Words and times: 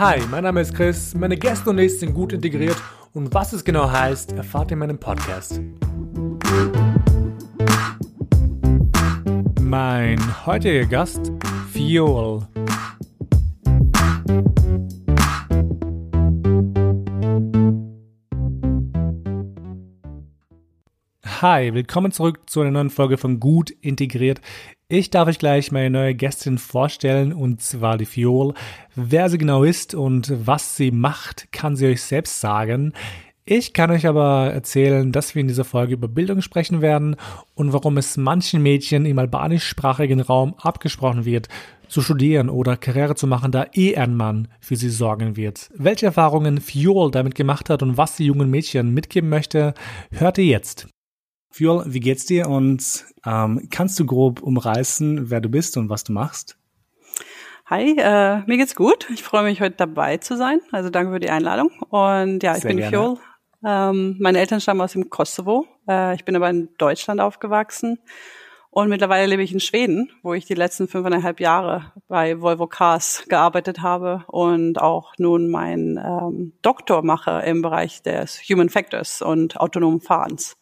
Hi, 0.00 0.18
mein 0.30 0.44
Name 0.44 0.62
ist 0.62 0.74
Chris, 0.74 1.14
meine 1.14 1.36
Gäste 1.36 1.68
und 1.68 1.78
ich 1.78 2.00
sind 2.00 2.14
gut 2.14 2.32
integriert 2.32 2.82
und 3.12 3.34
was 3.34 3.52
es 3.52 3.62
genau 3.62 3.90
heißt, 3.90 4.32
erfahrt 4.32 4.70
ihr 4.70 4.72
in 4.72 4.78
meinem 4.78 4.98
Podcast. 4.98 5.60
Mein 9.60 10.46
heutiger 10.46 10.86
Gast, 10.86 11.30
Fiol. 11.70 12.48
Hi, 21.42 21.74
willkommen 21.74 22.10
zurück 22.10 22.48
zu 22.48 22.62
einer 22.62 22.70
neuen 22.70 22.88
Folge 22.88 23.18
von 23.18 23.38
Gut 23.38 23.68
Integriert. 23.82 24.40
Ich 24.92 25.08
darf 25.08 25.28
euch 25.28 25.38
gleich 25.38 25.70
meine 25.70 25.88
neue 25.88 26.16
Gästin 26.16 26.58
vorstellen, 26.58 27.32
und 27.32 27.62
zwar 27.62 27.96
die 27.96 28.06
Fiol. 28.06 28.54
Wer 28.96 29.28
sie 29.28 29.38
genau 29.38 29.62
ist 29.62 29.94
und 29.94 30.32
was 30.44 30.76
sie 30.76 30.90
macht, 30.90 31.52
kann 31.52 31.76
sie 31.76 31.86
euch 31.86 32.02
selbst 32.02 32.40
sagen. 32.40 32.92
Ich 33.44 33.72
kann 33.72 33.92
euch 33.92 34.08
aber 34.08 34.50
erzählen, 34.52 35.12
dass 35.12 35.36
wir 35.36 35.42
in 35.42 35.46
dieser 35.46 35.62
Folge 35.62 35.92
über 35.92 36.08
Bildung 36.08 36.42
sprechen 36.42 36.82
werden 36.82 37.14
und 37.54 37.72
warum 37.72 37.98
es 37.98 38.16
manchen 38.16 38.64
Mädchen 38.64 39.06
im 39.06 39.20
albanischsprachigen 39.20 40.18
Raum 40.18 40.56
abgesprochen 40.60 41.24
wird, 41.24 41.46
zu 41.86 42.02
studieren 42.02 42.48
oder 42.48 42.76
Karriere 42.76 43.14
zu 43.14 43.28
machen, 43.28 43.52
da 43.52 43.66
eh 43.72 43.94
ein 43.94 44.16
Mann 44.16 44.48
für 44.58 44.74
sie 44.74 44.90
sorgen 44.90 45.36
wird. 45.36 45.70
Welche 45.72 46.06
Erfahrungen 46.06 46.60
Fiol 46.60 47.12
damit 47.12 47.36
gemacht 47.36 47.70
hat 47.70 47.84
und 47.84 47.96
was 47.96 48.16
sie 48.16 48.24
jungen 48.24 48.50
Mädchen 48.50 48.92
mitgeben 48.92 49.28
möchte, 49.28 49.72
hört 50.10 50.38
ihr 50.38 50.46
jetzt. 50.46 50.88
Fiol, 51.50 51.84
wie 51.86 52.00
geht's 52.00 52.26
dir 52.26 52.48
und 52.48 53.04
ähm, 53.26 53.68
kannst 53.70 53.98
du 53.98 54.06
grob 54.06 54.42
umreißen, 54.42 55.30
wer 55.30 55.40
du 55.40 55.48
bist 55.48 55.76
und 55.76 55.88
was 55.88 56.04
du 56.04 56.12
machst? 56.12 56.56
Hi, 57.66 57.96
äh, 57.98 58.42
mir 58.46 58.56
geht's 58.56 58.74
gut. 58.74 59.08
Ich 59.12 59.22
freue 59.22 59.44
mich, 59.44 59.60
heute 59.60 59.76
dabei 59.76 60.16
zu 60.16 60.36
sein. 60.36 60.60
Also 60.72 60.90
danke 60.90 61.12
für 61.12 61.20
die 61.20 61.30
Einladung. 61.30 61.70
Und 61.90 62.42
ja, 62.42 62.56
ich 62.56 62.62
Sehr 62.62 62.70
bin 62.70 62.78
gerne. 62.78 62.90
Fiol. 62.90 63.18
Ähm, 63.64 64.16
meine 64.18 64.38
Eltern 64.38 64.60
stammen 64.60 64.80
aus 64.80 64.92
dem 64.92 65.10
Kosovo. 65.10 65.66
Äh, 65.88 66.14
ich 66.14 66.24
bin 66.24 66.34
aber 66.34 66.50
in 66.50 66.70
Deutschland 66.78 67.20
aufgewachsen. 67.20 67.98
Und 68.70 68.88
mittlerweile 68.88 69.26
lebe 69.26 69.42
ich 69.42 69.52
in 69.52 69.60
Schweden, 69.60 70.12
wo 70.22 70.32
ich 70.32 70.46
die 70.46 70.54
letzten 70.54 70.86
fünfeinhalb 70.86 71.40
Jahre 71.40 71.92
bei 72.06 72.40
Volvo 72.40 72.68
Cars 72.68 73.24
gearbeitet 73.28 73.82
habe 73.82 74.24
und 74.28 74.80
auch 74.80 75.14
nun 75.18 75.50
meinen 75.50 75.96
ähm, 75.96 76.52
Doktor 76.62 77.02
mache 77.02 77.42
im 77.44 77.62
Bereich 77.62 78.02
des 78.02 78.40
Human 78.48 78.68
Factors 78.68 79.22
und 79.22 79.58
autonomen 79.58 80.00
Fahrens. 80.00 80.56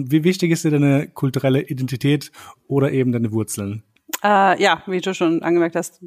Wie 0.00 0.22
wichtig 0.22 0.52
ist 0.52 0.64
dir 0.64 0.70
deine 0.70 1.08
kulturelle 1.08 1.60
Identität 1.60 2.30
oder 2.68 2.92
eben 2.92 3.10
deine 3.10 3.32
Wurzeln? 3.32 3.82
Äh, 4.22 4.62
ja, 4.62 4.82
wie 4.86 5.00
du 5.00 5.12
schon 5.12 5.42
angemerkt 5.42 5.74
hast, 5.74 6.00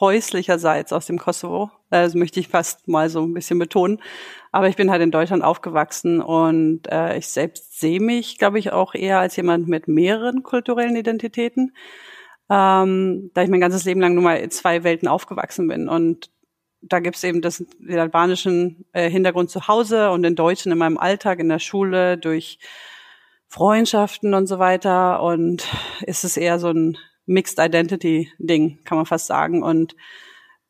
häuslicherseits 0.00 0.92
aus 0.92 1.06
dem 1.06 1.18
Kosovo. 1.18 1.70
Das 1.90 2.14
möchte 2.14 2.40
ich 2.40 2.48
fast 2.48 2.88
mal 2.88 3.10
so 3.10 3.22
ein 3.22 3.34
bisschen 3.34 3.58
betonen. 3.58 4.00
Aber 4.52 4.68
ich 4.68 4.76
bin 4.76 4.90
halt 4.90 5.02
in 5.02 5.10
Deutschland 5.10 5.44
aufgewachsen 5.44 6.22
und 6.22 6.90
äh, 6.90 7.18
ich 7.18 7.28
selbst 7.28 7.78
sehe 7.78 8.00
mich, 8.00 8.38
glaube 8.38 8.58
ich, 8.58 8.72
auch 8.72 8.94
eher 8.94 9.20
als 9.20 9.36
jemand 9.36 9.68
mit 9.68 9.86
mehreren 9.86 10.42
kulturellen 10.42 10.96
Identitäten. 10.96 11.74
Ähm, 12.48 13.30
da 13.34 13.42
ich 13.42 13.50
mein 13.50 13.60
ganzes 13.60 13.84
Leben 13.84 14.00
lang 14.00 14.14
nur 14.14 14.24
mal 14.24 14.36
in 14.36 14.50
zwei 14.50 14.82
Welten 14.82 15.08
aufgewachsen 15.08 15.68
bin. 15.68 15.90
Und 15.90 16.30
da 16.80 17.00
gibt's 17.00 17.22
eben 17.22 17.42
das, 17.42 17.62
den 17.78 17.98
albanischen 17.98 18.86
äh, 18.92 19.10
Hintergrund 19.10 19.50
zu 19.50 19.68
Hause 19.68 20.10
und 20.10 20.22
den 20.22 20.36
deutschen 20.36 20.72
in 20.72 20.78
meinem 20.78 20.96
Alltag, 20.96 21.38
in 21.38 21.50
der 21.50 21.58
Schule, 21.58 22.16
durch 22.16 22.58
Freundschaften 23.56 24.34
und 24.34 24.46
so 24.46 24.58
weiter. 24.58 25.22
Und 25.22 25.66
ist 26.02 26.24
es 26.24 26.36
eher 26.36 26.58
so 26.58 26.68
ein 26.68 26.98
Mixed 27.24 27.58
Identity 27.58 28.30
Ding, 28.38 28.78
kann 28.84 28.98
man 28.98 29.06
fast 29.06 29.26
sagen. 29.26 29.62
Und 29.62 29.96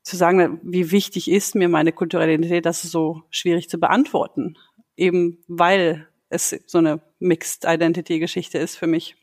zu 0.03 0.17
sagen, 0.17 0.61
wie 0.63 0.93
wichtig 0.93 1.29
ist 1.29 1.57
mir 1.57 1.69
meine 1.69 1.91
kulturelle 1.91 2.35
Identität, 2.35 2.65
das 2.65 2.85
ist 2.85 2.93
so 2.93 3.23
schwierig 3.31 3.69
zu 3.69 3.79
beantworten. 3.79 4.57
Eben 4.97 5.43
weil 5.49 6.07
es 6.29 6.57
so 6.67 6.79
eine 6.79 7.01
Mixed 7.19 7.65
Identity 7.65 8.21
Geschichte 8.21 8.59
ist 8.59 8.77
für 8.77 8.87
mich. 8.87 9.17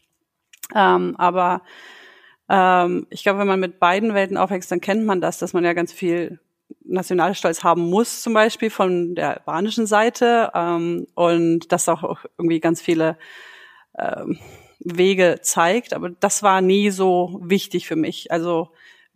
Ähm, 0.75 1.15
aber 1.17 1.61
ähm, 2.49 3.07
ich 3.11 3.23
glaube, 3.23 3.39
wenn 3.39 3.47
man 3.47 3.61
mit 3.61 3.79
beiden 3.79 4.13
Welten 4.13 4.35
aufwächst, 4.35 4.71
dann 4.73 4.81
kennt 4.81 5.05
man 5.05 5.21
das, 5.21 5.39
dass 5.39 5.53
man 5.53 5.63
ja 5.63 5.71
ganz 5.71 5.93
viel 5.93 6.41
Nationalstolz 6.83 7.63
haben 7.63 7.89
muss, 7.89 8.21
zum 8.21 8.33
Beispiel 8.33 8.69
von 8.69 9.15
der 9.15 9.37
albanischen 9.37 9.85
Seite 9.85 10.51
ähm, 10.53 11.07
und 11.15 11.71
das 11.71 11.87
auch 11.87 12.25
irgendwie 12.37 12.59
ganz 12.59 12.81
viele 12.81 13.17
ähm, 13.97 14.39
Wege 14.79 15.39
zeigt. 15.41 15.93
Aber 15.93 16.09
das 16.09 16.43
war 16.43 16.61
nie 16.61 16.89
so 16.89 17.39
wichtig 17.43 17.87
für 17.87 17.95
mich. 17.95 18.31
Also 18.31 18.69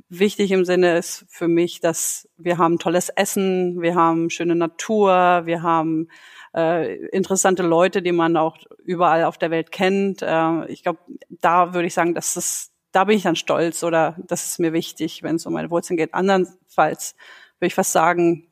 wichtig 0.10 0.52
im 0.52 0.66
Sinne 0.66 0.98
ist 0.98 1.26
für 1.30 1.48
mich, 1.48 1.80
dass 1.80 2.30
wir 2.38 2.58
haben 2.58 2.80
tolles 2.80 3.10
Essen, 3.10 3.82
wir 3.82 3.96
haben 3.96 4.30
schöne 4.30 4.56
Natur, 4.56 5.42
wir 5.46 5.64
haben 5.64 6.08
äh, 6.56 6.96
interessante 7.08 7.64
Leute, 7.64 8.02
die 8.02 8.12
man 8.12 8.38
auch 8.38 8.58
überall 8.86 9.24
auf 9.26 9.38
der 9.38 9.52
Welt 9.52 9.72
kennt. 9.72 10.22
Äh, 10.22 10.68
ich 10.68 10.84
glaube, 10.84 11.00
da 11.30 11.74
würde 11.74 11.88
ich 11.88 11.94
sagen, 11.94 12.14
dass 12.14 12.36
es 12.36 12.72
da 12.92 13.04
bin 13.04 13.18
ich 13.18 13.24
dann 13.24 13.36
stolz 13.36 13.84
oder 13.84 14.16
das 14.26 14.46
ist 14.46 14.60
mir 14.60 14.74
wichtig, 14.74 15.22
wenn 15.22 15.36
es 15.36 15.46
um 15.46 15.54
meine 15.54 15.70
Wurzeln 15.70 15.98
geht. 15.98 16.16
Andernfalls 16.16 17.16
würde 17.60 17.68
ich 17.68 17.76
fast 17.76 17.92
sagen, 17.92 18.48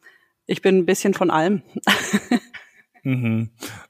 ich 0.45 0.61
bin 0.61 0.77
ein 0.77 0.85
bisschen 0.85 1.13
von 1.15 1.31
allem. 1.31 1.63
mhm. 3.03 3.49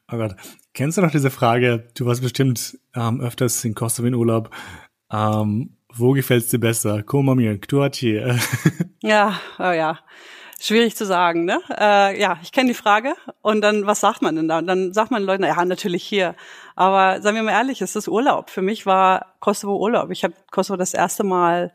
Oh 0.09 0.15
Gott. 0.15 0.35
Kennst 0.75 0.97
du 0.97 1.01
noch 1.01 1.11
diese 1.11 1.31
Frage? 1.31 1.87
Du 1.95 2.05
warst 2.05 2.21
bestimmt 2.21 2.77
ähm, 2.93 3.21
öfters 3.21 3.63
in 3.63 3.73
Kosovo 3.75 4.09
in 4.09 4.13
Urlaub. 4.13 4.49
Ähm, 5.09 5.77
wo 5.93 6.11
gefällt's 6.11 6.49
dir 6.49 6.59
besser? 6.59 7.01
Koma 7.01 7.33
mir, 7.33 7.57
Ktuaci. 7.57 8.21
ja, 9.01 9.39
oh 9.57 9.71
ja. 9.71 9.99
Schwierig 10.59 10.97
zu 10.97 11.05
sagen, 11.05 11.45
ne? 11.45 11.61
Äh, 11.79 12.19
ja, 12.19 12.39
ich 12.43 12.51
kenne 12.51 12.67
die 12.67 12.75
Frage. 12.75 13.13
Und 13.41 13.61
dann, 13.61 13.87
was 13.87 14.01
sagt 14.01 14.21
man 14.21 14.35
denn 14.35 14.49
da? 14.49 14.57
Und 14.57 14.67
dann 14.67 14.91
sagt 14.91 15.11
man 15.11 15.21
den 15.21 15.27
Leuten, 15.27 15.43
ja, 15.45 15.63
natürlich 15.63 16.03
hier. 16.03 16.35
Aber 16.75 17.21
sagen 17.21 17.37
wir 17.37 17.43
mal 17.43 17.51
ehrlich, 17.51 17.81
es 17.81 17.95
ist 17.95 18.09
Urlaub. 18.09 18.49
Für 18.49 18.61
mich 18.61 18.85
war 18.85 19.37
Kosovo 19.39 19.77
Urlaub. 19.77 20.11
Ich 20.11 20.25
habe 20.25 20.33
Kosovo 20.51 20.75
das 20.75 20.93
erste 20.93 21.23
Mal 21.23 21.73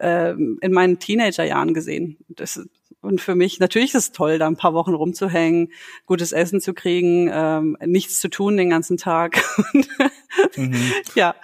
ähm, 0.00 0.58
in 0.62 0.72
meinen 0.72 0.98
Teenagerjahren 0.98 1.74
gesehen. 1.74 2.16
Das, 2.28 2.66
und 3.00 3.20
für 3.20 3.34
mich, 3.34 3.60
natürlich 3.60 3.94
ist 3.94 4.08
es 4.08 4.12
toll, 4.12 4.38
da 4.38 4.46
ein 4.46 4.56
paar 4.56 4.74
Wochen 4.74 4.94
rumzuhängen, 4.94 5.72
gutes 6.06 6.32
Essen 6.32 6.60
zu 6.60 6.74
kriegen, 6.74 7.30
ähm, 7.32 7.76
nichts 7.84 8.20
zu 8.20 8.28
tun 8.28 8.56
den 8.56 8.70
ganzen 8.70 8.96
Tag. 8.96 9.40
mhm. 10.56 10.92
Ja, 11.14 11.36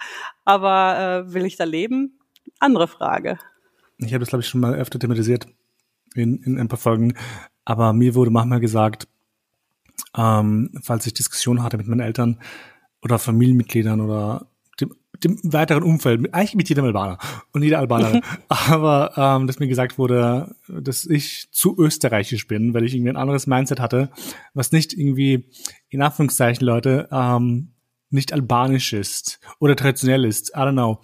aber 0.43 1.25
äh, 1.27 1.33
will 1.33 1.45
ich 1.45 1.55
da 1.55 1.63
leben? 1.63 2.19
Andere 2.59 2.87
Frage. 2.87 3.39
Ich 3.97 4.13
habe 4.13 4.19
das, 4.19 4.29
glaube 4.29 4.41
ich, 4.41 4.47
schon 4.47 4.61
mal 4.61 4.75
öfter 4.75 4.99
thematisiert 4.99 5.47
in, 6.13 6.43
in 6.43 6.59
ein 6.59 6.67
paar 6.67 6.79
Folgen. 6.79 7.13
Aber 7.63 7.93
mir 7.93 8.15
wurde 8.15 8.31
manchmal 8.31 8.59
gesagt, 8.59 9.07
ähm, 10.17 10.71
falls 10.81 11.07
ich 11.07 11.13
Diskussionen 11.13 11.63
hatte 11.63 11.77
mit 11.77 11.87
meinen 11.87 12.01
Eltern 12.01 12.39
oder 13.01 13.17
Familienmitgliedern 13.17 14.01
oder 14.01 14.47
dem 15.23 15.39
weiteren 15.43 15.83
Umfeld, 15.83 16.33
eigentlich 16.33 16.55
mit 16.55 16.69
jedem 16.69 16.85
Albaner 16.85 17.17
und 17.51 17.63
jeder 17.63 17.79
Albanerin. 17.79 18.21
Aber 18.47 19.13
ähm, 19.15 19.47
dass 19.47 19.59
mir 19.59 19.67
gesagt 19.67 19.97
wurde, 19.97 20.55
dass 20.67 21.05
ich 21.05 21.51
zu 21.51 21.77
österreichisch 21.77 22.47
bin, 22.47 22.73
weil 22.73 22.83
ich 22.83 22.93
irgendwie 22.93 23.11
ein 23.11 23.17
anderes 23.17 23.47
Mindset 23.47 23.79
hatte, 23.79 24.09
was 24.53 24.71
nicht 24.71 24.93
irgendwie, 24.93 25.49
in 25.89 26.01
Anführungszeichen, 26.01 26.65
Leute, 26.65 27.07
ähm, 27.11 27.71
nicht 28.09 28.33
albanisch 28.33 28.93
ist 28.93 29.39
oder 29.59 29.75
traditionell 29.75 30.25
ist. 30.25 30.49
I 30.49 30.59
don't 30.59 30.73
know. 30.73 31.01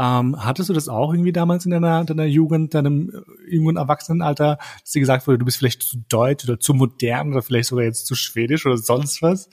Ähm, 0.00 0.42
hattest 0.42 0.70
du 0.70 0.72
das 0.72 0.88
auch 0.88 1.12
irgendwie 1.12 1.32
damals 1.32 1.66
in 1.66 1.72
deiner, 1.72 2.04
deiner 2.04 2.24
Jugend, 2.24 2.72
deinem 2.74 3.10
äh, 3.10 3.54
jungen 3.54 3.76
Erwachsenenalter, 3.76 4.58
dass 4.80 4.92
dir 4.92 5.00
gesagt 5.00 5.26
wurde, 5.26 5.38
du 5.38 5.44
bist 5.44 5.58
vielleicht 5.58 5.82
zu 5.82 5.98
deutsch 6.08 6.44
oder 6.44 6.58
zu 6.58 6.72
modern 6.72 7.32
oder 7.32 7.42
vielleicht 7.42 7.68
sogar 7.68 7.84
jetzt 7.84 8.06
zu 8.06 8.14
schwedisch 8.14 8.64
oder 8.64 8.78
sonst 8.78 9.20
was? 9.20 9.50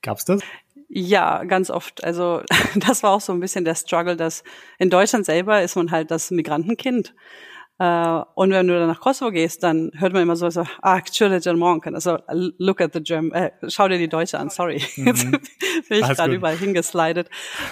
Gab's 0.00 0.24
das? 0.24 0.40
Ja, 0.94 1.44
ganz 1.44 1.70
oft. 1.70 2.04
Also 2.04 2.42
das 2.74 3.02
war 3.02 3.12
auch 3.12 3.20
so 3.22 3.32
ein 3.32 3.40
bisschen 3.40 3.64
der 3.64 3.74
Struggle, 3.74 4.14
dass 4.14 4.44
in 4.78 4.90
Deutschland 4.90 5.24
selber 5.24 5.62
ist 5.62 5.74
man 5.74 5.90
halt 5.90 6.10
das 6.10 6.30
Migrantenkind. 6.30 7.14
Äh, 7.78 8.22
und 8.34 8.50
wenn 8.50 8.68
du 8.68 8.78
dann 8.78 8.88
nach 8.88 9.00
Kosovo 9.00 9.30
gehst, 9.30 9.62
dann 9.62 9.90
hört 9.94 10.12
man 10.12 10.20
immer 10.20 10.36
so, 10.36 10.50
so 10.50 10.66
ah, 10.82 11.00
German. 11.00 11.94
Also 11.94 12.18
look 12.28 12.82
at 12.82 12.92
the 12.92 13.02
German, 13.02 13.32
äh, 13.32 13.52
schau 13.68 13.88
dir 13.88 13.96
die 13.96 14.08
Deutsche 14.08 14.38
an, 14.38 14.50
sorry. 14.50 14.82
Mhm. 14.96 15.06
Jetzt 15.06 15.30
bin 15.88 16.00
ich 16.00 16.08
gerade 16.08 16.34
überall 16.34 16.58
hingeslidet. 16.58 17.30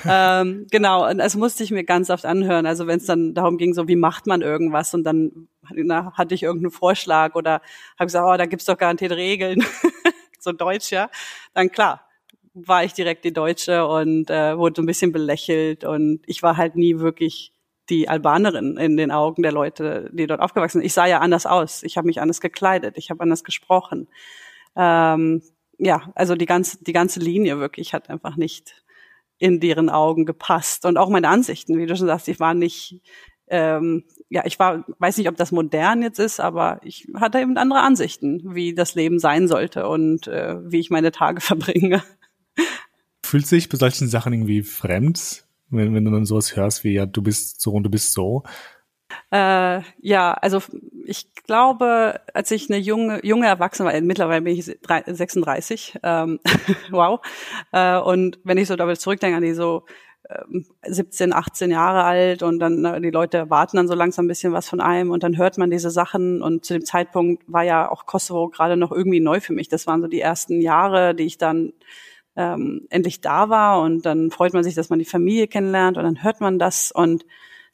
ähm, 0.09 0.67
genau, 0.71 1.07
und 1.07 1.19
das 1.19 1.37
musste 1.37 1.63
ich 1.63 1.71
mir 1.71 1.85
ganz 1.85 2.09
oft 2.09 2.25
anhören. 2.25 2.65
Also 2.65 2.87
wenn 2.87 3.01
es 3.01 3.05
dann 3.05 3.35
darum 3.35 3.59
ging, 3.59 3.75
so 3.75 3.87
wie 3.87 3.97
macht 3.97 4.27
man 4.27 4.41
irgendwas 4.41 4.95
und 4.95 5.05
dann 5.05 5.49
na, 5.75 6.15
hatte 6.15 6.35
ich 6.35 6.43
irgendeinen 6.43 6.73
Vorschlag 6.73 7.35
oder 7.35 7.61
habe 7.99 8.07
gesagt, 8.07 8.27
oh, 8.27 8.37
da 8.39 8.47
gibt's 8.47 8.65
doch 8.65 8.79
garantiert 8.79 9.13
Regeln. 9.13 9.63
so 10.39 10.53
Deutsch, 10.53 10.91
ja. 10.91 11.11
Dann 11.53 11.71
klar, 11.71 12.10
war 12.55 12.85
ich 12.85 12.93
direkt 12.93 13.25
die 13.25 13.33
Deutsche 13.33 13.87
und 13.87 14.31
äh, 14.31 14.57
wurde 14.59 14.75
so 14.77 14.83
ein 14.83 14.87
bisschen 14.87 15.13
belächelt 15.13 15.85
und 15.85 16.21
ich 16.27 16.43
war 16.43 16.57
halt 16.57 16.77
nie 16.77 16.99
wirklich 16.99 17.53
die 17.89 18.09
Albanerin 18.09 18.77
in 18.77 18.97
den 18.97 19.11
Augen 19.11 19.43
der 19.43 19.53
Leute, 19.53 20.11
die 20.13 20.27
dort 20.27 20.41
aufgewachsen 20.41 20.79
sind. 20.79 20.87
Ich 20.87 20.95
sah 20.95 21.07
ja 21.07 21.19
anders 21.19 21.47
aus, 21.47 21.83
ich 21.83 21.97
habe 21.97 22.07
mich 22.07 22.21
anders 22.21 22.41
gekleidet, 22.41 22.97
ich 22.99 23.11
habe 23.11 23.21
anders 23.21 23.45
gesprochen. 23.45 24.09
Ähm, 24.77 25.43
ja, 25.79 26.13
also 26.15 26.37
die 26.37 26.47
ganze 26.47 26.83
die 26.85 26.93
ganze 26.93 27.21
Linie 27.21 27.59
wirklich 27.59 27.95
hat 27.95 28.11
einfach 28.11 28.37
nicht 28.37 28.85
in 29.39 29.61
deren 29.61 29.89
Augen 29.89 30.27
gepasst 30.27 30.85
und 30.85 30.99
auch 30.99 31.09
meine 31.09 31.29
Ansichten, 31.29 31.79
wie 31.79 31.87
du 31.87 31.97
schon 31.97 32.07
sagst, 32.07 32.29
ich 32.29 32.41
war 32.41 32.55
nicht 32.55 33.01
ähm, 33.51 34.05
ja, 34.29 34.45
ich 34.47 34.59
war, 34.61 34.85
weiß 35.01 35.19
nicht, 35.19 35.29
ob 35.29 35.37
das 35.37 35.51
modern 35.51 36.03
jetzt 36.03 36.21
ist, 36.21 36.39
aber 36.39 36.81
ich 36.85 37.09
hatte 37.15 37.41
eben 37.41 37.57
andere 37.57 37.81
Ansichten, 37.81 38.55
wie 38.55 38.75
das 38.75 38.95
Leben 38.95 39.19
sein 39.19 39.49
sollte 39.49 39.89
und 39.89 40.29
äh, 40.29 40.57
wie 40.71 40.79
ich 40.79 40.91
meine 40.91 41.11
Tage 41.11 41.41
verbringe. 41.41 42.03
Fühlt 43.31 43.47
sich 43.47 43.69
bei 43.69 43.79
solchen 43.79 44.09
Sachen 44.09 44.33
irgendwie 44.33 44.65
fremd, 44.65 45.45
wenn, 45.69 45.95
wenn 45.95 46.05
du 46.05 46.11
dann 46.11 46.27
sowas 46.27 46.57
hörst 46.57 46.83
wie, 46.83 46.95
ja, 46.95 47.07
du 47.07 47.23
bist 47.23 47.61
so 47.61 47.71
und 47.71 47.85
du 47.85 47.89
bist 47.89 48.13
so? 48.13 48.43
Äh, 49.31 49.83
ja, 50.01 50.33
also 50.33 50.61
ich 51.05 51.33
glaube, 51.35 52.21
als 52.35 52.51
ich 52.51 52.69
eine 52.69 52.81
junge, 52.81 53.25
junge 53.25 53.47
Erwachsene 53.47 53.89
war, 53.89 54.01
mittlerweile 54.01 54.43
bin 54.43 54.57
ich 54.57 54.65
36, 54.65 56.01
ähm, 56.03 56.41
wow. 56.91 57.21
Äh, 57.71 58.01
und 58.01 58.41
wenn 58.43 58.59
ich 58.59 58.67
so 58.67 58.75
damit 58.75 59.01
zurückdenke 59.01 59.37
an 59.37 59.45
die 59.45 59.55
so 59.55 59.85
17, 60.85 61.31
ähm, 61.31 61.37
18 61.37 61.71
Jahre 61.71 62.03
alt 62.03 62.43
und 62.43 62.59
dann 62.59 62.81
na, 62.81 62.99
die 62.99 63.11
Leute 63.11 63.37
erwarten 63.37 63.77
dann 63.77 63.87
so 63.87 63.95
langsam 63.95 64.25
ein 64.25 64.29
bisschen 64.29 64.53
was 64.53 64.69
von 64.69 64.81
einem 64.81 65.13
und 65.13 65.23
dann 65.23 65.39
hört 65.39 65.57
man 65.57 65.71
diese 65.71 65.91
Sachen 65.91 66.43
und 66.43 66.65
zu 66.65 66.73
dem 66.73 66.85
Zeitpunkt 66.85 67.45
war 67.47 67.63
ja 67.63 67.89
auch 67.89 68.07
Kosovo 68.07 68.49
gerade 68.49 68.77
noch 68.77 68.91
irgendwie 68.91 69.21
neu 69.21 69.39
für 69.39 69.53
mich. 69.53 69.69
Das 69.69 69.87
waren 69.87 70.03
so 70.03 70.09
die 70.09 70.21
ersten 70.21 70.61
Jahre, 70.61 71.15
die 71.15 71.27
ich 71.27 71.39
dann 71.39 71.73
ähm, 72.37 72.87
endlich 72.91 73.21
da 73.21 73.49
war 73.49 73.83
und 73.83 74.07
dann 74.07 74.31
freut 74.31 74.55
man 74.55 74.65
sich, 74.65 74.75
dass 74.75 74.91
man 74.91 74.99
die 74.99 75.05
Familie 75.05 75.49
kennenlernt 75.49 75.99
und 75.99 76.05
dann 76.05 76.23
hört 76.23 76.41
man 76.41 76.59
das 76.59 76.93
und 76.93 77.25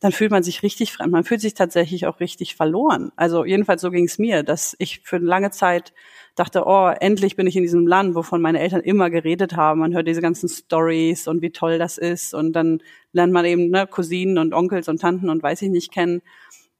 dann 0.00 0.12
fühlt 0.12 0.30
man 0.30 0.42
sich 0.42 0.62
richtig 0.62 0.92
fremd. 0.92 1.12
Man 1.12 1.24
fühlt 1.24 1.40
sich 1.40 1.54
tatsächlich 1.54 2.06
auch 2.06 2.20
richtig 2.20 2.54
verloren. 2.54 3.12
Also 3.16 3.44
jedenfalls 3.44 3.80
so 3.80 3.90
ging 3.90 4.04
es 4.04 4.18
mir, 4.18 4.42
dass 4.42 4.76
ich 4.78 5.00
für 5.04 5.16
eine 5.16 5.24
lange 5.24 5.50
Zeit 5.50 5.94
dachte, 6.34 6.64
oh, 6.66 6.88
endlich 7.00 7.34
bin 7.34 7.46
ich 7.46 7.56
in 7.56 7.62
diesem 7.62 7.86
Land, 7.86 8.14
wovon 8.14 8.42
meine 8.42 8.60
Eltern 8.60 8.82
immer 8.82 9.08
geredet 9.08 9.56
haben. 9.56 9.80
Man 9.80 9.94
hört 9.94 10.06
diese 10.06 10.20
ganzen 10.20 10.50
Stories 10.50 11.28
und 11.28 11.40
wie 11.40 11.50
toll 11.50 11.78
das 11.78 11.96
ist. 11.96 12.34
Und 12.34 12.52
dann 12.52 12.82
lernt 13.12 13.32
man 13.32 13.46
eben 13.46 13.70
ne, 13.70 13.86
Cousinen 13.86 14.36
und 14.36 14.52
Onkels 14.52 14.88
und 14.88 15.00
Tanten 15.00 15.30
und 15.30 15.42
weiß 15.42 15.62
ich 15.62 15.70
nicht 15.70 15.92
kennen. 15.92 16.20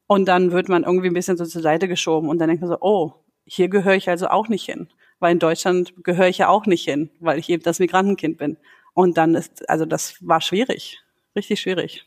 Und 0.05 0.27
dann 0.27 0.51
wird 0.51 0.69
man 0.69 0.83
irgendwie 0.83 1.07
ein 1.07 1.13
bisschen 1.13 1.37
so 1.37 1.45
zur 1.45 1.63
Seite 1.63 1.87
geschoben 1.87 2.29
und 2.29 2.37
dann 2.37 2.49
denkt 2.49 2.61
man 2.61 2.69
so, 2.69 2.77
oh, 2.81 3.13
hier 3.45 3.67
gehöre 3.67 3.95
ich 3.95 4.09
also 4.09 4.27
auch 4.27 4.47
nicht 4.47 4.65
hin. 4.65 4.89
Weil 5.19 5.33
in 5.33 5.39
Deutschland 5.39 5.93
gehöre 6.03 6.27
ich 6.27 6.37
ja 6.39 6.49
auch 6.49 6.65
nicht 6.65 6.85
hin, 6.85 7.09
weil 7.19 7.39
ich 7.39 7.49
eben 7.49 7.63
das 7.63 7.79
Migrantenkind 7.79 8.37
bin. 8.37 8.57
Und 8.93 9.17
dann 9.17 9.35
ist, 9.35 9.67
also 9.69 9.85
das 9.85 10.15
war 10.21 10.41
schwierig, 10.41 10.99
richtig 11.35 11.61
schwierig. 11.61 12.05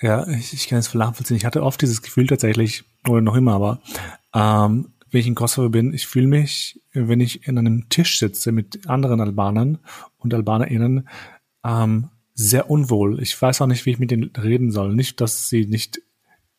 Ja, 0.00 0.26
ich, 0.28 0.52
ich 0.52 0.68
kann 0.68 0.78
es 0.78 0.94
nachvollziehen. 0.94 1.36
Ich 1.36 1.44
hatte 1.44 1.62
oft 1.62 1.80
dieses 1.82 2.02
Gefühl 2.02 2.26
tatsächlich, 2.26 2.84
oder 3.08 3.20
noch 3.20 3.34
immer, 3.34 3.54
aber 3.54 3.80
ähm, 4.34 4.92
wenn 5.10 5.20
ich 5.20 5.26
in 5.26 5.34
Kosovo 5.34 5.68
bin, 5.68 5.92
ich 5.92 6.06
fühle 6.06 6.26
mich, 6.26 6.80
wenn 6.92 7.20
ich 7.20 7.46
in 7.48 7.58
einem 7.58 7.88
Tisch 7.88 8.18
sitze 8.18 8.52
mit 8.52 8.88
anderen 8.88 9.20
Albanern 9.20 9.78
und 10.18 10.34
AlbanerInnen, 10.34 11.08
ähm, 11.64 12.10
sehr 12.34 12.70
unwohl. 12.70 13.20
Ich 13.20 13.40
weiß 13.40 13.60
auch 13.62 13.66
nicht, 13.66 13.84
wie 13.86 13.90
ich 13.90 13.98
mit 13.98 14.10
denen 14.10 14.30
reden 14.36 14.70
soll. 14.70 14.94
Nicht, 14.94 15.20
dass 15.20 15.48
sie 15.48 15.66
nicht 15.66 16.00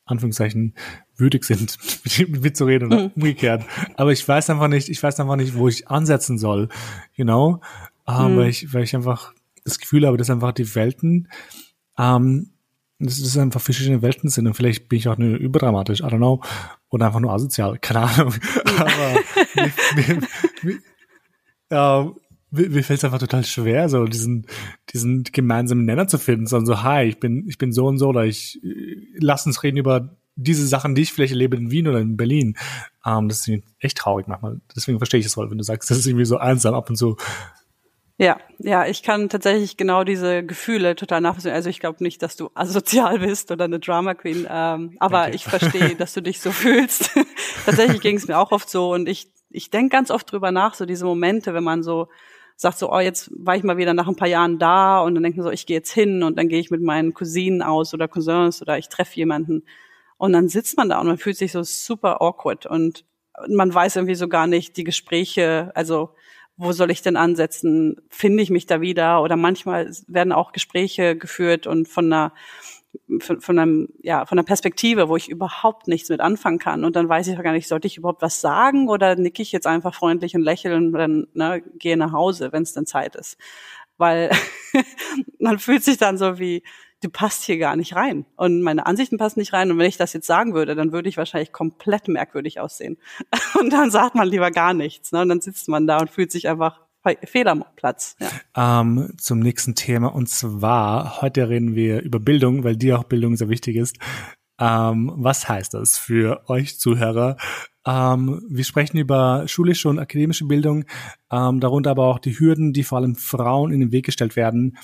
Anführungszeichen 0.05 0.73
würdig 1.19 1.43
sind, 1.43 1.77
mit 2.19 2.41
mir 2.41 2.53
zu 2.53 2.65
reden 2.65 2.87
oder 2.87 3.03
mhm. 3.03 3.11
umgekehrt. 3.15 3.63
Aber 3.95 4.11
ich 4.11 4.27
weiß 4.27 4.49
einfach 4.49 4.67
nicht, 4.67 4.89
ich 4.89 5.01
weiß 5.01 5.19
einfach 5.19 5.35
nicht, 5.35 5.55
wo 5.55 5.67
ich 5.67 5.87
ansetzen 5.87 6.37
soll, 6.37 6.69
you 7.15 7.25
know, 7.25 7.61
ähm, 8.07 8.33
mhm. 8.33 8.37
weil 8.37 8.49
ich, 8.49 8.73
weil 8.73 8.83
ich 8.83 8.95
einfach 8.95 9.33
das 9.63 9.79
Gefühl 9.79 10.07
habe, 10.07 10.17
dass 10.17 10.29
einfach 10.29 10.51
die 10.51 10.75
Welten 10.75 11.27
ähm, 11.97 12.51
das 12.99 13.17
ist 13.17 13.37
einfach 13.37 13.61
verschiedene 13.61 14.01
Welten 14.01 14.29
sind 14.29 14.45
und 14.45 14.55
vielleicht 14.55 14.89
bin 14.89 14.99
ich 14.99 15.07
auch 15.07 15.17
nur 15.17 15.37
überdramatisch, 15.37 16.01
I 16.01 16.03
don't 16.03 16.17
know, 16.17 16.41
oder 16.89 17.07
einfach 17.07 17.21
nur 17.21 17.31
asozial, 17.31 17.77
keine 17.81 18.01
Ahnung. 18.01 18.33
Aber 18.77 19.19
mir, 19.55 19.71
mir, 19.95 20.21
mir, 20.61 22.15
mir, 22.51 22.69
mir 22.69 22.83
fällt 22.83 22.99
es 22.99 23.05
einfach 23.05 23.19
total 23.19 23.45
schwer, 23.45 23.87
so 23.87 24.03
diesen, 24.05 24.47
diesen 24.91 25.23
gemeinsamen 25.23 25.85
Nenner 25.85 26.07
zu 26.07 26.17
finden, 26.17 26.45
sondern 26.45 26.65
so, 26.65 26.83
hi, 26.83 27.05
ich 27.05 27.19
bin, 27.19 27.47
ich 27.47 27.57
bin 27.57 27.71
so 27.71 27.87
und 27.87 27.99
so, 27.99 28.09
oder 28.09 28.25
ich, 28.25 28.59
lass 29.17 29.45
uns 29.45 29.63
reden 29.63 29.77
über 29.77 30.17
diese 30.39 30.65
Sachen, 30.67 30.95
die 30.95 31.01
ich 31.01 31.13
vielleicht 31.13 31.33
erlebe 31.33 31.57
in 31.57 31.71
Wien 31.71 31.87
oder 31.87 31.99
in 31.99 32.17
Berlin. 32.17 32.55
Um, 33.03 33.29
das 33.29 33.47
ist 33.47 33.63
echt 33.79 33.97
traurig 33.97 34.27
manchmal. 34.27 34.59
Deswegen 34.75 34.99
verstehe 34.99 35.19
ich 35.19 35.25
es 35.25 35.33
voll, 35.33 35.49
wenn 35.49 35.57
du 35.57 35.63
sagst, 35.63 35.89
das 35.89 35.97
ist 35.97 36.07
irgendwie 36.07 36.25
so 36.25 36.37
einsam 36.37 36.75
ab 36.75 36.89
und 36.89 36.95
zu. 36.95 37.17
Ja, 38.17 38.37
ja, 38.57 38.85
ich 38.85 39.01
kann 39.01 39.29
tatsächlich 39.29 39.77
genau 39.77 40.03
diese 40.03 40.43
Gefühle 40.43 40.95
total 40.95 41.21
nachvollziehen. 41.21 41.53
Also 41.53 41.69
ich 41.69 41.79
glaube 41.79 42.03
nicht, 42.03 42.21
dass 42.21 42.35
du 42.35 42.49
asozial 42.53 43.19
bist 43.19 43.49
oder 43.49 43.65
eine 43.65 43.79
Drama 43.79 44.13
Queen, 44.13 44.45
ähm, 44.49 44.97
aber 44.99 45.21
okay. 45.21 45.35
ich 45.35 45.45
verstehe, 45.45 45.95
dass 45.95 46.13
du 46.13 46.21
dich 46.21 46.41
so 46.41 46.51
fühlst. 46.53 47.11
tatsächlich 47.65 48.01
ging 48.01 48.17
es 48.17 48.27
mir 48.27 48.37
auch 48.37 48.51
oft 48.51 48.69
so 48.69 48.93
und 48.93 49.07
ich 49.07 49.31
ich 49.51 49.71
denke 49.71 49.89
ganz 49.89 50.11
oft 50.11 50.31
drüber 50.31 50.51
nach, 50.51 50.75
so 50.75 50.85
diese 50.85 51.05
Momente, 51.05 51.53
wenn 51.53 51.63
man 51.63 51.81
so 51.81 52.07
sagt 52.55 52.77
so, 52.77 52.91
oh, 52.91 52.99
jetzt 52.99 53.31
war 53.33 53.55
ich 53.55 53.63
mal 53.63 53.77
wieder 53.77 53.93
nach 53.93 54.07
ein 54.07 54.17
paar 54.17 54.27
Jahren 54.27 54.59
da 54.59 54.99
und 54.99 55.15
dann 55.15 55.23
denkt 55.23 55.37
man 55.37 55.45
so, 55.45 55.51
ich 55.51 55.65
gehe 55.65 55.77
jetzt 55.77 55.91
hin 55.91 56.23
und 56.23 56.37
dann 56.37 56.49
gehe 56.49 56.59
ich 56.59 56.69
mit 56.69 56.81
meinen 56.81 57.13
Cousinen 57.13 57.61
aus 57.61 57.93
oder 57.93 58.07
Cousins 58.09 58.61
oder 58.61 58.77
ich 58.77 58.89
treffe 58.89 59.15
jemanden 59.15 59.63
und 60.19 60.33
dann 60.33 60.49
sitzt 60.49 60.75
man 60.77 60.89
da 60.89 60.99
und 60.99 61.07
man 61.07 61.17
fühlt 61.17 61.37
sich 61.37 61.53
so 61.53 61.63
super 61.63 62.21
awkward 62.21 62.65
und 62.65 63.05
man 63.47 63.73
weiß 63.73 63.95
irgendwie 63.95 64.15
so 64.15 64.27
gar 64.27 64.47
nicht 64.47 64.75
die 64.75 64.83
Gespräche, 64.83 65.71
also 65.75 66.13
wo 66.57 66.73
soll 66.73 66.91
ich 66.91 67.01
denn 67.01 67.15
ansetzen? 67.15 67.95
Finde 68.09 68.43
ich 68.43 68.49
mich 68.49 68.65
da 68.65 68.81
wieder? 68.81 69.21
Oder 69.21 69.37
manchmal 69.37 69.89
werden 70.07 70.33
auch 70.33 70.51
Gespräche 70.51 71.15
geführt 71.15 71.67
und 71.67 71.87
von 71.87 72.07
einer 72.07 72.33
von, 73.21 73.39
von 73.39 73.59
einem 73.59 73.87
ja 74.01 74.25
von 74.25 74.37
einer 74.37 74.45
Perspektive, 74.45 75.07
wo 75.07 75.15
ich 75.15 75.29
überhaupt 75.29 75.87
nichts 75.87 76.09
mit 76.09 76.19
anfangen 76.19 76.59
kann 76.59 76.83
und 76.83 76.97
dann 76.97 77.07
weiß 77.07 77.27
ich 77.27 77.39
gar 77.41 77.53
nicht, 77.53 77.69
sollte 77.69 77.87
ich 77.87 77.95
überhaupt 77.95 78.21
was 78.21 78.41
sagen 78.41 78.89
oder 78.89 79.15
nicke 79.15 79.41
ich 79.41 79.53
jetzt 79.53 79.67
einfach 79.67 79.95
freundlich 79.95 80.35
und 80.35 80.41
lächeln 80.41 80.87
und 80.87 80.91
dann 80.91 81.27
ne, 81.33 81.63
gehe 81.77 81.95
nach 81.95 82.11
Hause, 82.11 82.51
wenn 82.51 82.63
es 82.63 82.73
dann 82.73 82.85
Zeit 82.85 83.15
ist, 83.15 83.37
weil 83.97 84.31
man 85.39 85.59
fühlt 85.59 85.83
sich 85.83 85.97
dann 85.97 86.17
so 86.17 86.39
wie 86.39 86.63
du 87.01 87.09
passt 87.09 87.43
hier 87.43 87.57
gar 87.57 87.75
nicht 87.75 87.95
rein. 87.95 88.25
Und 88.35 88.61
meine 88.61 88.85
Ansichten 88.85 89.17
passen 89.17 89.39
nicht 89.39 89.53
rein. 89.53 89.71
Und 89.71 89.77
wenn 89.77 89.87
ich 89.87 89.97
das 89.97 90.13
jetzt 90.13 90.27
sagen 90.27 90.53
würde, 90.53 90.75
dann 90.75 90.91
würde 90.91 91.09
ich 91.09 91.17
wahrscheinlich 91.17 91.51
komplett 91.51 92.07
merkwürdig 92.07 92.59
aussehen. 92.59 92.97
Und 93.59 93.71
dann 93.71 93.91
sagt 93.91 94.15
man 94.15 94.27
lieber 94.27 94.51
gar 94.51 94.73
nichts. 94.73 95.11
Ne? 95.11 95.21
Und 95.21 95.29
dann 95.29 95.41
sitzt 95.41 95.67
man 95.67 95.87
da 95.87 95.99
und 95.99 96.09
fühlt 96.09 96.31
sich 96.31 96.47
einfach 96.47 96.81
fehl. 97.25 97.45
Ja. 98.19 98.81
Ähm, 98.81 99.13
zum 99.17 99.39
nächsten 99.39 99.75
Thema. 99.75 100.13
Und 100.13 100.29
zwar, 100.29 101.21
heute 101.21 101.49
reden 101.49 101.75
wir 101.75 102.01
über 102.01 102.19
Bildung, 102.19 102.63
weil 102.63 102.75
dir 102.75 102.99
auch 102.99 103.03
Bildung 103.03 103.35
sehr 103.35 103.49
wichtig 103.49 103.75
ist. 103.77 103.97
Ähm, 104.59 105.13
was 105.15 105.47
heißt 105.47 105.73
das 105.73 105.97
für 105.97 106.43
euch 106.49 106.79
Zuhörer? 106.79 107.37
Ähm, 107.85 108.41
wir 108.49 108.65
sprechen 108.65 108.97
über 108.97 109.47
schulische 109.47 109.87
und 109.87 109.99
akademische 109.99 110.45
Bildung, 110.45 110.83
ähm, 111.31 111.61
darunter 111.61 111.91
aber 111.91 112.07
auch 112.07 112.19
die 112.19 112.37
Hürden, 112.37 112.73
die 112.73 112.83
vor 112.83 112.97
allem 112.97 113.15
Frauen 113.15 113.71
in 113.71 113.79
den 113.79 113.91
Weg 113.93 114.05
gestellt 114.05 114.35
werden, 114.35 114.77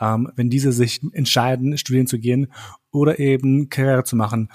ähm, 0.00 0.30
wenn 0.36 0.50
diese 0.50 0.72
sich 0.72 1.00
entscheiden, 1.12 1.76
studieren 1.78 2.06
zu 2.06 2.18
gehen 2.18 2.52
oder 2.90 3.18
eben 3.18 3.68
Karriere 3.68 4.04
zu 4.04 4.16
machen. 4.16 4.50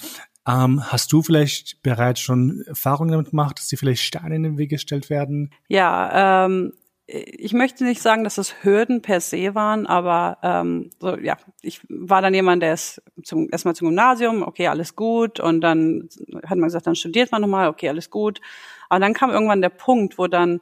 Ähm, 0.47 0.83
hast 0.83 1.11
du 1.11 1.21
vielleicht 1.21 1.81
bereits 1.81 2.19
schon 2.19 2.63
Erfahrungen 2.67 3.11
damit 3.11 3.31
gemacht, 3.31 3.57
dass 3.57 3.67
sie 3.67 3.77
vielleicht 3.77 4.03
Steine 4.03 4.35
in 4.35 4.43
den 4.43 4.57
Weg 4.57 4.69
gestellt 4.69 5.09
werden? 5.09 5.51
Ja, 5.67 6.45
ähm, 6.45 6.73
ich 7.07 7.53
möchte 7.53 7.83
nicht 7.83 8.01
sagen, 8.01 8.23
dass 8.23 8.39
es 8.39 8.63
Hürden 8.63 9.01
per 9.01 9.21
se 9.21 9.53
waren, 9.53 9.85
aber 9.85 10.39
ähm, 10.41 10.89
so, 10.99 11.15
ja, 11.17 11.37
ich 11.61 11.81
war 11.87 12.21
dann 12.21 12.33
jemand, 12.33 12.63
der 12.63 12.73
ist 12.73 13.01
zum, 13.23 13.47
erstmal 13.51 13.75
zum 13.75 13.89
Gymnasium, 13.89 14.41
okay, 14.41 14.67
alles 14.67 14.95
gut, 14.95 15.39
und 15.39 15.61
dann 15.61 16.09
hat 16.43 16.57
man 16.57 16.67
gesagt, 16.67 16.87
dann 16.87 16.95
studiert 16.95 17.31
man 17.31 17.41
nochmal, 17.41 17.67
okay, 17.67 17.89
alles 17.89 18.09
gut. 18.09 18.41
Aber 18.89 18.99
dann 18.99 19.13
kam 19.13 19.29
irgendwann 19.29 19.61
der 19.61 19.69
Punkt, 19.69 20.17
wo 20.17 20.27
dann 20.27 20.61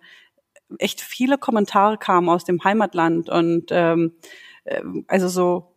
echt 0.80 1.02
viele 1.02 1.38
Kommentare 1.38 1.98
kamen 1.98 2.30
aus 2.30 2.44
dem 2.44 2.64
Heimatland 2.64 3.30
und 3.30 3.66
ähm, 3.72 4.14
also 5.08 5.28
so 5.28 5.76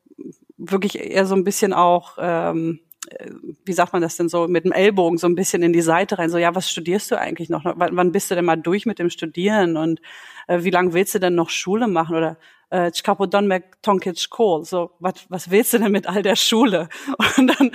wirklich 0.56 0.98
eher 0.98 1.26
so 1.26 1.34
ein 1.34 1.44
bisschen 1.44 1.72
auch, 1.72 2.16
ähm, 2.18 2.80
äh, 3.08 3.30
wie 3.64 3.72
sagt 3.72 3.92
man 3.92 4.02
das 4.02 4.16
denn 4.16 4.28
so, 4.28 4.48
mit 4.48 4.64
dem 4.64 4.72
Ellbogen 4.72 5.18
so 5.18 5.26
ein 5.26 5.34
bisschen 5.34 5.62
in 5.62 5.72
die 5.72 5.82
Seite 5.82 6.18
rein, 6.18 6.30
so, 6.30 6.38
ja, 6.38 6.54
was 6.54 6.70
studierst 6.70 7.10
du 7.10 7.18
eigentlich 7.18 7.50
noch? 7.50 7.64
W 7.64 7.72
wann 7.76 8.12
bist 8.12 8.30
du 8.30 8.34
denn 8.34 8.44
mal 8.44 8.56
durch 8.56 8.86
mit 8.86 8.98
dem 8.98 9.10
Studieren 9.10 9.76
und 9.76 10.00
äh, 10.46 10.62
wie 10.62 10.70
lange 10.70 10.92
willst 10.92 11.14
du 11.14 11.18
denn 11.18 11.34
noch 11.34 11.50
Schule 11.50 11.88
machen 11.88 12.16
oder 12.16 12.38
äh, 12.70 12.90
Chkapodonmek 12.90 13.82
Tonkic 13.82 14.30
Kohl, 14.30 14.64
so, 14.64 14.92
was, 14.98 15.26
was 15.28 15.50
willst 15.50 15.72
du 15.72 15.78
denn 15.78 15.92
mit 15.92 16.08
all 16.08 16.22
der 16.22 16.36
Schule? 16.36 16.88
Und 17.36 17.48
dann, 17.48 17.70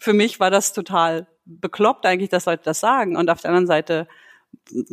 für 0.00 0.12
mich 0.12 0.38
war 0.38 0.50
das 0.50 0.72
total 0.72 1.26
bekloppt 1.46 2.06
eigentlich, 2.06 2.30
dass 2.30 2.46
Leute 2.46 2.64
das 2.64 2.80
sagen 2.80 3.16
und 3.16 3.28
auf 3.28 3.42
der 3.42 3.50
anderen 3.50 3.66
Seite 3.66 4.08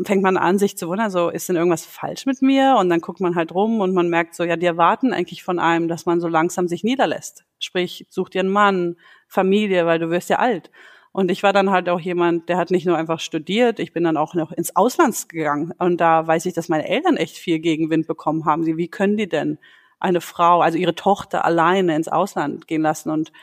fängt 0.03 0.23
man 0.23 0.37
an, 0.37 0.57
sich 0.57 0.77
zu 0.77 0.87
wundern, 0.87 1.09
so 1.09 1.29
ist 1.29 1.47
denn 1.49 1.55
irgendwas 1.55 1.85
falsch 1.85 2.25
mit 2.25 2.41
mir? 2.41 2.77
Und 2.79 2.89
dann 2.89 3.01
guckt 3.01 3.21
man 3.21 3.35
halt 3.35 3.53
rum 3.53 3.79
und 3.79 3.93
man 3.93 4.09
merkt 4.09 4.35
so, 4.35 4.43
ja, 4.43 4.57
die 4.57 4.65
erwarten 4.65 5.13
eigentlich 5.13 5.43
von 5.43 5.59
einem, 5.59 5.87
dass 5.87 6.05
man 6.05 6.19
so 6.19 6.27
langsam 6.27 6.67
sich 6.67 6.83
niederlässt. 6.83 7.45
Sprich, 7.59 8.05
such 8.09 8.29
dir 8.29 8.41
einen 8.41 8.49
Mann, 8.49 8.97
Familie, 9.27 9.85
weil 9.85 9.99
du 9.99 10.09
wirst 10.09 10.29
ja 10.29 10.39
alt. 10.39 10.71
Und 11.13 11.29
ich 11.29 11.43
war 11.43 11.51
dann 11.51 11.71
halt 11.71 11.89
auch 11.89 11.99
jemand, 11.99 12.47
der 12.47 12.57
hat 12.57 12.71
nicht 12.71 12.85
nur 12.85 12.97
einfach 12.97 13.19
studiert, 13.19 13.79
ich 13.79 13.91
bin 13.91 14.03
dann 14.03 14.17
auch 14.17 14.33
noch 14.33 14.51
ins 14.51 14.75
Ausland 14.75 15.27
gegangen. 15.27 15.73
Und 15.77 15.99
da 15.99 16.25
weiß 16.25 16.45
ich, 16.45 16.53
dass 16.53 16.69
meine 16.69 16.87
Eltern 16.87 17.17
echt 17.17 17.37
viel 17.37 17.59
Gegenwind 17.59 18.07
bekommen 18.07 18.45
haben. 18.45 18.63
Sie, 18.63 18.77
wie 18.77 18.87
können 18.87 19.17
die 19.17 19.27
denn 19.27 19.57
eine 19.99 20.21
Frau, 20.21 20.61
also 20.61 20.77
ihre 20.77 20.95
Tochter 20.95 21.43
alleine 21.43 21.95
ins 21.95 22.07
Ausland 22.07 22.67
gehen 22.67 22.81
lassen? 22.81 23.09
Und 23.09 23.33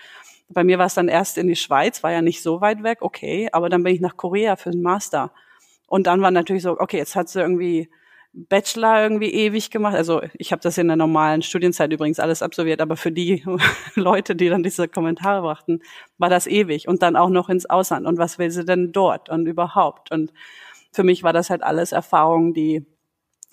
bei 0.48 0.64
mir 0.64 0.78
war 0.78 0.86
es 0.86 0.94
dann 0.94 1.08
erst 1.08 1.36
in 1.36 1.46
die 1.46 1.56
Schweiz, 1.56 2.02
war 2.02 2.10
ja 2.10 2.22
nicht 2.22 2.42
so 2.42 2.62
weit 2.62 2.82
weg, 2.82 3.02
okay, 3.02 3.50
aber 3.52 3.68
dann 3.68 3.82
bin 3.82 3.94
ich 3.94 4.00
nach 4.00 4.16
Korea 4.16 4.56
für 4.56 4.70
den 4.70 4.82
Master. 4.82 5.30
Und 5.88 6.06
dann 6.06 6.20
war 6.20 6.30
natürlich 6.30 6.62
so, 6.62 6.78
okay, 6.78 6.98
jetzt 6.98 7.16
hat 7.16 7.28
sie 7.28 7.40
irgendwie 7.40 7.88
Bachelor 8.32 9.02
irgendwie 9.02 9.32
ewig 9.32 9.70
gemacht. 9.70 9.96
Also 9.96 10.22
ich 10.34 10.52
habe 10.52 10.62
das 10.62 10.78
in 10.78 10.86
der 10.86 10.96
normalen 10.96 11.42
Studienzeit 11.42 11.92
übrigens 11.92 12.20
alles 12.20 12.42
absolviert, 12.42 12.80
aber 12.80 12.96
für 12.96 13.10
die 13.10 13.42
Leute, 13.94 14.36
die 14.36 14.48
dann 14.48 14.62
diese 14.62 14.86
Kommentare 14.86 15.40
brachten, 15.42 15.80
war 16.18 16.28
das 16.28 16.46
ewig 16.46 16.86
und 16.86 17.02
dann 17.02 17.16
auch 17.16 17.30
noch 17.30 17.48
ins 17.48 17.66
Ausland. 17.66 18.06
Und 18.06 18.18
was 18.18 18.38
will 18.38 18.50
sie 18.50 18.64
denn 18.64 18.92
dort 18.92 19.28
und 19.30 19.46
überhaupt? 19.46 20.12
Und 20.12 20.32
für 20.92 21.02
mich 21.02 21.22
war 21.22 21.32
das 21.32 21.50
halt 21.50 21.62
alles 21.62 21.92
Erfahrungen, 21.92 22.52
die 22.52 22.86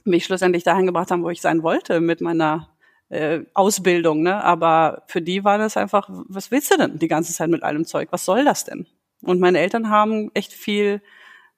mich 0.03 0.25
schlussendlich 0.25 0.63
dahin 0.63 0.85
gebracht 0.85 1.09
haben, 1.09 1.23
wo 1.23 1.29
ich 1.29 1.41
sein 1.41 1.63
wollte 1.63 1.99
mit 2.01 2.21
meiner 2.21 2.69
äh, 3.09 3.41
Ausbildung. 3.53 4.23
Ne? 4.23 4.43
Aber 4.43 5.03
für 5.07 5.21
die 5.21 5.43
war 5.43 5.57
das 5.57 5.77
einfach, 5.77 6.09
was 6.27 6.51
willst 6.51 6.71
du 6.71 6.77
denn 6.77 6.99
die 6.99 7.07
ganze 7.07 7.33
Zeit 7.33 7.49
mit 7.49 7.63
allem 7.63 7.85
Zeug? 7.85 8.09
Was 8.11 8.25
soll 8.25 8.43
das 8.43 8.65
denn? 8.65 8.85
Und 9.21 9.39
meine 9.39 9.59
Eltern 9.59 9.89
haben 9.89 10.29
echt 10.33 10.53
viel 10.53 11.01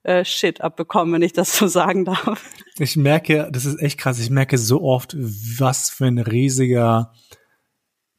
äh, 0.07 0.23
Shit 0.23 0.61
abbekommen, 0.61 1.13
wenn 1.13 1.21
ich 1.21 1.33
das 1.33 1.57
so 1.57 1.67
sagen 1.67 2.05
darf. 2.05 2.41
Ich 2.79 2.95
merke, 2.95 3.49
das 3.51 3.65
ist 3.65 3.81
echt 3.81 3.99
krass, 3.99 4.19
ich 4.19 4.29
merke 4.29 4.57
so 4.57 4.81
oft, 4.81 5.15
was 5.19 5.89
für 5.89 6.05
ein 6.05 6.17
riesiger 6.17 7.11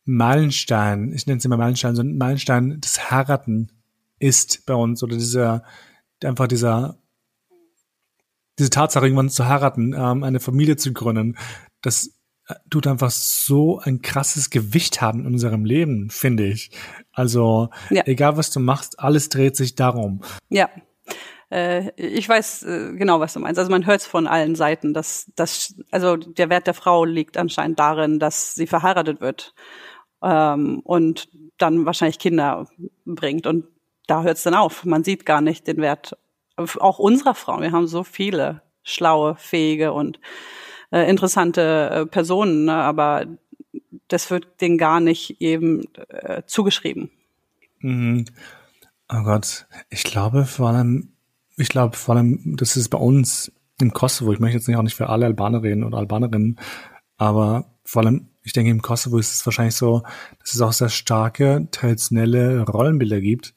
Meilenstein, 0.05 1.13
ich 1.13 1.27
nenne 1.27 1.39
es 1.39 1.45
immer 1.45 1.57
Meilenstein, 1.57 1.97
so 1.97 2.03
ein 2.03 2.17
Meilenstein 2.17 2.81
des 2.81 3.11
Heiraten 3.11 3.73
ist 4.19 4.67
bei 4.67 4.75
uns 4.75 5.03
oder 5.03 5.17
dieser, 5.17 5.65
einfach 6.23 6.47
dieser, 6.47 6.99
diese 8.59 8.71
Tatsache, 8.71 9.07
irgendwann 9.07 9.31
zu 9.31 9.47
heiraten, 9.47 9.95
ähm, 9.97 10.25
eine 10.25 10.41
Familie 10.41 10.77
zu 10.77 10.93
gründen, 10.93 11.39
das 11.81 12.19
äh, 12.49 12.55
tut 12.69 12.87
einfach 12.87 13.11
so 13.11 13.79
ein 13.79 14.03
krasses 14.03 14.51
Gewicht 14.51 15.01
haben 15.01 15.21
in 15.21 15.27
unserem 15.27 15.65
Leben, 15.65 16.11
finde 16.11 16.47
ich. 16.47 16.71
Also, 17.13 17.71
ja. 17.91 18.03
egal 18.07 18.37
was 18.37 18.51
du 18.51 18.61
machst, 18.61 18.99
alles 18.99 19.29
dreht 19.29 19.57
sich 19.57 19.75
darum. 19.75 20.23
Ja, 20.49 20.69
äh, 21.51 21.91
ich 21.97 22.29
weiß 22.29 22.63
äh, 22.65 22.93
genau, 22.95 23.21
was 23.21 23.33
du 23.33 23.41
meinst. 23.41 23.59
Also 23.59 23.71
man 23.71 23.87
hört 23.87 24.01
es 24.01 24.07
von 24.07 24.27
allen 24.27 24.55
Seiten, 24.55 24.95
dass 24.95 25.31
dass 25.37 25.75
also 25.91 26.17
der 26.17 26.51
Wert 26.51 26.67
der 26.67 26.75
Frau 26.75 27.05
liegt 27.05 27.37
anscheinend 27.37 27.79
darin, 27.79 28.19
dass 28.19 28.55
sie 28.55 28.67
verheiratet 28.67 29.21
wird 29.21 29.55
ähm, 30.23 30.81
und 30.85 31.29
dann 31.59 31.87
wahrscheinlich 31.87 32.19
Kinder 32.19 32.69
bringt 33.05 33.47
und 33.47 33.67
da 34.07 34.23
hört 34.23 34.39
es 34.39 34.43
dann 34.43 34.55
auf. 34.55 34.85
Man 34.85 35.05
sieht 35.05 35.27
gar 35.27 35.41
nicht 35.41 35.67
den 35.67 35.79
Wert 35.79 36.17
auch 36.57 36.99
unserer 36.99 37.35
Frauen. 37.35 37.63
Wir 37.63 37.73
haben 37.73 37.87
so 37.87 38.03
viele 38.03 38.63
schlaue, 38.83 39.37
fähige 39.37 39.93
und 39.93 40.19
äh, 40.91 41.09
interessante 41.09 41.91
äh, 41.93 42.07
Personen, 42.07 42.65
ne? 42.65 42.75
aber 42.75 43.27
das 44.09 44.31
wird 44.31 44.61
denen 44.61 44.79
gar 44.79 45.01
nicht 45.01 45.41
eben 45.41 45.85
äh, 46.09 46.43
zugeschrieben. 46.47 47.11
Mhm. 47.81 48.25
Oh 49.11 49.23
Gott, 49.23 49.67
ich 49.91 50.05
glaube 50.05 50.45
vor 50.45 50.69
allem 50.69 51.13
ich 51.59 51.69
glaube 51.69 51.97
vor 51.97 52.17
allem, 52.17 52.57
das 52.57 52.77
ist 52.77 52.89
bei 52.89 52.99
uns 52.99 53.53
im 53.81 53.93
Kosovo, 53.93 54.33
ich 54.33 54.41
möchte 54.41 54.57
jetzt 54.59 54.69
nicht 54.69 54.77
auch 54.77 54.83
nicht 54.83 54.97
für 54.97 55.09
alle 55.09 55.27
Albaner 55.27 55.63
reden 55.63 55.85
oder 55.85 55.99
Albanerinnen, 55.99 56.59
aber 57.17 57.67
vor 57.85 58.03
allem, 58.03 58.29
ich 58.43 58.53
denke, 58.53 58.71
im 58.71 58.83
Kosovo 58.83 59.19
ist 59.19 59.35
es 59.35 59.47
wahrscheinlich 59.47 59.75
so, 59.75 60.03
dass 60.41 60.55
es 60.55 60.61
auch 60.61 60.73
sehr 60.73 60.89
starke, 60.89 61.69
traditionelle 61.71 62.63
Rollenbilder 62.63 63.21
gibt. 63.21 63.55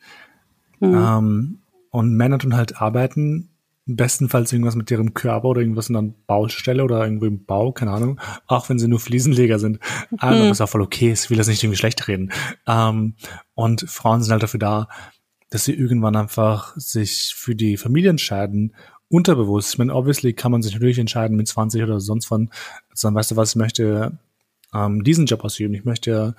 Mhm. 0.79 0.95
Ähm, 0.95 1.61
und 1.89 2.15
Männer 2.15 2.39
tun 2.39 2.55
halt 2.55 2.81
arbeiten, 2.81 3.49
bestenfalls 3.85 4.53
irgendwas 4.53 4.75
mit 4.75 4.89
ihrem 4.89 5.13
Körper 5.13 5.49
oder 5.49 5.61
irgendwas 5.61 5.89
in 5.89 5.95
einer 5.95 6.13
Baustelle 6.27 6.83
oder 6.83 7.03
irgendwo 7.03 7.25
im 7.25 7.45
Bau, 7.45 7.71
keine 7.71 7.91
Ahnung, 7.91 8.19
auch 8.47 8.69
wenn 8.69 8.79
sie 8.79 8.87
nur 8.87 8.99
Fliesenleger 8.99 9.59
sind. 9.59 9.79
Aber 10.17 10.35
mhm. 10.35 10.51
ist 10.51 10.61
auch 10.61 10.69
voll 10.69 10.81
okay, 10.81 11.11
ich 11.11 11.29
will 11.29 11.37
das 11.37 11.47
nicht 11.47 11.63
irgendwie 11.63 11.77
schlecht 11.77 12.07
reden. 12.07 12.31
Ähm, 12.67 13.15
und 13.53 13.81
Frauen 13.89 14.21
sind 14.21 14.31
halt 14.31 14.43
dafür 14.43 14.59
da, 14.59 14.87
dass 15.51 15.65
sie 15.65 15.73
irgendwann 15.73 16.15
einfach 16.15 16.75
sich 16.77 17.35
für 17.35 17.55
die 17.55 17.77
Familie 17.77 18.09
entscheiden, 18.09 18.73
unterbewusst. 19.09 19.73
Ich 19.73 19.77
meine, 19.77 19.93
obviously 19.93 20.33
kann 20.33 20.51
man 20.51 20.63
sich 20.63 20.73
natürlich 20.73 20.97
entscheiden 20.97 21.37
mit 21.37 21.47
20 21.47 21.83
oder 21.83 21.99
sonst 21.99 22.31
wann, 22.31 22.49
sagen, 22.93 23.13
weißt 23.13 23.31
du 23.31 23.35
was, 23.35 23.51
ich 23.51 23.55
möchte 23.57 24.17
ähm, 24.73 25.03
diesen 25.03 25.25
Job 25.25 25.43
ausüben, 25.43 25.73
ich 25.73 25.83
möchte 25.83 26.35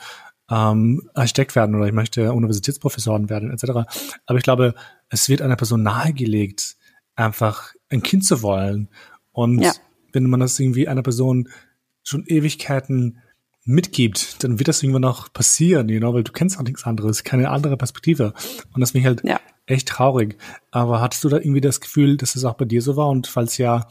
ähm, 0.51 1.09
Architekt 1.15 1.55
werden 1.55 1.75
oder 1.75 1.87
ich 1.87 1.93
möchte 1.93 2.33
Universitätsprofessorin 2.33 3.29
werden, 3.29 3.51
etc. 3.51 3.87
Aber 4.27 4.39
ich 4.39 4.45
glaube, 4.45 4.75
es 5.11 5.29
wird 5.29 5.43
einer 5.43 5.57
Person 5.57 5.83
nahegelegt, 5.83 6.77
einfach 7.15 7.75
ein 7.91 8.03
Kind 8.03 8.25
zu 8.25 8.43
wollen. 8.43 8.89
Und 9.33 9.61
ja. 9.61 9.73
wenn 10.13 10.25
man 10.25 10.41
das 10.41 10.59
irgendwie 10.59 10.89
einer 10.89 11.03
Person 11.03 11.51
schon 12.03 12.25
Ewigkeiten 12.27 13.19
mitgibt, 13.65 14.43
dann 14.43 14.59
wird 14.59 14.69
das 14.69 14.83
irgendwann 14.83 15.05
auch 15.05 15.33
passieren, 15.33 15.89
you 15.89 16.01
know, 16.01 16.13
weil 16.15 16.25
du 16.25 16.33
kennst 16.33 16.59
auch 16.59 16.63
nichts 16.63 16.85
anderes, 16.85 17.25
keine 17.25 17.51
andere 17.51 17.77
Perspektive. 17.77 18.35
Und 18.75 18.81
das 18.81 18.91
finde 18.91 19.01
ich 19.01 19.07
halt 19.07 19.25
ja. 19.25 19.41
echt 19.67 19.89
traurig. 19.89 20.37
Aber 20.71 21.01
hattest 21.01 21.23
du 21.25 21.29
da 21.29 21.37
irgendwie 21.37 21.61
das 21.61 21.81
Gefühl, 21.81 22.17
dass 22.17 22.35
es 22.35 22.45
auch 22.45 22.55
bei 22.55 22.65
dir 22.65 22.83
so 22.83 22.97
war? 22.97 23.09
Und 23.09 23.27
falls 23.27 23.59
ja, 23.59 23.89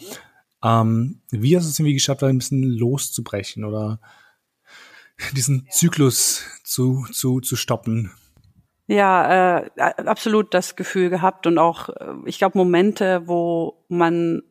ähm, 0.64 1.22
wie 1.30 1.56
hast 1.56 1.66
du 1.66 1.70
es 1.70 1.80
irgendwie 1.80 1.94
geschafft, 1.94 2.22
da 2.22 2.28
ein 2.28 2.38
bisschen 2.38 2.64
loszubrechen 2.64 3.64
oder 3.64 4.00
diesen 5.36 5.68
Zyklus 5.70 6.44
zu, 6.64 7.06
zu, 7.12 7.40
zu 7.40 7.56
stoppen? 7.56 8.12
Ja, 8.88 9.60
äh, 9.60 9.70
absolut 9.80 10.54
das 10.54 10.76
Gefühl 10.76 11.10
gehabt 11.10 11.48
und 11.48 11.58
auch, 11.58 11.90
äh, 11.90 12.14
ich 12.26 12.40
glaube, 12.40 12.58
Momente, 12.58 13.24
wo 13.26 13.86
man 13.88 14.44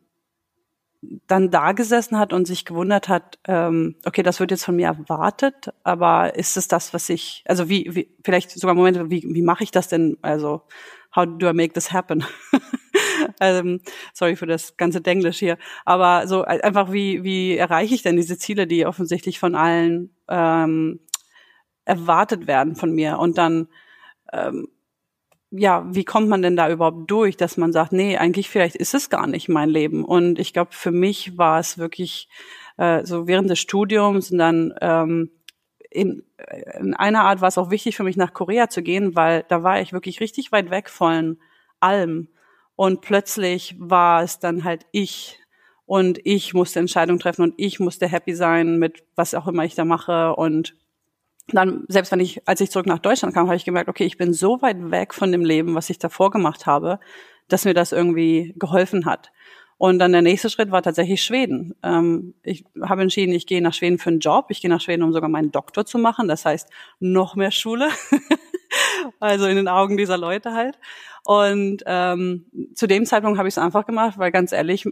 dann 1.01 1.49
da 1.49 1.71
gesessen 1.71 2.17
hat 2.17 2.31
und 2.31 2.45
sich 2.45 2.65
gewundert 2.65 3.09
hat, 3.09 3.39
ähm, 3.47 3.95
okay, 4.05 4.21
das 4.21 4.39
wird 4.39 4.51
jetzt 4.51 4.65
von 4.65 4.75
mir 4.75 4.87
erwartet, 4.87 5.73
aber 5.83 6.35
ist 6.35 6.57
es 6.57 6.67
das, 6.67 6.93
was 6.93 7.09
ich, 7.09 7.43
also 7.47 7.69
wie, 7.69 7.89
wie 7.95 8.15
vielleicht 8.23 8.51
sogar 8.51 8.75
Momente, 8.75 9.09
wie, 9.09 9.23
wie 9.23 9.41
mache 9.41 9.63
ich 9.63 9.71
das 9.71 9.87
denn? 9.87 10.17
Also, 10.21 10.61
how 11.15 11.25
do 11.25 11.49
I 11.49 11.53
make 11.53 11.73
this 11.73 11.91
happen? 11.91 12.23
ähm, 13.41 13.81
sorry 14.13 14.35
für 14.35 14.45
das 14.45 14.77
ganze 14.77 15.01
Denglisch 15.01 15.39
hier, 15.39 15.57
aber 15.85 16.27
so 16.27 16.43
einfach, 16.43 16.91
wie, 16.91 17.23
wie 17.23 17.57
erreiche 17.57 17.95
ich 17.95 18.03
denn 18.03 18.15
diese 18.15 18.37
Ziele, 18.37 18.67
die 18.67 18.85
offensichtlich 18.85 19.39
von 19.39 19.55
allen 19.55 20.15
ähm, 20.29 20.99
erwartet 21.83 22.45
werden 22.45 22.75
von 22.75 22.91
mir? 22.93 23.17
Und 23.17 23.39
dann 23.39 23.69
ähm, 24.31 24.67
ja, 25.51 25.85
wie 25.89 26.05
kommt 26.05 26.29
man 26.29 26.41
denn 26.41 26.55
da 26.55 26.69
überhaupt 26.69 27.11
durch, 27.11 27.35
dass 27.35 27.57
man 27.57 27.73
sagt, 27.73 27.91
nee, 27.91 28.17
eigentlich 28.17 28.49
vielleicht 28.49 28.77
ist 28.77 28.93
es 28.93 29.09
gar 29.09 29.27
nicht 29.27 29.49
mein 29.49 29.69
Leben. 29.69 30.05
Und 30.05 30.39
ich 30.39 30.53
glaube, 30.53 30.71
für 30.71 30.91
mich 30.91 31.37
war 31.37 31.59
es 31.59 31.77
wirklich 31.77 32.29
äh, 32.77 33.05
so 33.05 33.27
während 33.27 33.49
des 33.49 33.59
Studiums 33.59 34.31
und 34.31 34.37
dann 34.37 34.73
ähm, 34.79 35.29
in, 35.89 36.23
in 36.79 36.93
einer 36.93 37.25
Art 37.25 37.41
war 37.41 37.49
es 37.49 37.57
auch 37.57 37.69
wichtig 37.69 37.97
für 37.97 38.03
mich, 38.03 38.15
nach 38.15 38.33
Korea 38.33 38.69
zu 38.69 38.81
gehen, 38.81 39.13
weil 39.15 39.43
da 39.49 39.61
war 39.61 39.81
ich 39.81 39.91
wirklich 39.91 40.21
richtig 40.21 40.53
weit 40.53 40.71
weg 40.71 40.89
von 40.89 41.37
allem. 41.81 42.29
Und 42.77 43.01
plötzlich 43.01 43.75
war 43.77 44.23
es 44.23 44.39
dann 44.39 44.63
halt 44.63 44.85
ich 44.91 45.37
und 45.85 46.19
ich 46.23 46.53
musste 46.53 46.79
Entscheidungen 46.79 47.19
treffen 47.19 47.41
und 47.41 47.53
ich 47.57 47.81
musste 47.81 48.07
happy 48.07 48.33
sein 48.33 48.79
mit 48.79 49.03
was 49.15 49.33
auch 49.33 49.47
immer 49.47 49.65
ich 49.65 49.75
da 49.75 49.83
mache 49.83 50.33
und 50.37 50.75
dann, 51.53 51.85
selbst 51.87 52.11
wenn 52.11 52.19
ich, 52.19 52.47
als 52.47 52.61
ich 52.61 52.71
zurück 52.71 52.85
nach 52.85 52.99
Deutschland 52.99 53.33
kam, 53.33 53.47
habe 53.47 53.55
ich 53.55 53.65
gemerkt, 53.65 53.89
okay, 53.89 54.05
ich 54.05 54.17
bin 54.17 54.33
so 54.33 54.61
weit 54.61 54.91
weg 54.91 55.13
von 55.13 55.31
dem 55.31 55.43
Leben, 55.43 55.75
was 55.75 55.89
ich 55.89 55.99
davor 55.99 56.31
gemacht 56.31 56.65
habe, 56.65 56.99
dass 57.47 57.65
mir 57.65 57.73
das 57.73 57.91
irgendwie 57.91 58.53
geholfen 58.57 59.05
hat. 59.05 59.31
Und 59.77 59.97
dann 59.97 60.11
der 60.11 60.21
nächste 60.21 60.51
Schritt 60.51 60.69
war 60.69 60.83
tatsächlich 60.83 61.23
Schweden. 61.23 61.73
Ähm, 61.81 62.35
ich 62.43 62.65
habe 62.83 63.01
entschieden, 63.01 63.33
ich 63.33 63.47
gehe 63.47 63.63
nach 63.63 63.73
Schweden 63.73 63.97
für 63.97 64.11
einen 64.11 64.19
Job. 64.19 64.45
Ich 64.49 64.61
gehe 64.61 64.69
nach 64.69 64.79
Schweden, 64.79 65.01
um 65.01 65.11
sogar 65.11 65.27
meinen 65.27 65.51
Doktor 65.51 65.87
zu 65.87 65.97
machen. 65.97 66.27
Das 66.27 66.45
heißt, 66.45 66.69
noch 66.99 67.35
mehr 67.35 67.49
Schule. 67.49 67.89
also 69.19 69.47
in 69.47 69.55
den 69.55 69.67
Augen 69.67 69.97
dieser 69.97 70.19
Leute 70.19 70.53
halt. 70.53 70.77
Und 71.23 71.81
ähm, 71.87 72.45
zu 72.75 72.85
dem 72.85 73.07
Zeitpunkt 73.07 73.39
habe 73.39 73.47
ich 73.47 73.53
es 73.53 73.57
einfach 73.57 73.87
gemacht, 73.87 74.19
weil 74.19 74.31
ganz 74.31 74.51
ehrlich, 74.51 74.87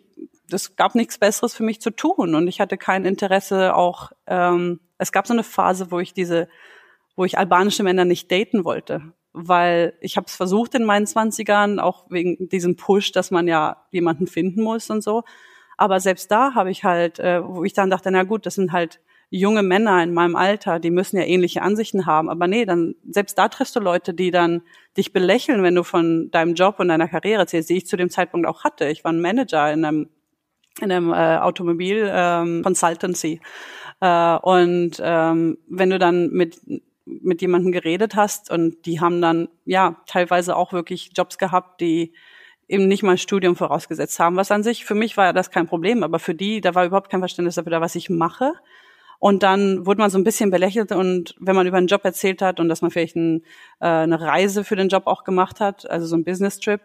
es 0.54 0.76
gab 0.76 0.96
nichts 0.96 1.18
Besseres 1.18 1.56
für 1.56 1.64
mich 1.64 1.82
zu 1.82 1.92
tun. 1.92 2.36
Und 2.36 2.48
ich 2.48 2.62
hatte 2.62 2.78
kein 2.78 3.06
Interesse 3.06 3.76
auch 3.76 4.12
ähm, 4.28 4.80
es 5.00 5.12
gab 5.12 5.26
so 5.26 5.34
eine 5.34 5.44
Phase, 5.44 5.90
wo 5.90 6.00
ich 6.00 6.14
diese, 6.14 6.48
wo 7.16 7.26
ich 7.26 7.40
albanische 7.40 7.82
Männer 7.82 8.06
nicht 8.06 8.32
daten 8.32 8.64
wollte, 8.66 9.02
weil 9.34 9.94
ich 10.02 10.18
habe 10.18 10.28
es 10.28 10.36
versucht 10.36 10.76
in 10.76 10.84
meinen 10.84 11.08
Zwanzigern, 11.08 11.80
auch 11.80 12.06
wegen 12.10 12.50
diesem 12.50 12.76
Push, 12.76 13.12
dass 13.14 13.32
man 13.32 13.48
ja 13.48 13.86
jemanden 13.90 14.28
finden 14.28 14.62
muss 14.62 14.90
und 14.92 15.02
so. 15.02 15.24
Aber 15.78 16.00
selbst 16.02 16.30
da 16.30 16.54
habe 16.54 16.70
ich 16.70 16.84
halt, 16.84 17.20
äh, 17.20 17.42
wo 17.44 17.64
ich 17.64 17.74
dann 17.74 17.90
dachte, 17.90 18.12
na 18.12 18.24
gut, 18.24 18.46
das 18.46 18.56
sind 18.56 18.74
halt 18.74 19.00
junge 19.32 19.64
Männer 19.64 20.04
in 20.04 20.14
meinem 20.14 20.36
Alter, 20.36 20.80
die 20.80 20.92
müssen 20.92 21.16
ja 21.16 21.24
ähnliche 21.24 21.62
Ansichten 21.62 22.06
haben. 22.06 22.30
Aber 22.30 22.48
nee, 22.48 22.66
dann 22.66 22.96
selbst 23.10 23.38
da 23.38 23.48
triffst 23.48 23.76
du 23.76 23.80
Leute, 23.80 24.14
die 24.14 24.32
dann 24.32 24.64
dich 24.98 25.14
belächeln, 25.14 25.64
wenn 25.64 25.76
du 25.76 25.84
von 25.84 26.30
deinem 26.32 26.56
Job 26.56 26.80
und 26.80 26.90
deiner 26.90 27.08
Karriere 27.08 27.42
erzählst, 27.42 27.70
die 27.70 27.78
ich 27.78 27.88
zu 27.88 27.96
dem 27.96 28.10
Zeitpunkt 28.10 28.48
auch 28.48 28.66
hatte. 28.66 28.90
Ich 28.90 29.06
war 29.06 29.14
ein 29.14 29.22
Manager 29.22 29.72
in 29.72 29.86
einem 29.86 30.10
in 30.82 30.92
einem 30.92 31.12
äh, 31.12 31.38
Automobil 31.38 32.10
ähm, 32.12 32.62
Consultancy 32.64 33.42
äh, 34.02 34.36
und 34.38 35.02
ähm, 35.02 35.58
wenn 35.68 35.90
du 35.90 36.00
dann 36.00 36.30
mit 36.32 36.60
mit 37.06 37.42
jemandem 37.42 37.72
geredet 37.72 38.16
hast 38.16 38.52
und 38.52 38.86
die 38.86 39.00
haben 39.00 39.22
dann 39.22 39.50
ja 39.66 39.96
teilweise 40.06 40.56
auch 40.56 40.74
wirklich 40.74 41.12
Jobs 41.16 41.38
gehabt, 41.38 41.82
die 41.82 42.14
eben 42.68 42.88
nicht 42.88 43.04
mal 43.04 43.12
ein 43.12 43.18
Studium 43.18 43.56
vorausgesetzt 43.56 44.20
haben, 44.20 44.36
was 44.36 44.52
an 44.52 44.64
sich 44.64 44.86
für 44.86 44.96
mich 44.96 45.18
war 45.18 45.34
das 45.34 45.50
kein 45.50 45.68
Problem, 45.68 46.04
aber 46.04 46.20
für 46.20 46.36
die, 46.36 46.62
da 46.62 46.76
war 46.76 46.86
überhaupt 46.86 47.10
kein 47.10 47.20
Verständnis 47.20 47.56
dafür, 47.56 47.82
was 47.82 47.96
ich 47.96 48.10
mache. 48.10 48.54
Und 49.18 49.44
dann 49.44 49.86
wurde 49.86 50.00
man 50.00 50.10
so 50.10 50.18
ein 50.18 50.24
bisschen 50.24 50.50
belächelt 50.50 50.94
und 50.94 51.36
wenn 51.40 51.56
man 51.56 51.68
über 51.68 51.78
einen 51.78 51.88
Job 51.88 52.06
erzählt 52.06 52.42
hat 52.42 52.62
und 52.62 52.70
dass 52.70 52.82
man 52.82 52.90
vielleicht 52.90 53.18
ein, 53.18 53.44
äh, 53.82 53.88
eine 53.88 54.22
Reise 54.22 54.64
für 54.64 54.78
den 54.78 54.88
Job 54.88 55.08
auch 55.08 55.26
gemacht 55.26 55.60
hat, 55.60 55.90
also 55.90 56.06
so 56.06 56.16
ein 56.16 56.24
Business-Trip, 56.24 56.80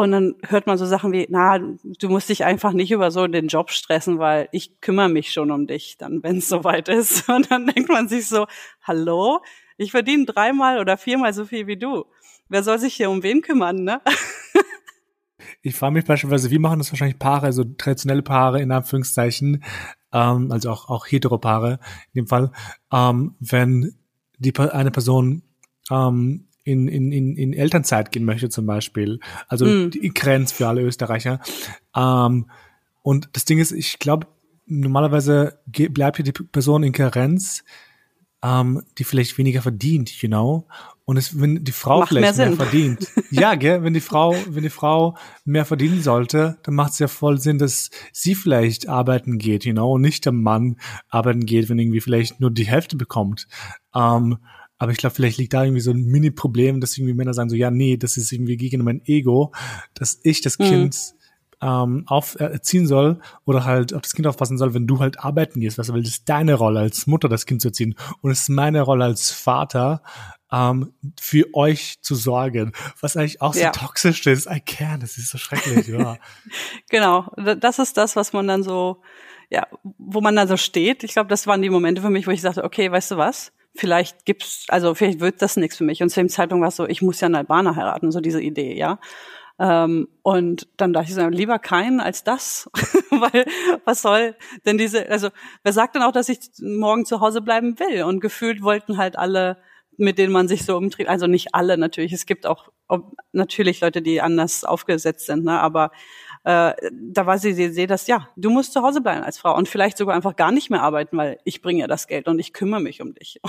Und 0.00 0.12
dann 0.12 0.36
hört 0.48 0.66
man 0.66 0.78
so 0.78 0.86
Sachen 0.86 1.12
wie, 1.12 1.26
na, 1.28 1.58
du 1.58 2.08
musst 2.08 2.30
dich 2.30 2.46
einfach 2.46 2.72
nicht 2.72 2.90
über 2.90 3.10
so 3.10 3.26
den 3.26 3.48
Job 3.48 3.70
stressen, 3.70 4.18
weil 4.18 4.48
ich 4.50 4.80
kümmere 4.80 5.10
mich 5.10 5.30
schon 5.30 5.50
um 5.50 5.66
dich, 5.66 5.98
dann, 5.98 6.22
wenn 6.22 6.38
es 6.38 6.48
soweit 6.48 6.88
ist. 6.88 7.28
Und 7.28 7.50
dann 7.50 7.66
denkt 7.66 7.90
man 7.90 8.08
sich 8.08 8.26
so, 8.26 8.46
hallo, 8.82 9.40
ich 9.76 9.90
verdiene 9.90 10.24
dreimal 10.24 10.80
oder 10.80 10.96
viermal 10.96 11.34
so 11.34 11.44
viel 11.44 11.66
wie 11.66 11.76
du. 11.76 12.06
Wer 12.48 12.62
soll 12.62 12.78
sich 12.78 12.94
hier 12.94 13.10
um 13.10 13.22
wen 13.22 13.42
kümmern, 13.42 13.84
ne? 13.84 14.00
Ich 15.62 15.74
frage 15.74 15.92
mich 15.92 16.06
beispielsweise, 16.06 16.50
wie 16.50 16.58
machen 16.58 16.78
das 16.78 16.90
wahrscheinlich 16.90 17.18
Paare, 17.18 17.46
also 17.46 17.64
traditionelle 17.64 18.22
Paare 18.22 18.62
in 18.62 18.72
Anführungszeichen, 18.72 19.62
ähm, 20.10 20.50
also 20.50 20.70
auch, 20.70 20.88
auch 20.88 21.06
Heteropaare 21.06 21.80
in 22.12 22.22
dem 22.22 22.26
Fall, 22.28 22.50
ähm, 22.90 23.34
wenn 23.40 23.94
die 24.38 24.58
eine 24.58 24.90
Person 24.90 25.42
ähm, 25.90 26.46
in, 26.62 26.88
in, 26.88 27.12
in, 27.12 27.36
in 27.36 27.52
Elternzeit 27.52 28.12
gehen 28.12 28.24
möchte 28.24 28.48
zum 28.48 28.66
Beispiel, 28.66 29.20
also 29.48 29.66
mm. 29.66 29.90
die 29.90 30.12
Grenz 30.12 30.52
für 30.52 30.68
alle 30.68 30.82
Österreicher. 30.82 31.40
Ähm, 31.96 32.50
und 33.02 33.28
das 33.32 33.44
Ding 33.44 33.58
ist, 33.58 33.72
ich 33.72 33.98
glaube, 33.98 34.26
normalerweise 34.66 35.58
bleibt 35.66 36.16
hier 36.16 36.24
die 36.24 36.32
Person 36.32 36.82
in 36.82 36.92
Karenz, 36.92 37.64
ähm, 38.42 38.82
die 38.98 39.04
vielleicht 39.04 39.36
weniger 39.36 39.62
verdient, 39.62 40.10
you 40.22 40.28
know. 40.28 40.66
Und 41.04 41.16
es, 41.16 41.40
wenn 41.40 41.64
die 41.64 41.72
Frau 41.72 42.00
macht 42.00 42.10
vielleicht 42.10 42.36
mehr, 42.36 42.48
mehr 42.48 42.56
verdient, 42.56 43.08
ja, 43.30 43.54
gell, 43.56 43.82
wenn 43.82 43.94
die 43.94 44.00
Frau, 44.00 44.34
wenn 44.48 44.62
die 44.62 44.70
Frau 44.70 45.16
mehr 45.44 45.64
verdienen 45.64 46.02
sollte, 46.02 46.58
dann 46.62 46.74
macht 46.74 46.92
es 46.92 47.00
ja 47.00 47.08
voll 47.08 47.38
Sinn, 47.40 47.58
dass 47.58 47.90
sie 48.12 48.34
vielleicht 48.34 48.88
arbeiten 48.88 49.38
geht, 49.38 49.64
you 49.64 49.72
know, 49.72 49.92
und 49.92 50.02
nicht 50.02 50.24
der 50.24 50.32
Mann 50.32 50.76
arbeiten 51.08 51.46
geht, 51.46 51.68
wenn 51.68 51.78
irgendwie 51.78 52.00
vielleicht 52.00 52.40
nur 52.40 52.50
die 52.50 52.66
Hälfte 52.66 52.96
bekommt. 52.96 53.48
Ähm, 53.94 54.38
aber 54.80 54.92
ich 54.92 54.98
glaube, 54.98 55.14
vielleicht 55.14 55.36
liegt 55.36 55.52
da 55.52 55.62
irgendwie 55.62 55.82
so 55.82 55.90
ein 55.90 56.06
Mini-Problem, 56.06 56.80
dass 56.80 56.96
irgendwie 56.96 57.12
Männer 57.12 57.34
sagen 57.34 57.50
so, 57.50 57.54
ja, 57.54 57.70
nee, 57.70 57.98
das 57.98 58.16
ist 58.16 58.32
irgendwie 58.32 58.56
gegen 58.56 58.82
mein 58.82 59.02
Ego, 59.04 59.52
dass 59.92 60.18
ich 60.22 60.40
das 60.40 60.58
mhm. 60.58 60.64
Kind 60.64 61.14
ähm, 61.60 62.04
auf, 62.06 62.40
äh, 62.40 62.58
soll 62.62 63.20
oder 63.44 63.66
halt 63.66 63.92
auf 63.92 64.00
das 64.00 64.14
Kind 64.14 64.26
aufpassen 64.26 64.56
soll, 64.56 64.72
wenn 64.72 64.86
du 64.86 64.98
halt 64.98 65.20
arbeiten 65.20 65.60
gehst. 65.60 65.76
Was, 65.76 65.92
weil 65.92 66.02
das 66.02 66.12
ist 66.12 66.28
deine 66.30 66.54
Rolle 66.54 66.80
als 66.80 67.06
Mutter, 67.06 67.28
das 67.28 67.44
Kind 67.44 67.60
zu 67.60 67.68
erziehen. 67.68 67.94
Und 68.22 68.30
es 68.30 68.40
ist 68.40 68.48
meine 68.48 68.80
Rolle 68.80 69.04
als 69.04 69.30
Vater, 69.30 70.02
ähm, 70.50 70.94
für 71.20 71.54
euch 71.54 72.00
zu 72.00 72.14
sorgen, 72.14 72.72
was 73.02 73.18
eigentlich 73.18 73.42
auch 73.42 73.52
so 73.52 73.60
ja. 73.60 73.72
toxisch 73.72 74.26
ist. 74.26 74.46
I 74.50 74.60
can, 74.60 75.00
das 75.00 75.18
ist 75.18 75.28
so 75.28 75.36
schrecklich, 75.36 75.88
ja. 75.88 76.16
genau, 76.88 77.30
das 77.36 77.78
ist 77.78 77.98
das, 77.98 78.16
was 78.16 78.32
man 78.32 78.48
dann 78.48 78.62
so, 78.62 79.02
ja, 79.50 79.66
wo 79.98 80.22
man 80.22 80.34
dann 80.36 80.48
so 80.48 80.56
steht. 80.56 81.04
Ich 81.04 81.12
glaube, 81.12 81.28
das 81.28 81.46
waren 81.46 81.60
die 81.60 81.68
Momente 81.68 82.00
für 82.00 82.08
mich, 82.08 82.26
wo 82.26 82.30
ich 82.30 82.40
sagte, 82.40 82.64
okay, 82.64 82.90
weißt 82.90 83.10
du 83.10 83.16
was? 83.18 83.52
Vielleicht 83.74 84.24
gibt's, 84.24 84.66
also 84.68 84.94
vielleicht 84.94 85.20
wird 85.20 85.42
das 85.42 85.56
nichts 85.56 85.76
für 85.76 85.84
mich. 85.84 86.02
Und 86.02 86.10
zu 86.10 86.20
dem 86.20 86.28
Zeitpunkt 86.28 86.62
war 86.62 86.68
es 86.68 86.76
so, 86.76 86.86
ich 86.86 87.02
muss 87.02 87.20
ja 87.20 87.26
einen 87.26 87.36
Albaner 87.36 87.76
heiraten, 87.76 88.10
so 88.10 88.20
diese 88.20 88.42
Idee, 88.42 88.76
ja. 88.76 88.98
Ähm, 89.58 90.08
und 90.22 90.68
dann 90.76 90.92
dachte 90.92 91.10
ich 91.10 91.14
so, 91.14 91.28
lieber 91.28 91.58
keinen 91.58 92.00
als 92.00 92.24
das, 92.24 92.70
weil 93.10 93.44
was 93.84 94.02
soll 94.02 94.34
denn 94.64 94.78
diese, 94.78 95.08
also 95.08 95.28
wer 95.62 95.72
sagt 95.72 95.94
denn 95.94 96.02
auch, 96.02 96.12
dass 96.12 96.28
ich 96.28 96.40
morgen 96.60 97.04
zu 97.04 97.20
Hause 97.20 97.42
bleiben 97.42 97.78
will? 97.78 98.04
Und 98.04 98.20
gefühlt 98.20 98.62
wollten 98.62 98.96
halt 98.96 99.18
alle 99.18 99.58
mit 100.00 100.16
denen 100.16 100.32
man 100.32 100.48
sich 100.48 100.64
so 100.64 100.76
umtrieb. 100.78 101.10
Also 101.10 101.26
nicht 101.26 101.54
alle 101.54 101.76
natürlich. 101.76 102.12
Es 102.14 102.24
gibt 102.24 102.46
auch 102.46 102.70
ob, 102.88 103.12
natürlich 103.32 103.80
Leute, 103.80 104.02
die 104.02 104.20
anders 104.20 104.64
aufgesetzt 104.64 105.26
sind, 105.26 105.44
ne? 105.44 105.60
aber 105.60 105.92
äh, 106.44 106.72
da 106.92 107.26
war 107.26 107.38
sie, 107.38 107.52
sie 107.52 107.68
sehe 107.70 107.86
das, 107.86 108.06
ja, 108.06 108.28
du 108.36 108.48
musst 108.48 108.72
zu 108.72 108.82
Hause 108.82 109.02
bleiben 109.02 109.22
als 109.22 109.38
Frau 109.38 109.54
und 109.54 109.68
vielleicht 109.68 109.98
sogar 109.98 110.14
einfach 110.14 110.36
gar 110.36 110.52
nicht 110.52 110.70
mehr 110.70 110.82
arbeiten, 110.82 111.16
weil 111.16 111.38
ich 111.44 111.60
bringe 111.60 111.80
ja 111.80 111.86
das 111.86 112.06
Geld 112.06 112.28
und 112.28 112.38
ich 112.38 112.52
kümmere 112.52 112.80
mich 112.80 113.02
um 113.02 113.14
dich. 113.14 113.40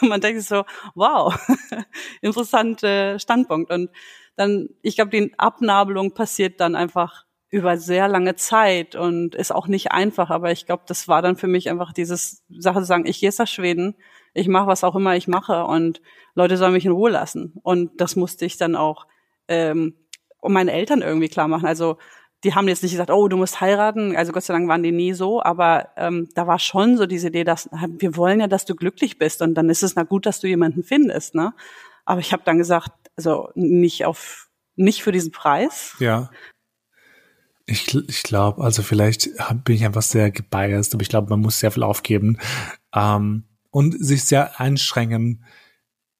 Und 0.00 0.08
man 0.08 0.20
denkt 0.20 0.40
sich 0.40 0.48
so, 0.48 0.64
wow, 0.94 1.34
interessanter 2.22 3.18
Standpunkt. 3.18 3.70
Und 3.70 3.90
dann, 4.36 4.68
ich 4.82 4.96
glaube, 4.96 5.10
die 5.10 5.32
Abnabelung 5.38 6.12
passiert 6.12 6.60
dann 6.60 6.74
einfach 6.74 7.26
über 7.50 7.78
sehr 7.78 8.08
lange 8.08 8.34
Zeit 8.34 8.96
und 8.96 9.34
ist 9.34 9.54
auch 9.54 9.68
nicht 9.68 9.92
einfach, 9.92 10.30
aber 10.30 10.50
ich 10.50 10.66
glaube, 10.66 10.82
das 10.86 11.08
war 11.08 11.22
dann 11.22 11.36
für 11.36 11.46
mich 11.46 11.70
einfach 11.70 11.92
dieses 11.92 12.44
Sache 12.48 12.80
zu 12.80 12.86
sagen, 12.86 13.06
ich 13.06 13.20
gehe 13.20 13.28
jetzt 13.28 13.38
nach 13.38 13.46
Schweden, 13.46 13.96
ich 14.34 14.48
mache 14.48 14.66
was 14.66 14.84
auch 14.84 14.96
immer 14.96 15.16
ich 15.16 15.28
mache 15.28 15.64
und 15.64 16.02
Leute 16.34 16.56
sollen 16.56 16.72
mich 16.72 16.84
in 16.84 16.92
Ruhe 16.92 17.10
lassen. 17.10 17.54
Und 17.62 18.00
das 18.00 18.16
musste 18.16 18.44
ich 18.44 18.58
dann 18.58 18.76
auch 18.76 19.06
ähm, 19.48 19.94
um 20.40 20.52
meine 20.52 20.72
Eltern 20.72 21.02
irgendwie 21.02 21.28
klar 21.28 21.48
machen. 21.48 21.66
Also 21.66 21.98
die 22.44 22.54
haben 22.54 22.68
jetzt 22.68 22.82
nicht 22.82 22.92
gesagt, 22.92 23.10
oh, 23.10 23.28
du 23.28 23.36
musst 23.36 23.60
heiraten. 23.60 24.14
Also 24.16 24.32
Gott 24.32 24.44
sei 24.44 24.54
Dank 24.54 24.68
waren 24.68 24.82
die 24.82 24.92
nie 24.92 25.14
so, 25.14 25.42
aber 25.42 25.88
ähm, 25.96 26.28
da 26.34 26.46
war 26.46 26.58
schon 26.58 26.96
so 26.96 27.06
diese 27.06 27.28
Idee, 27.28 27.44
dass 27.44 27.68
wir 27.72 28.16
wollen 28.16 28.40
ja, 28.40 28.46
dass 28.46 28.64
du 28.64 28.74
glücklich 28.74 29.18
bist 29.18 29.42
und 29.42 29.54
dann 29.54 29.70
ist 29.70 29.82
es 29.82 29.96
na 29.96 30.02
gut, 30.02 30.26
dass 30.26 30.40
du 30.40 30.46
jemanden 30.46 30.82
findest, 30.82 31.34
ne? 31.34 31.54
Aber 32.04 32.20
ich 32.20 32.32
habe 32.32 32.42
dann 32.44 32.58
gesagt, 32.58 32.92
also 33.16 33.50
nicht 33.54 34.04
auf 34.04 34.48
nicht 34.76 35.02
für 35.02 35.12
diesen 35.12 35.32
Preis. 35.32 35.96
Ja. 35.98 36.30
Ich, 37.64 37.92
ich 37.94 38.22
glaube, 38.22 38.62
also 38.62 38.82
vielleicht 38.82 39.30
bin 39.64 39.74
ich 39.74 39.84
einfach 39.84 40.02
sehr 40.02 40.30
gebiased, 40.30 40.94
aber 40.94 41.02
ich 41.02 41.08
glaube, 41.08 41.30
man 41.30 41.40
muss 41.40 41.58
sehr 41.58 41.72
viel 41.72 41.82
aufgeben. 41.82 42.38
Ähm, 42.94 43.44
und 43.70 43.92
sich 44.04 44.24
sehr 44.24 44.60
einschränken, 44.60 45.44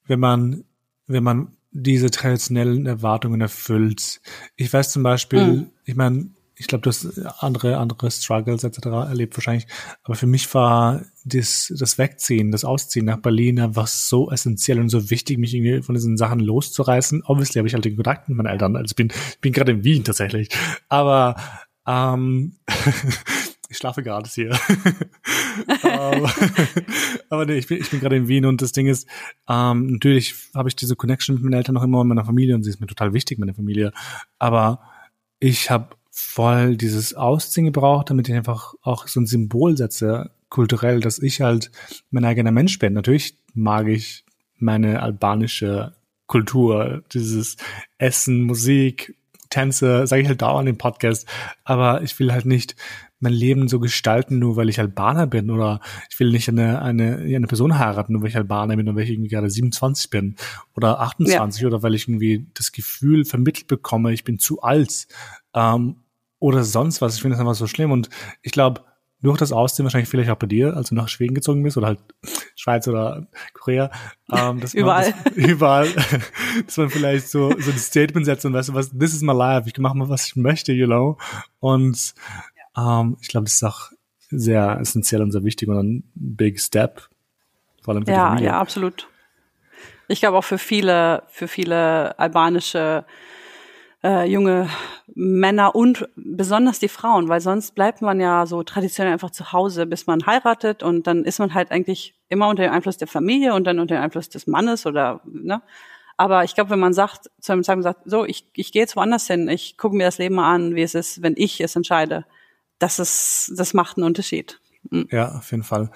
wenn 0.04 0.18
man, 0.18 0.64
wenn 1.06 1.22
man 1.22 1.56
diese 1.82 2.10
traditionellen 2.10 2.86
Erwartungen 2.86 3.40
erfüllt. 3.40 4.20
Ich 4.56 4.72
weiß 4.72 4.90
zum 4.90 5.02
Beispiel, 5.02 5.46
mhm. 5.46 5.66
ich 5.84 5.96
meine, 5.96 6.30
ich 6.58 6.68
glaube, 6.68 6.82
du 6.82 6.88
hast 6.88 7.06
andere, 7.40 7.76
andere 7.76 8.10
Struggles 8.10 8.64
etc. 8.64 8.86
erlebt 8.86 9.36
wahrscheinlich. 9.36 9.66
Aber 10.04 10.14
für 10.14 10.26
mich 10.26 10.52
war 10.54 11.02
das, 11.24 11.72
das 11.78 11.98
Wegziehen, 11.98 12.50
das 12.50 12.64
Ausziehen 12.64 13.04
nach 13.04 13.18
Berlin 13.18 13.60
einfach 13.60 13.86
so 13.86 14.30
essentiell 14.30 14.80
und 14.80 14.88
so 14.88 15.10
wichtig, 15.10 15.38
mich 15.38 15.52
irgendwie 15.52 15.82
von 15.82 15.94
diesen 15.94 16.16
Sachen 16.16 16.40
loszureißen. 16.40 17.24
Obviously 17.26 17.58
habe 17.58 17.68
ich 17.68 17.74
halt 17.74 17.84
den 17.84 17.96
Kontakt 17.96 18.28
mit 18.28 18.38
meinen 18.38 18.46
Eltern. 18.46 18.74
Also 18.76 18.92
ich 18.92 18.96
bin, 18.96 19.08
ich 19.08 19.40
bin 19.40 19.52
gerade 19.52 19.72
in 19.72 19.84
Wien 19.84 20.02
tatsächlich. 20.02 20.48
Aber 20.88 21.36
ähm, 21.86 22.56
ich 23.68 23.76
schlafe 23.76 24.02
gerade 24.02 24.28
hier. 24.28 24.58
aber, 25.82 26.30
aber 27.30 27.46
nee, 27.46 27.58
ich 27.58 27.66
bin, 27.66 27.78
ich 27.78 27.90
bin 27.90 28.00
gerade 28.00 28.16
in 28.16 28.28
Wien 28.28 28.46
und 28.46 28.62
das 28.62 28.72
Ding 28.72 28.86
ist, 28.86 29.08
ähm, 29.48 29.86
natürlich 29.92 30.34
habe 30.54 30.68
ich 30.68 30.76
diese 30.76 30.96
Connection 30.96 31.34
mit 31.34 31.44
meinen 31.44 31.54
Eltern 31.54 31.74
noch 31.74 31.82
immer 31.82 32.02
in 32.02 32.08
meiner 32.08 32.24
Familie 32.24 32.54
und 32.54 32.62
sie 32.62 32.70
ist 32.70 32.80
mir 32.80 32.86
total 32.86 33.12
wichtig, 33.12 33.38
meine 33.38 33.54
Familie. 33.54 33.92
Aber 34.38 34.80
ich 35.38 35.70
habe 35.70 35.96
voll 36.10 36.76
dieses 36.76 37.14
Ausziehen 37.14 37.66
gebraucht, 37.66 38.10
damit 38.10 38.28
ich 38.28 38.34
einfach 38.34 38.74
auch 38.82 39.06
so 39.06 39.20
ein 39.20 39.26
Symbol 39.26 39.76
setze, 39.76 40.30
kulturell, 40.48 41.00
dass 41.00 41.18
ich 41.18 41.40
halt 41.40 41.70
mein 42.10 42.24
eigener 42.24 42.52
Mensch 42.52 42.78
bin. 42.78 42.94
Natürlich 42.94 43.36
mag 43.52 43.88
ich 43.88 44.24
meine 44.58 45.02
albanische 45.02 45.94
Kultur, 46.26 47.04
dieses 47.12 47.56
Essen, 47.98 48.42
Musik, 48.42 49.14
Tänze, 49.50 50.06
sage 50.06 50.22
ich 50.22 50.28
halt 50.28 50.42
dauernd 50.42 50.68
im 50.68 50.78
Podcast, 50.78 51.26
aber 51.64 52.02
ich 52.02 52.18
will 52.18 52.32
halt 52.32 52.46
nicht 52.46 52.76
mein 53.18 53.32
Leben 53.32 53.68
so 53.68 53.80
gestalten, 53.80 54.38
nur 54.38 54.56
weil 54.56 54.68
ich 54.68 54.78
Albaner 54.78 55.26
bin 55.26 55.50
oder 55.50 55.80
ich 56.10 56.20
will 56.20 56.30
nicht 56.30 56.48
eine, 56.48 56.82
eine, 56.82 57.16
eine 57.16 57.46
Person 57.46 57.78
heiraten, 57.78 58.12
nur 58.12 58.22
weil 58.22 58.28
ich 58.28 58.36
Albaner 58.36 58.76
bin 58.76 58.88
oder 58.88 58.96
weil 58.96 59.04
ich 59.04 59.10
irgendwie 59.10 59.30
gerade 59.30 59.48
27 59.50 60.10
bin 60.10 60.36
oder 60.74 61.00
28 61.00 61.62
ja. 61.62 61.68
oder 61.68 61.82
weil 61.82 61.94
ich 61.94 62.08
irgendwie 62.08 62.46
das 62.54 62.72
Gefühl 62.72 63.24
vermittelt 63.24 63.66
bekomme, 63.66 64.12
ich 64.12 64.24
bin 64.24 64.38
zu 64.38 64.62
alt 64.62 65.06
ähm, 65.54 65.96
oder 66.38 66.62
sonst 66.62 67.00
was. 67.00 67.16
Ich 67.16 67.22
finde 67.22 67.34
das 67.34 67.40
einfach 67.40 67.54
so 67.54 67.66
schlimm 67.66 67.90
und 67.90 68.10
ich 68.42 68.52
glaube, 68.52 68.82
durch 69.22 69.38
das 69.38 69.50
Aussehen 69.50 69.84
wahrscheinlich 69.84 70.10
vielleicht 70.10 70.30
auch 70.30 70.36
bei 70.36 70.46
dir, 70.46 70.76
als 70.76 70.90
du 70.90 70.94
nach 70.94 71.08
Schweden 71.08 71.34
gezogen 71.34 71.62
bist 71.62 71.76
oder 71.78 71.86
halt 71.86 72.00
Schweiz 72.54 72.86
oder 72.86 73.26
Korea, 73.54 73.90
ähm, 74.30 74.60
dass 74.60 74.74
überall, 74.74 75.10
man, 75.10 75.24
das, 75.24 75.32
überall, 75.36 75.88
dass 76.66 76.76
man 76.76 76.90
vielleicht 76.90 77.28
so 77.28 77.50
so 77.58 77.70
ein 77.70 77.78
Statement 77.78 78.26
setzt 78.26 78.44
und 78.44 78.52
weißt 78.52 78.68
du 78.68 78.74
was, 78.74 78.90
this 78.90 79.14
is 79.14 79.22
my 79.22 79.32
life, 79.32 79.68
ich 79.68 79.78
mache 79.78 79.96
mal 79.96 80.08
was 80.10 80.26
ich 80.26 80.36
möchte, 80.36 80.72
you 80.72 80.86
know, 80.86 81.16
und 81.60 82.14
ähm, 82.76 83.16
ich 83.20 83.28
glaube, 83.28 83.44
das 83.44 83.54
ist 83.54 83.64
auch 83.64 83.90
sehr 84.30 84.78
essentiell 84.80 85.22
und 85.22 85.32
sehr 85.32 85.44
wichtig 85.44 85.68
und 85.68 85.78
ein 85.78 86.12
big 86.14 86.60
step, 86.60 87.08
vor 87.82 87.94
allem 87.94 88.04
für 88.04 88.12
ja, 88.12 88.24
die 88.24 88.28
Familie. 88.28 88.46
Ja, 88.48 88.58
absolut. 88.58 89.08
Ich 90.08 90.20
glaube 90.20 90.38
auch 90.38 90.44
für 90.44 90.58
viele, 90.58 91.22
für 91.28 91.48
viele 91.48 92.18
albanische 92.18 93.04
äh, 94.04 94.28
junge 94.28 94.68
Männer 95.14 95.74
und 95.74 96.08
besonders 96.14 96.78
die 96.78 96.88
Frauen, 96.88 97.28
weil 97.28 97.40
sonst 97.40 97.74
bleibt 97.74 98.02
man 98.02 98.20
ja 98.20 98.46
so 98.46 98.62
traditionell 98.62 99.12
einfach 99.12 99.30
zu 99.30 99.52
Hause, 99.52 99.86
bis 99.86 100.06
man 100.06 100.26
heiratet 100.26 100.82
und 100.82 101.06
dann 101.06 101.24
ist 101.24 101.38
man 101.38 101.54
halt 101.54 101.70
eigentlich 101.70 102.14
immer 102.28 102.48
unter 102.48 102.62
dem 102.62 102.72
Einfluss 102.72 102.98
der 102.98 103.08
Familie 103.08 103.54
und 103.54 103.64
dann 103.64 103.80
unter 103.80 103.96
dem 103.96 104.02
Einfluss 104.02 104.28
des 104.28 104.46
Mannes 104.46 104.86
oder 104.86 105.20
ne. 105.24 105.62
Aber 106.18 106.44
ich 106.44 106.54
glaube, 106.54 106.70
wenn 106.70 106.78
man 106.78 106.94
sagt, 106.94 107.30
zu 107.40 107.52
einem 107.52 107.62
Zeitpunkt 107.62 107.84
sagt, 107.84 108.00
so, 108.06 108.24
ich, 108.24 108.46
ich 108.54 108.72
gehe 108.72 108.82
jetzt 108.82 108.96
woanders 108.96 109.26
hin, 109.26 109.48
ich 109.48 109.76
gucke 109.76 109.96
mir 109.96 110.04
das 110.04 110.18
Leben 110.18 110.36
mal 110.36 110.54
an, 110.54 110.74
wie 110.74 110.82
es 110.82 110.94
ist, 110.94 111.22
wenn 111.22 111.34
ich 111.36 111.60
es 111.60 111.76
entscheide, 111.76 112.24
das 112.78 112.98
ist, 112.98 113.52
das 113.56 113.74
macht 113.74 113.96
einen 113.96 114.06
Unterschied. 114.06 114.60
Mhm. 114.90 115.08
Ja, 115.10 115.36
auf 115.36 115.50
jeden 115.50 115.62
Fall. 115.62 115.90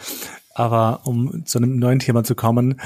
Aber 0.54 1.02
um 1.04 1.44
zu 1.46 1.58
einem 1.58 1.78
neuen 1.78 1.98
Thema 1.98 2.24
zu 2.24 2.34
kommen, 2.34 2.80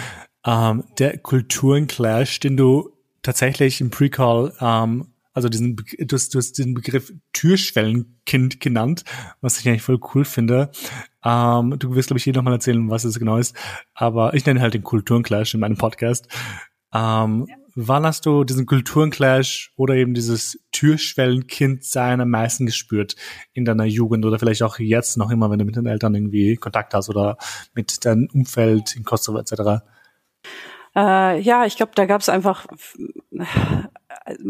ähm, 0.44 0.84
der 0.98 1.18
Kulturenclash, 1.18 2.40
den 2.40 2.56
du 2.56 2.90
tatsächlich 3.22 3.80
im 3.80 3.90
Pre-Call, 3.90 4.52
ähm, 4.60 5.06
also 5.32 5.48
diesen, 5.48 5.76
du 5.76 6.14
hast, 6.14 6.34
du 6.34 6.38
hast 6.38 6.56
diesen 6.58 6.74
Begriff 6.74 7.12
Türschwellenkind 7.32 8.60
genannt, 8.60 9.04
was 9.40 9.58
ich 9.58 9.68
eigentlich 9.68 9.82
voll 9.82 9.98
cool 10.14 10.24
finde. 10.24 10.70
Ähm, 11.24 11.74
du 11.78 11.94
wirst, 11.96 12.08
glaube 12.08 12.18
ich, 12.18 12.24
hier 12.24 12.34
nochmal 12.34 12.52
erzählen, 12.52 12.88
was 12.88 13.04
es 13.04 13.18
genau 13.18 13.38
ist. 13.38 13.56
Aber 13.94 14.34
ich 14.34 14.46
nenne 14.46 14.60
halt 14.60 14.74
den 14.74 14.84
Kulturenclash 14.84 15.54
in 15.54 15.60
meinem 15.60 15.76
Podcast. 15.76 16.28
Ähm, 16.92 17.46
ja. 17.48 17.56
Wann 17.74 18.06
hast 18.06 18.26
du 18.26 18.44
diesen 18.44 18.66
Kulturenclash 18.66 19.72
oder 19.76 19.94
eben 19.94 20.14
dieses 20.14 20.58
Türschwellenkind-Sein 20.72 22.20
am 22.20 22.30
meisten 22.30 22.66
gespürt 22.66 23.16
in 23.52 23.64
deiner 23.64 23.84
Jugend 23.84 24.24
oder 24.24 24.38
vielleicht 24.38 24.62
auch 24.62 24.78
jetzt 24.78 25.16
noch 25.16 25.30
immer, 25.30 25.50
wenn 25.50 25.58
du 25.58 25.64
mit 25.64 25.76
den 25.76 25.86
Eltern 25.86 26.14
irgendwie 26.14 26.56
Kontakt 26.56 26.94
hast 26.94 27.08
oder 27.08 27.36
mit 27.74 28.04
deinem 28.04 28.28
Umfeld 28.32 28.96
in 28.96 29.04
Kosovo 29.04 29.38
etc.? 29.38 29.82
Äh, 30.96 31.40
ja, 31.40 31.66
ich 31.66 31.76
glaube, 31.76 31.92
da 31.94 32.06
gab 32.06 32.20
es 32.20 32.28
einfach 32.28 32.66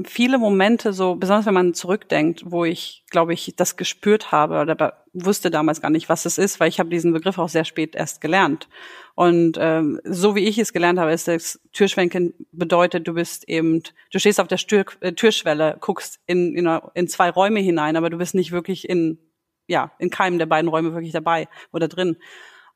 viele 0.04 0.38
Momente, 0.38 0.92
so 0.92 1.16
besonders 1.16 1.46
wenn 1.46 1.54
man 1.54 1.74
zurückdenkt, 1.74 2.44
wo 2.46 2.64
ich, 2.64 3.04
glaube 3.10 3.32
ich, 3.32 3.54
das 3.56 3.76
gespürt 3.76 4.30
habe 4.30 4.60
oder 4.60 5.04
wusste 5.12 5.50
damals 5.50 5.80
gar 5.80 5.90
nicht, 5.90 6.08
was 6.08 6.26
es 6.26 6.38
ist, 6.38 6.60
weil 6.60 6.68
ich 6.68 6.78
habe 6.78 6.90
diesen 6.90 7.12
Begriff 7.12 7.38
auch 7.38 7.48
sehr 7.48 7.64
spät 7.64 7.96
erst 7.96 8.20
gelernt. 8.20 8.68
Und 9.16 9.56
ähm, 9.60 10.00
so 10.04 10.36
wie 10.36 10.46
ich 10.46 10.58
es 10.58 10.72
gelernt 10.72 10.98
habe, 11.00 11.12
ist 11.12 11.26
das 11.26 11.60
Türschwenken 11.72 12.34
bedeutet, 12.52 13.08
du 13.08 13.14
bist 13.14 13.48
eben, 13.48 13.82
du 14.12 14.18
stehst 14.18 14.40
auf 14.40 14.48
der 14.48 14.58
Stür 14.58 14.84
äh, 15.00 15.12
Türschwelle, 15.12 15.76
guckst 15.80 16.20
in, 16.26 16.54
in, 16.56 16.80
in 16.94 17.08
zwei 17.08 17.30
Räume 17.30 17.60
hinein, 17.60 17.96
aber 17.96 18.10
du 18.10 18.18
bist 18.18 18.34
nicht 18.34 18.52
wirklich 18.52 18.88
in, 18.88 19.18
ja, 19.66 19.92
in 19.98 20.10
keinem 20.10 20.38
der 20.38 20.46
beiden 20.46 20.68
Räume 20.68 20.92
wirklich 20.92 21.12
dabei 21.12 21.48
oder 21.72 21.88
drin. 21.88 22.16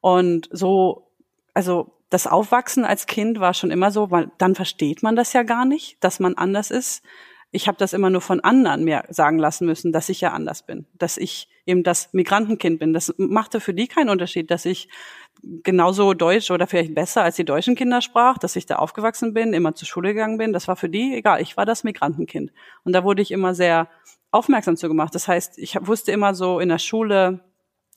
Und 0.00 0.48
so, 0.52 1.12
also 1.54 1.97
das 2.10 2.26
Aufwachsen 2.26 2.84
als 2.84 3.06
Kind 3.06 3.40
war 3.40 3.54
schon 3.54 3.70
immer 3.70 3.90
so, 3.90 4.10
weil 4.10 4.30
dann 4.38 4.54
versteht 4.54 5.02
man 5.02 5.16
das 5.16 5.32
ja 5.32 5.42
gar 5.42 5.64
nicht, 5.64 6.02
dass 6.02 6.20
man 6.20 6.34
anders 6.34 6.70
ist. 6.70 7.04
Ich 7.50 7.66
habe 7.66 7.78
das 7.78 7.94
immer 7.94 8.10
nur 8.10 8.20
von 8.20 8.40
anderen 8.40 8.84
mir 8.84 9.04
sagen 9.08 9.38
lassen 9.38 9.66
müssen, 9.66 9.90
dass 9.92 10.10
ich 10.10 10.20
ja 10.20 10.32
anders 10.32 10.66
bin, 10.66 10.86
dass 10.98 11.16
ich 11.16 11.48
eben 11.64 11.82
das 11.82 12.12
Migrantenkind 12.12 12.78
bin. 12.78 12.92
Das 12.92 13.14
machte 13.16 13.60
für 13.60 13.72
die 13.72 13.88
keinen 13.88 14.10
Unterschied, 14.10 14.50
dass 14.50 14.66
ich 14.66 14.88
genauso 15.42 16.14
Deutsch 16.14 16.50
oder 16.50 16.66
vielleicht 16.66 16.94
besser 16.94 17.22
als 17.22 17.36
die 17.36 17.44
deutschen 17.44 17.74
Kinder 17.74 18.02
sprach, 18.02 18.38
dass 18.38 18.56
ich 18.56 18.66
da 18.66 18.76
aufgewachsen 18.76 19.32
bin, 19.32 19.54
immer 19.54 19.74
zur 19.74 19.88
Schule 19.88 20.12
gegangen 20.12 20.38
bin. 20.38 20.52
Das 20.52 20.68
war 20.68 20.76
für 20.76 20.88
die 20.88 21.14
egal. 21.14 21.40
Ich 21.40 21.56
war 21.56 21.64
das 21.64 21.84
Migrantenkind. 21.84 22.52
Und 22.84 22.92
da 22.92 23.04
wurde 23.04 23.22
ich 23.22 23.30
immer 23.30 23.54
sehr 23.54 23.88
aufmerksam 24.30 24.76
zu 24.76 24.88
gemacht. 24.88 25.14
Das 25.14 25.28
heißt, 25.28 25.58
ich 25.58 25.76
wusste 25.86 26.12
immer 26.12 26.34
so 26.34 26.60
in 26.60 26.68
der 26.68 26.78
Schule 26.78 27.40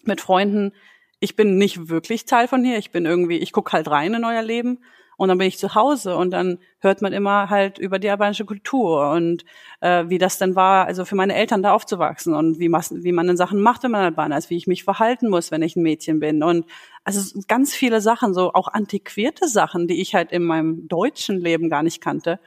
mit 0.04 0.22
Freunden, 0.22 0.74
ich 1.22 1.36
bin 1.36 1.58
nicht 1.58 1.88
wirklich 1.88 2.26
Teil 2.26 2.48
von 2.48 2.64
hier. 2.64 2.78
Ich 2.78 2.92
bin 2.92 3.06
irgendwie, 3.06 3.38
ich 3.38 3.54
gucke 3.54 3.72
halt 3.72 3.90
rein 3.90 4.16
in 4.16 4.26
euer 4.26 4.42
Leben 4.42 4.80
und 5.18 5.30
dann 5.30 5.38
bin 5.38 5.48
ich 5.48 5.60
zu 5.60 5.76
Hause 5.76 6.18
und 6.18 6.32
dann 6.32 6.58
hört 6.80 7.04
man 7.04 7.14
immer 7.14 7.52
halt 7.52 7.78
über 7.78 8.00
die 8.00 8.10
albanische 8.10 8.44
Kultur 8.44 9.12
und 9.12 9.46
äh, 9.80 10.06
wie 10.08 10.18
das 10.18 10.40
dann 10.40 10.56
war, 10.56 10.88
also 10.88 11.06
für 11.06 11.16
meine 11.16 11.36
Eltern 11.36 11.62
da 11.62 11.74
aufzuwachsen 11.74 12.34
und 12.34 12.58
wie, 12.58 12.70
wie 12.70 13.12
man 13.12 13.28
dann 13.28 13.38
Sachen 13.38 13.62
macht, 13.62 13.84
wenn 13.84 13.92
man 13.92 14.02
Albaner 14.02 14.40
ist, 14.40 14.50
wie 14.50 14.58
ich 14.58 14.66
mich 14.66 14.84
verhalten 14.84 15.30
muss, 15.30 15.52
wenn 15.52 15.62
ich 15.62 15.76
ein 15.76 15.84
Mädchen 15.84 16.20
bin 16.20 16.42
und 16.42 16.66
also 17.04 17.40
ganz 17.48 17.76
viele 17.76 18.02
Sachen, 18.02 18.34
so 18.34 18.54
auch 18.54 18.68
antiquierte 18.68 19.48
Sachen, 19.48 19.88
die 19.88 20.02
ich 20.02 20.16
halt 20.16 20.32
in 20.32 20.44
meinem 20.44 20.88
deutschen 20.88 21.40
Leben 21.40 21.70
gar 21.70 21.84
nicht 21.84 22.02
kannte. 22.02 22.40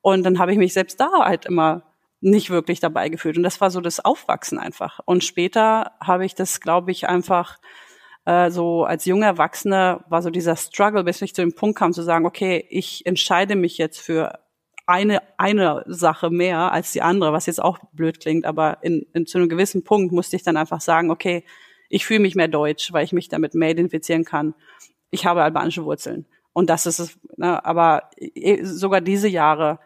Und 0.00 0.24
dann 0.24 0.38
habe 0.38 0.52
ich 0.52 0.58
mich 0.58 0.72
selbst 0.72 0.98
da 1.00 1.10
halt 1.18 1.44
immer 1.44 1.82
nicht 2.22 2.48
wirklich 2.48 2.80
dabei 2.80 3.10
gefühlt. 3.10 3.36
Und 3.36 3.42
das 3.42 3.60
war 3.60 3.70
so 3.70 3.82
das 3.82 4.00
Aufwachsen 4.02 4.58
einfach. 4.58 5.00
Und 5.04 5.22
später 5.22 5.92
habe 6.00 6.24
ich 6.24 6.34
das, 6.34 6.60
glaube 6.60 6.92
ich, 6.92 7.08
einfach 7.08 7.58
äh, 8.24 8.50
so 8.50 8.84
als 8.84 9.04
junger 9.04 9.26
Erwachsener 9.26 10.04
war 10.08 10.22
so 10.22 10.30
dieser 10.30 10.56
Struggle, 10.56 11.04
bis 11.04 11.22
ich 11.22 11.34
zu 11.34 11.42
dem 11.42 11.54
Punkt 11.54 11.78
kam 11.78 11.92
zu 11.92 12.02
sagen, 12.02 12.26
okay, 12.26 12.64
ich 12.70 13.04
entscheide 13.04 13.56
mich 13.56 13.78
jetzt 13.78 14.00
für 14.00 14.38
eine, 14.86 15.22
eine 15.38 15.84
Sache 15.86 16.30
mehr 16.30 16.72
als 16.72 16.92
die 16.92 17.02
andere, 17.02 17.32
was 17.32 17.46
jetzt 17.46 17.62
auch 17.62 17.78
blöd 17.92 18.20
klingt, 18.20 18.44
aber 18.46 18.78
in, 18.82 19.06
in 19.12 19.26
zu 19.26 19.38
einem 19.38 19.48
gewissen 19.48 19.84
Punkt 19.84 20.12
musste 20.12 20.36
ich 20.36 20.42
dann 20.42 20.56
einfach 20.56 20.80
sagen, 20.80 21.10
okay, 21.10 21.44
ich 21.88 22.06
fühle 22.06 22.20
mich 22.20 22.34
mehr 22.34 22.48
deutsch, 22.48 22.92
weil 22.92 23.04
ich 23.04 23.12
mich 23.12 23.28
damit 23.28 23.54
mehr 23.54 23.70
identifizieren 23.70 24.24
kann. 24.24 24.54
Ich 25.10 25.26
habe 25.26 25.42
albanische 25.42 25.84
Wurzeln. 25.84 26.26
Und 26.52 26.70
das 26.70 26.86
ist 26.86 26.98
es, 26.98 27.18
ne, 27.36 27.64
aber 27.64 28.10
sogar 28.62 29.00
diese 29.00 29.28
Jahre 29.28 29.78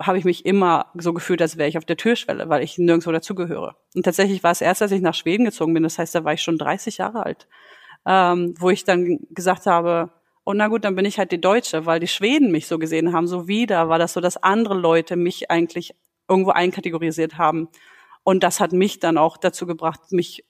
habe 0.00 0.18
ich 0.18 0.24
mich 0.24 0.44
immer 0.44 0.86
so 0.94 1.12
gefühlt, 1.12 1.40
als 1.40 1.56
wäre 1.56 1.68
ich 1.68 1.78
auf 1.78 1.84
der 1.84 1.96
Türschwelle, 1.96 2.48
weil 2.48 2.62
ich 2.62 2.78
nirgendwo 2.78 3.12
dazugehöre. 3.12 3.76
Und 3.94 4.04
tatsächlich 4.04 4.42
war 4.42 4.50
es 4.50 4.60
erst, 4.60 4.82
als 4.82 4.92
ich 4.92 5.00
nach 5.00 5.14
Schweden 5.14 5.44
gezogen 5.44 5.74
bin, 5.74 5.82
das 5.82 5.98
heißt, 5.98 6.14
da 6.14 6.24
war 6.24 6.32
ich 6.32 6.42
schon 6.42 6.58
30 6.58 6.98
Jahre 6.98 7.24
alt 7.24 7.46
ähm, 8.06 8.54
wo 8.58 8.70
ich 8.70 8.84
dann 8.84 9.20
gesagt 9.30 9.66
habe, 9.66 10.10
oh 10.44 10.52
na 10.52 10.68
gut, 10.68 10.84
dann 10.84 10.94
bin 10.94 11.04
ich 11.04 11.18
halt 11.18 11.32
die 11.32 11.40
Deutsche, 11.40 11.86
weil 11.86 12.00
die 12.00 12.08
Schweden 12.08 12.50
mich 12.50 12.66
so 12.66 12.78
gesehen 12.78 13.12
haben. 13.12 13.26
So 13.26 13.48
wieder 13.48 13.88
war 13.88 13.98
das 13.98 14.12
so, 14.12 14.20
dass 14.20 14.36
andere 14.36 14.74
Leute 14.74 15.16
mich 15.16 15.50
eigentlich 15.50 15.94
irgendwo 16.28 16.50
einkategorisiert 16.50 17.38
haben. 17.38 17.68
Und 18.22 18.42
das 18.42 18.60
hat 18.60 18.72
mich 18.72 19.00
dann 19.00 19.18
auch 19.18 19.36
dazu 19.36 19.66
gebracht, 19.66 20.00
mich 20.10 20.44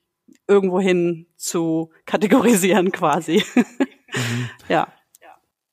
irgendwohin 0.47 1.27
zu 1.37 1.91
kategorisieren 2.07 2.93
quasi. 2.93 3.45
Mhm. 4.17 4.49
ja. 4.69 4.87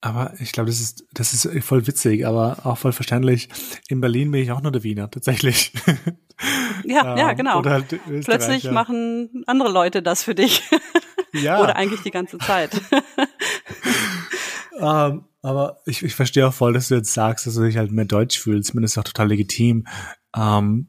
Aber 0.03 0.33
ich 0.39 0.51
glaube, 0.51 0.71
das 0.71 0.79
ist, 0.79 1.05
das 1.13 1.31
ist 1.31 1.63
voll 1.63 1.85
witzig, 1.85 2.25
aber 2.25 2.57
auch 2.63 2.79
voll 2.79 2.91
verständlich. 2.91 3.49
In 3.87 4.01
Berlin 4.01 4.31
bin 4.31 4.41
ich 4.41 4.51
auch 4.51 4.61
nur 4.61 4.71
der 4.71 4.81
Wiener, 4.81 5.11
tatsächlich. 5.11 5.71
Ja, 6.83 7.15
ja, 7.15 7.33
genau. 7.37 7.63
Halt 7.63 7.99
Plötzlich 8.23 8.71
machen 8.71 9.43
andere 9.45 9.71
Leute 9.71 10.01
das 10.01 10.23
für 10.23 10.33
dich. 10.33 10.63
Ja. 11.33 11.61
Oder 11.61 11.75
eigentlich 11.75 12.01
die 12.01 12.11
ganze 12.11 12.37
Zeit. 12.37 12.73
um, 14.71 14.79
ähm, 14.79 15.25
aber 15.43 15.81
ich, 15.85 16.03
ich 16.03 16.13
verstehe 16.13 16.47
auch 16.47 16.53
voll, 16.53 16.73
dass 16.73 16.89
du 16.89 16.95
jetzt 16.95 17.13
sagst, 17.13 17.47
dass 17.47 17.55
du 17.55 17.63
dich 17.63 17.77
halt 17.77 17.91
mehr 17.91 18.05
deutsch 18.05 18.39
fühlst. 18.39 18.71
Zumindest 18.71 18.97
auch 18.99 19.03
total 19.03 19.29
legitim. 19.29 19.87
Um, 20.33 20.41
ähm, 20.41 20.87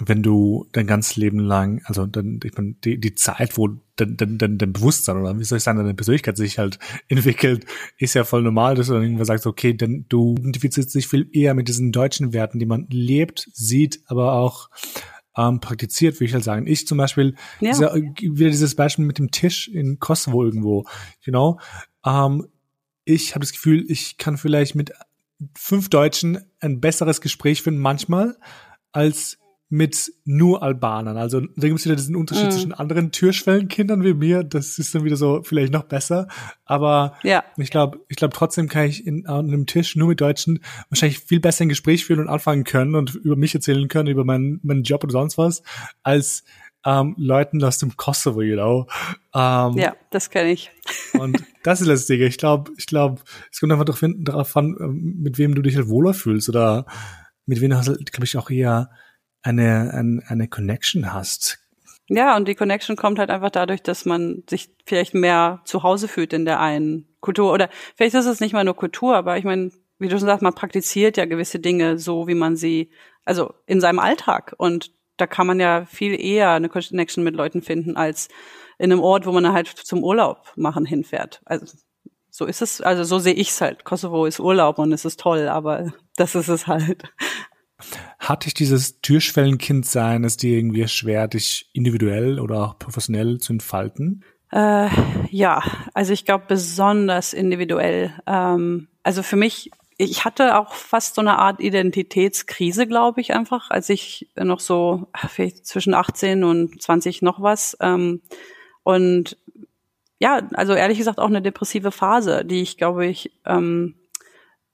wenn 0.00 0.22
du 0.22 0.66
dein 0.72 0.86
ganzes 0.86 1.16
Leben 1.16 1.38
lang, 1.38 1.82
also 1.84 2.06
dann, 2.06 2.40
ich 2.44 2.56
meine, 2.56 2.74
die, 2.84 2.98
die 3.00 3.14
Zeit, 3.14 3.56
wo 3.56 3.68
dein, 3.96 4.16
dein, 4.16 4.38
dein, 4.38 4.58
dein 4.58 4.72
Bewusstsein 4.72 5.16
oder 5.16 5.38
wie 5.38 5.44
soll 5.44 5.58
ich 5.58 5.64
sagen, 5.64 5.78
deine 5.78 5.94
Persönlichkeit 5.94 6.36
sich 6.36 6.58
halt 6.58 6.78
entwickelt, 7.08 7.66
ist 7.96 8.14
ja 8.14 8.24
voll 8.24 8.42
normal, 8.42 8.74
dass 8.74 8.86
du 8.86 8.94
dann 8.94 9.02
irgendwann 9.02 9.26
sagst, 9.26 9.46
okay, 9.46 9.74
denn 9.74 10.06
du 10.08 10.36
identifizierst 10.38 10.94
dich 10.94 11.08
viel 11.08 11.28
eher 11.32 11.54
mit 11.54 11.68
diesen 11.68 11.92
deutschen 11.92 12.32
Werten, 12.32 12.58
die 12.58 12.66
man 12.66 12.86
lebt, 12.90 13.48
sieht, 13.52 14.02
aber 14.06 14.34
auch 14.34 14.70
ähm, 15.38 15.60
praktiziert, 15.60 16.16
würde 16.16 16.26
ich 16.26 16.34
halt 16.34 16.44
sagen. 16.44 16.66
Ich 16.66 16.86
zum 16.86 16.98
Beispiel, 16.98 17.36
ja. 17.60 17.70
dieser, 17.70 17.94
wieder 17.94 18.50
dieses 18.50 18.74
Beispiel 18.74 19.04
mit 19.04 19.18
dem 19.18 19.30
Tisch 19.30 19.68
in 19.68 20.00
Kosovo 20.00 20.44
irgendwo, 20.44 20.84
you 21.22 21.30
know, 21.30 21.60
ähm, 22.04 22.48
ich 23.04 23.34
habe 23.34 23.40
das 23.40 23.52
Gefühl, 23.52 23.86
ich 23.88 24.18
kann 24.18 24.36
vielleicht 24.36 24.74
mit 24.74 24.92
fünf 25.56 25.88
Deutschen 25.88 26.40
ein 26.60 26.80
besseres 26.80 27.20
Gespräch 27.20 27.62
finden 27.62 27.80
manchmal 27.80 28.36
als 28.92 29.38
mit 29.70 30.12
nur 30.24 30.62
Albanern. 30.62 31.18
Also 31.18 31.40
da 31.40 31.66
gibt 31.66 31.78
es 31.78 31.84
wieder 31.84 31.96
diesen 31.96 32.16
Unterschied 32.16 32.46
mm. 32.46 32.50
zwischen 32.50 32.72
anderen 32.72 33.12
Türschwellenkindern 33.12 34.02
wie 34.02 34.14
mir. 34.14 34.42
Das 34.42 34.78
ist 34.78 34.94
dann 34.94 35.04
wieder 35.04 35.16
so 35.16 35.42
vielleicht 35.42 35.72
noch 35.72 35.84
besser. 35.84 36.28
Aber 36.64 37.14
ja. 37.22 37.44
ich 37.58 37.70
glaube, 37.70 38.00
ich 38.08 38.16
glaube 38.16 38.34
trotzdem 38.34 38.68
kann 38.68 38.86
ich 38.86 39.06
in, 39.06 39.26
an 39.26 39.48
einem 39.48 39.66
Tisch 39.66 39.94
nur 39.94 40.08
mit 40.08 40.20
Deutschen 40.20 40.60
wahrscheinlich 40.88 41.18
viel 41.18 41.40
besser 41.40 41.64
ein 41.64 41.68
Gespräch 41.68 42.06
führen 42.06 42.20
und 42.20 42.28
anfangen 42.28 42.64
können 42.64 42.94
und 42.94 43.14
über 43.14 43.36
mich 43.36 43.54
erzählen 43.54 43.88
können, 43.88 44.08
über 44.08 44.24
meinen, 44.24 44.58
meinen 44.62 44.84
Job 44.84 45.04
oder 45.04 45.12
sonst 45.12 45.36
was, 45.36 45.62
als 46.02 46.44
ähm, 46.86 47.14
Leuten 47.18 47.62
aus 47.62 47.78
dem 47.78 47.96
Kosovo, 47.96 48.40
you 48.40 48.54
know. 48.54 48.86
Ähm, 49.34 49.76
ja, 49.76 49.96
das 50.10 50.30
kenne 50.30 50.50
ich. 50.52 50.70
und 51.18 51.44
das 51.62 51.82
ist 51.82 51.88
das 51.88 52.06
Ding. 52.06 52.22
Ich 52.22 52.38
glaube, 52.38 52.72
ich 52.78 52.86
glaube, 52.86 53.20
es 53.52 53.60
kommt 53.60 53.72
einfach 53.72 53.84
darauf 53.84 54.56
an, 54.56 54.76
ähm, 54.80 55.16
mit 55.18 55.36
wem 55.36 55.54
du 55.54 55.60
dich 55.60 55.76
halt 55.76 55.88
wohler 55.88 56.14
fühlst 56.14 56.48
oder 56.48 56.86
mit 57.44 57.60
wem 57.60 57.70
du 57.70 57.76
hast, 57.76 57.86
glaube 57.86 58.24
ich, 58.24 58.36
auch 58.38 58.48
eher 58.48 58.90
eine, 59.48 59.92
eine, 59.94 60.22
eine 60.28 60.48
Connection 60.48 61.12
hast. 61.12 61.58
Ja, 62.08 62.36
und 62.36 62.48
die 62.48 62.54
Connection 62.54 62.96
kommt 62.96 63.18
halt 63.18 63.30
einfach 63.30 63.50
dadurch, 63.50 63.82
dass 63.82 64.04
man 64.04 64.42
sich 64.48 64.70
vielleicht 64.86 65.14
mehr 65.14 65.60
zu 65.64 65.82
Hause 65.82 66.08
fühlt 66.08 66.32
in 66.32 66.44
der 66.44 66.60
einen 66.60 67.06
Kultur. 67.20 67.52
Oder 67.52 67.68
vielleicht 67.96 68.14
ist 68.14 68.26
es 68.26 68.40
nicht 68.40 68.52
mal 68.52 68.64
nur 68.64 68.76
Kultur, 68.76 69.16
aber 69.16 69.36
ich 69.36 69.44
meine, 69.44 69.70
wie 69.98 70.08
du 70.08 70.18
schon 70.18 70.26
sagst, 70.26 70.42
man 70.42 70.54
praktiziert 70.54 71.16
ja 71.16 71.26
gewisse 71.26 71.58
Dinge 71.58 71.98
so, 71.98 72.26
wie 72.26 72.34
man 72.34 72.56
sie, 72.56 72.90
also 73.24 73.52
in 73.66 73.80
seinem 73.80 73.98
Alltag. 73.98 74.54
Und 74.56 74.92
da 75.18 75.26
kann 75.26 75.46
man 75.46 75.60
ja 75.60 75.84
viel 75.84 76.18
eher 76.18 76.50
eine 76.52 76.68
Connection 76.68 77.24
mit 77.24 77.34
Leuten 77.34 77.60
finden, 77.60 77.96
als 77.96 78.28
in 78.78 78.92
einem 78.92 79.02
Ort, 79.02 79.26
wo 79.26 79.32
man 79.32 79.52
halt 79.52 79.68
zum 79.68 80.02
Urlaub 80.02 80.52
machen 80.56 80.86
hinfährt. 80.86 81.42
Also 81.44 81.66
so 82.30 82.46
ist 82.46 82.62
es, 82.62 82.80
also 82.80 83.02
so 83.04 83.18
sehe 83.18 83.34
ich 83.34 83.50
es 83.50 83.60
halt. 83.60 83.84
Kosovo 83.84 84.24
ist 84.24 84.38
Urlaub 84.38 84.78
und 84.78 84.92
es 84.92 85.04
ist 85.04 85.20
toll, 85.20 85.48
aber 85.48 85.92
das 86.16 86.34
ist 86.34 86.48
es 86.48 86.66
halt. 86.66 87.02
Hat 88.18 88.44
dich 88.44 88.54
dieses 88.54 89.00
Türschwellenkind-Sein 89.00 90.24
es 90.24 90.36
dir 90.36 90.58
irgendwie 90.58 90.86
schwer, 90.88 91.28
dich 91.28 91.70
individuell 91.72 92.40
oder 92.40 92.64
auch 92.64 92.78
professionell 92.78 93.38
zu 93.38 93.52
entfalten? 93.52 94.24
Äh, 94.50 94.88
ja, 95.30 95.62
also 95.94 96.12
ich 96.12 96.24
glaube 96.24 96.44
besonders 96.48 97.32
individuell. 97.32 98.12
Ähm, 98.26 98.88
also 99.02 99.22
für 99.22 99.36
mich, 99.36 99.70
ich 99.96 100.24
hatte 100.24 100.58
auch 100.58 100.74
fast 100.74 101.14
so 101.14 101.20
eine 101.20 101.38
Art 101.38 101.60
Identitätskrise, 101.60 102.86
glaube 102.86 103.20
ich, 103.20 103.34
einfach, 103.34 103.70
als 103.70 103.88
ich 103.90 104.28
noch 104.36 104.60
so 104.60 105.06
vielleicht 105.28 105.66
zwischen 105.66 105.94
18 105.94 106.44
und 106.44 106.80
20 106.80 107.22
noch 107.22 107.42
was. 107.42 107.76
Ähm, 107.80 108.22
und 108.82 109.36
ja, 110.18 110.48
also 110.54 110.72
ehrlich 110.74 110.98
gesagt 110.98 111.20
auch 111.20 111.28
eine 111.28 111.42
depressive 111.42 111.92
Phase, 111.92 112.44
die 112.44 112.62
ich, 112.62 112.76
glaube 112.76 113.06
ich, 113.06 113.30
ähm, 113.44 113.94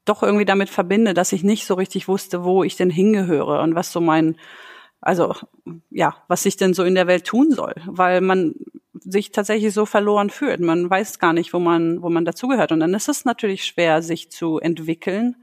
doch 0.04 0.22
irgendwie 0.22 0.44
damit 0.44 0.70
verbinde, 0.70 1.14
dass 1.14 1.32
ich 1.32 1.42
nicht 1.42 1.66
so 1.66 1.74
richtig 1.74 2.08
wusste, 2.08 2.44
wo 2.44 2.64
ich 2.64 2.76
denn 2.76 2.90
hingehöre 2.90 3.60
und 3.62 3.74
was 3.74 3.92
so 3.92 4.00
mein, 4.00 4.36
also 5.00 5.34
ja, 5.90 6.16
was 6.28 6.46
ich 6.46 6.56
denn 6.56 6.74
so 6.74 6.84
in 6.84 6.94
der 6.94 7.06
Welt 7.06 7.24
tun 7.24 7.50
soll, 7.50 7.74
weil 7.86 8.20
man 8.20 8.54
sich 8.92 9.32
tatsächlich 9.32 9.72
so 9.74 9.86
verloren 9.86 10.30
fühlt. 10.30 10.60
Man 10.60 10.88
weiß 10.88 11.18
gar 11.18 11.32
nicht, 11.32 11.52
wo 11.52 11.58
man, 11.58 12.02
wo 12.02 12.08
man 12.08 12.24
dazugehört. 12.24 12.72
Und 12.72 12.80
dann 12.80 12.94
ist 12.94 13.08
es 13.08 13.24
natürlich 13.24 13.64
schwer, 13.64 14.02
sich 14.02 14.30
zu 14.30 14.58
entwickeln, 14.58 15.36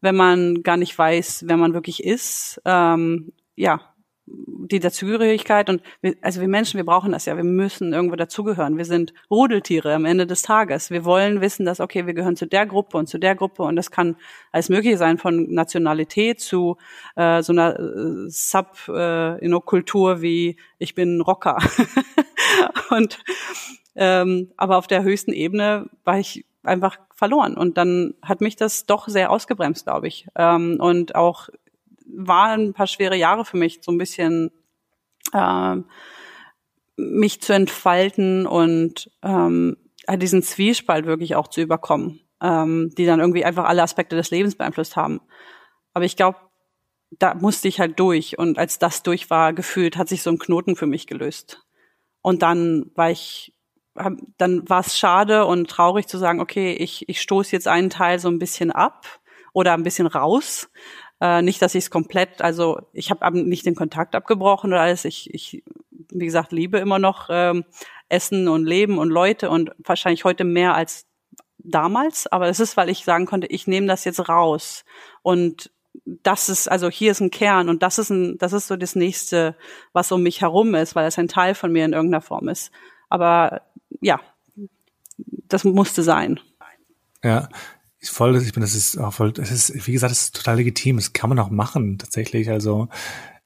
wenn 0.00 0.14
man 0.14 0.62
gar 0.62 0.76
nicht 0.76 0.96
weiß, 0.96 1.44
wer 1.46 1.56
man 1.56 1.74
wirklich 1.74 2.04
ist. 2.04 2.60
Ähm, 2.64 3.32
ja, 3.56 3.93
die 4.26 4.80
Dazugehörigkeit 4.80 5.68
und 5.68 5.82
wir, 6.00 6.14
also 6.22 6.40
wir 6.40 6.48
Menschen, 6.48 6.78
wir 6.78 6.84
brauchen 6.84 7.12
das 7.12 7.26
ja, 7.26 7.36
wir 7.36 7.44
müssen 7.44 7.92
irgendwo 7.92 8.16
dazugehören. 8.16 8.78
Wir 8.78 8.86
sind 8.86 9.12
Rudeltiere 9.30 9.94
am 9.94 10.06
Ende 10.06 10.26
des 10.26 10.42
Tages. 10.42 10.90
Wir 10.90 11.04
wollen 11.04 11.40
wissen, 11.40 11.66
dass 11.66 11.80
okay, 11.80 12.06
wir 12.06 12.14
gehören 12.14 12.36
zu 12.36 12.46
der 12.46 12.66
Gruppe 12.66 12.96
und 12.96 13.06
zu 13.06 13.18
der 13.18 13.34
Gruppe 13.34 13.62
und 13.64 13.76
das 13.76 13.90
kann 13.90 14.16
alles 14.50 14.70
mögliche 14.70 14.96
sein 14.96 15.18
von 15.18 15.52
Nationalität 15.52 16.40
zu 16.40 16.76
äh, 17.16 17.42
so 17.42 17.52
einer 17.52 17.78
äh, 17.78 18.28
Sub 18.28 18.88
äh, 18.88 19.46
you 19.46 19.60
Kultur 19.60 20.22
wie 20.22 20.56
ich 20.78 20.94
bin 20.94 21.20
Rocker 21.20 21.58
und 22.90 23.18
ähm, 23.94 24.50
aber 24.56 24.78
auf 24.78 24.86
der 24.86 25.02
höchsten 25.02 25.32
Ebene 25.32 25.88
war 26.04 26.18
ich 26.18 26.44
einfach 26.62 26.98
verloren 27.14 27.56
und 27.56 27.76
dann 27.76 28.14
hat 28.22 28.40
mich 28.40 28.56
das 28.56 28.86
doch 28.86 29.06
sehr 29.08 29.30
ausgebremst, 29.30 29.84
glaube 29.84 30.08
ich 30.08 30.26
ähm, 30.34 30.78
und 30.80 31.14
auch 31.14 31.48
waren 32.16 32.68
ein 32.68 32.74
paar 32.74 32.86
schwere 32.86 33.16
Jahre 33.16 33.44
für 33.44 33.56
mich, 33.56 33.80
so 33.82 33.92
ein 33.92 33.98
bisschen 33.98 34.50
äh, 35.32 35.76
mich 36.96 37.40
zu 37.40 37.52
entfalten 37.52 38.46
und 38.46 39.10
ähm, 39.22 39.76
diesen 40.16 40.42
Zwiespalt 40.42 41.06
wirklich 41.06 41.34
auch 41.34 41.48
zu 41.48 41.60
überkommen, 41.60 42.20
ähm, 42.42 42.90
die 42.96 43.06
dann 43.06 43.20
irgendwie 43.20 43.44
einfach 43.44 43.64
alle 43.64 43.82
Aspekte 43.82 44.16
des 44.16 44.30
Lebens 44.30 44.56
beeinflusst 44.56 44.96
haben. 44.96 45.20
Aber 45.92 46.04
ich 46.04 46.16
glaube, 46.16 46.38
da 47.18 47.34
musste 47.34 47.68
ich 47.68 47.80
halt 47.80 47.98
durch 47.98 48.38
und 48.38 48.58
als 48.58 48.78
das 48.78 49.02
durch 49.02 49.30
war, 49.30 49.52
gefühlt, 49.52 49.96
hat 49.96 50.08
sich 50.08 50.22
so 50.22 50.30
ein 50.30 50.38
Knoten 50.38 50.76
für 50.76 50.86
mich 50.86 51.06
gelöst. 51.06 51.64
Und 52.22 52.42
dann 52.42 52.90
war 52.94 53.10
ich, 53.10 53.54
dann 54.38 54.68
war 54.68 54.80
es 54.80 54.98
schade 54.98 55.46
und 55.46 55.70
traurig 55.70 56.06
zu 56.06 56.18
sagen, 56.18 56.40
okay, 56.40 56.72
ich, 56.72 57.08
ich 57.08 57.20
stoße 57.20 57.52
jetzt 57.52 57.68
einen 57.68 57.90
Teil 57.90 58.18
so 58.18 58.28
ein 58.28 58.38
bisschen 58.38 58.72
ab 58.72 59.20
oder 59.52 59.72
ein 59.74 59.82
bisschen 59.84 60.06
raus, 60.06 60.68
äh, 61.24 61.40
nicht, 61.40 61.62
dass 61.62 61.74
ich 61.74 61.84
es 61.84 61.90
komplett, 61.90 62.42
also 62.42 62.82
ich 62.92 63.10
habe 63.10 63.38
nicht 63.38 63.64
den 63.64 63.74
Kontakt 63.74 64.14
abgebrochen 64.14 64.72
oder 64.72 64.82
alles. 64.82 65.06
Ich, 65.06 65.32
ich, 65.32 65.64
wie 66.10 66.26
gesagt, 66.26 66.52
liebe 66.52 66.76
immer 66.76 66.98
noch 66.98 67.28
ähm, 67.30 67.64
Essen 68.10 68.46
und 68.46 68.66
Leben 68.66 68.98
und 68.98 69.08
Leute 69.08 69.48
und 69.48 69.70
wahrscheinlich 69.78 70.24
heute 70.24 70.44
mehr 70.44 70.74
als 70.74 71.06
damals. 71.56 72.26
Aber 72.26 72.48
es 72.48 72.60
ist, 72.60 72.76
weil 72.76 72.90
ich 72.90 73.04
sagen 73.04 73.24
konnte, 73.24 73.46
ich 73.46 73.66
nehme 73.66 73.86
das 73.86 74.04
jetzt 74.04 74.28
raus 74.28 74.84
und 75.22 75.70
das 76.04 76.50
ist, 76.50 76.70
also 76.70 76.90
hier 76.90 77.12
ist 77.12 77.20
ein 77.20 77.30
Kern 77.30 77.70
und 77.70 77.82
das 77.82 77.98
ist 77.98 78.10
ein, 78.10 78.36
das 78.36 78.52
ist 78.52 78.66
so 78.66 78.76
das 78.76 78.94
nächste, 78.94 79.56
was 79.94 80.12
um 80.12 80.22
mich 80.22 80.42
herum 80.42 80.74
ist, 80.74 80.94
weil 80.94 81.06
es 81.06 81.18
ein 81.18 81.28
Teil 81.28 81.54
von 81.54 81.72
mir 81.72 81.86
in 81.86 81.94
irgendeiner 81.94 82.20
Form 82.20 82.48
ist. 82.48 82.70
Aber 83.08 83.62
ja, 84.02 84.20
das 85.16 85.64
musste 85.64 86.02
sein. 86.02 86.38
Ja, 87.22 87.48
voll, 88.10 88.36
ich 88.36 88.52
bin, 88.52 88.60
das 88.60 88.74
ist 88.74 88.98
auch 88.98 89.12
voll, 89.12 89.32
das 89.32 89.50
ist, 89.50 89.86
wie 89.86 89.92
gesagt, 89.92 90.10
das 90.10 90.22
ist 90.22 90.36
total 90.36 90.56
legitim. 90.56 90.96
Das 90.96 91.12
kann 91.12 91.30
man 91.30 91.38
auch 91.38 91.50
machen, 91.50 91.98
tatsächlich. 91.98 92.50
Also, 92.50 92.88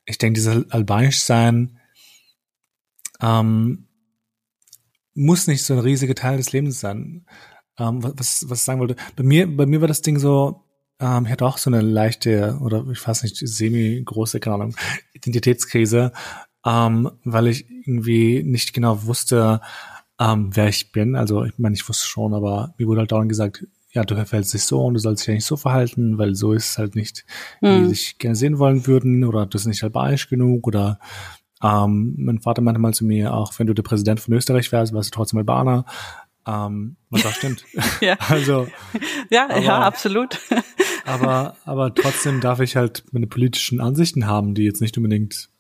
ich 0.04 0.18
denke, 0.18 0.34
dieses 0.34 0.70
albanisch 0.70 1.20
sein, 1.20 1.78
ähm, 3.20 3.88
muss 5.14 5.46
nicht 5.46 5.64
so 5.64 5.74
ein 5.74 5.80
riesiger 5.80 6.14
Teil 6.14 6.36
des 6.36 6.52
Lebens 6.52 6.80
sein. 6.80 7.26
Ähm, 7.78 8.02
was, 8.02 8.48
was 8.48 8.58
ich 8.58 8.64
sagen 8.64 8.80
wollte. 8.80 8.96
Bei 9.16 9.22
mir, 9.22 9.46
bei 9.56 9.66
mir 9.66 9.80
war 9.80 9.88
das 9.88 10.02
Ding 10.02 10.18
so, 10.18 10.64
ähm, 11.00 11.26
ich 11.26 11.32
hatte 11.32 11.46
auch 11.46 11.58
so 11.58 11.70
eine 11.70 11.80
leichte, 11.80 12.58
oder 12.60 12.84
ich 12.90 13.06
weiß 13.06 13.22
nicht, 13.22 13.36
semi-große, 13.36 14.40
keine 14.40 14.54
Ahnung, 14.54 14.76
Identitätskrise, 15.12 16.12
ähm, 16.66 17.10
weil 17.24 17.48
ich 17.48 17.70
irgendwie 17.70 18.42
nicht 18.42 18.72
genau 18.72 19.04
wusste, 19.04 19.60
ähm, 20.18 20.50
wer 20.54 20.68
ich 20.68 20.90
bin. 20.92 21.14
Also, 21.14 21.44
ich 21.44 21.58
meine, 21.58 21.74
ich 21.74 21.88
wusste 21.88 22.06
schon, 22.06 22.34
aber 22.34 22.74
mir 22.78 22.86
wurde 22.88 23.00
halt 23.00 23.12
dauernd 23.12 23.28
gesagt, 23.28 23.66
ja, 23.90 24.04
du 24.04 24.14
verhältst 24.14 24.54
dich 24.54 24.64
so 24.64 24.84
und 24.84 24.94
du 24.94 25.00
sollst 25.00 25.22
dich 25.22 25.28
ja 25.28 25.34
nicht 25.34 25.46
so 25.46 25.56
verhalten, 25.56 26.18
weil 26.18 26.34
so 26.34 26.52
ist 26.52 26.70
es 26.70 26.78
halt 26.78 26.94
nicht, 26.94 27.24
wie 27.60 27.68
mhm. 27.68 27.88
dich 27.88 28.18
gerne 28.18 28.36
sehen 28.36 28.58
wollen 28.58 28.86
würden 28.86 29.24
oder 29.24 29.46
du 29.46 29.50
bist 29.50 29.66
nicht 29.66 29.82
albanisch 29.82 30.28
genug 30.28 30.66
oder 30.66 30.98
ähm, 31.62 32.14
mein 32.18 32.40
Vater 32.40 32.62
meinte 32.62 32.80
mal 32.80 32.94
zu 32.94 33.04
mir, 33.04 33.34
auch 33.34 33.52
wenn 33.58 33.66
du 33.66 33.74
der 33.74 33.82
Präsident 33.82 34.20
von 34.20 34.34
Österreich 34.34 34.70
wärst, 34.70 34.92
wärst 34.92 35.12
du 35.12 35.16
trotzdem 35.16 35.38
Albaner. 35.38 35.86
Ähm, 36.46 36.96
was 37.10 37.26
auch 37.26 37.32
stimmt. 37.32 37.64
ja. 38.00 38.16
Also 38.28 38.68
ja, 39.30 39.44
aber, 39.50 39.60
ja, 39.60 39.80
absolut. 39.80 40.38
aber 41.04 41.56
aber 41.64 41.94
trotzdem 41.94 42.40
darf 42.40 42.60
ich 42.60 42.76
halt 42.76 43.04
meine 43.12 43.26
politischen 43.26 43.80
Ansichten 43.80 44.26
haben, 44.26 44.54
die 44.54 44.64
jetzt 44.64 44.80
nicht 44.80 44.96
unbedingt 44.96 45.50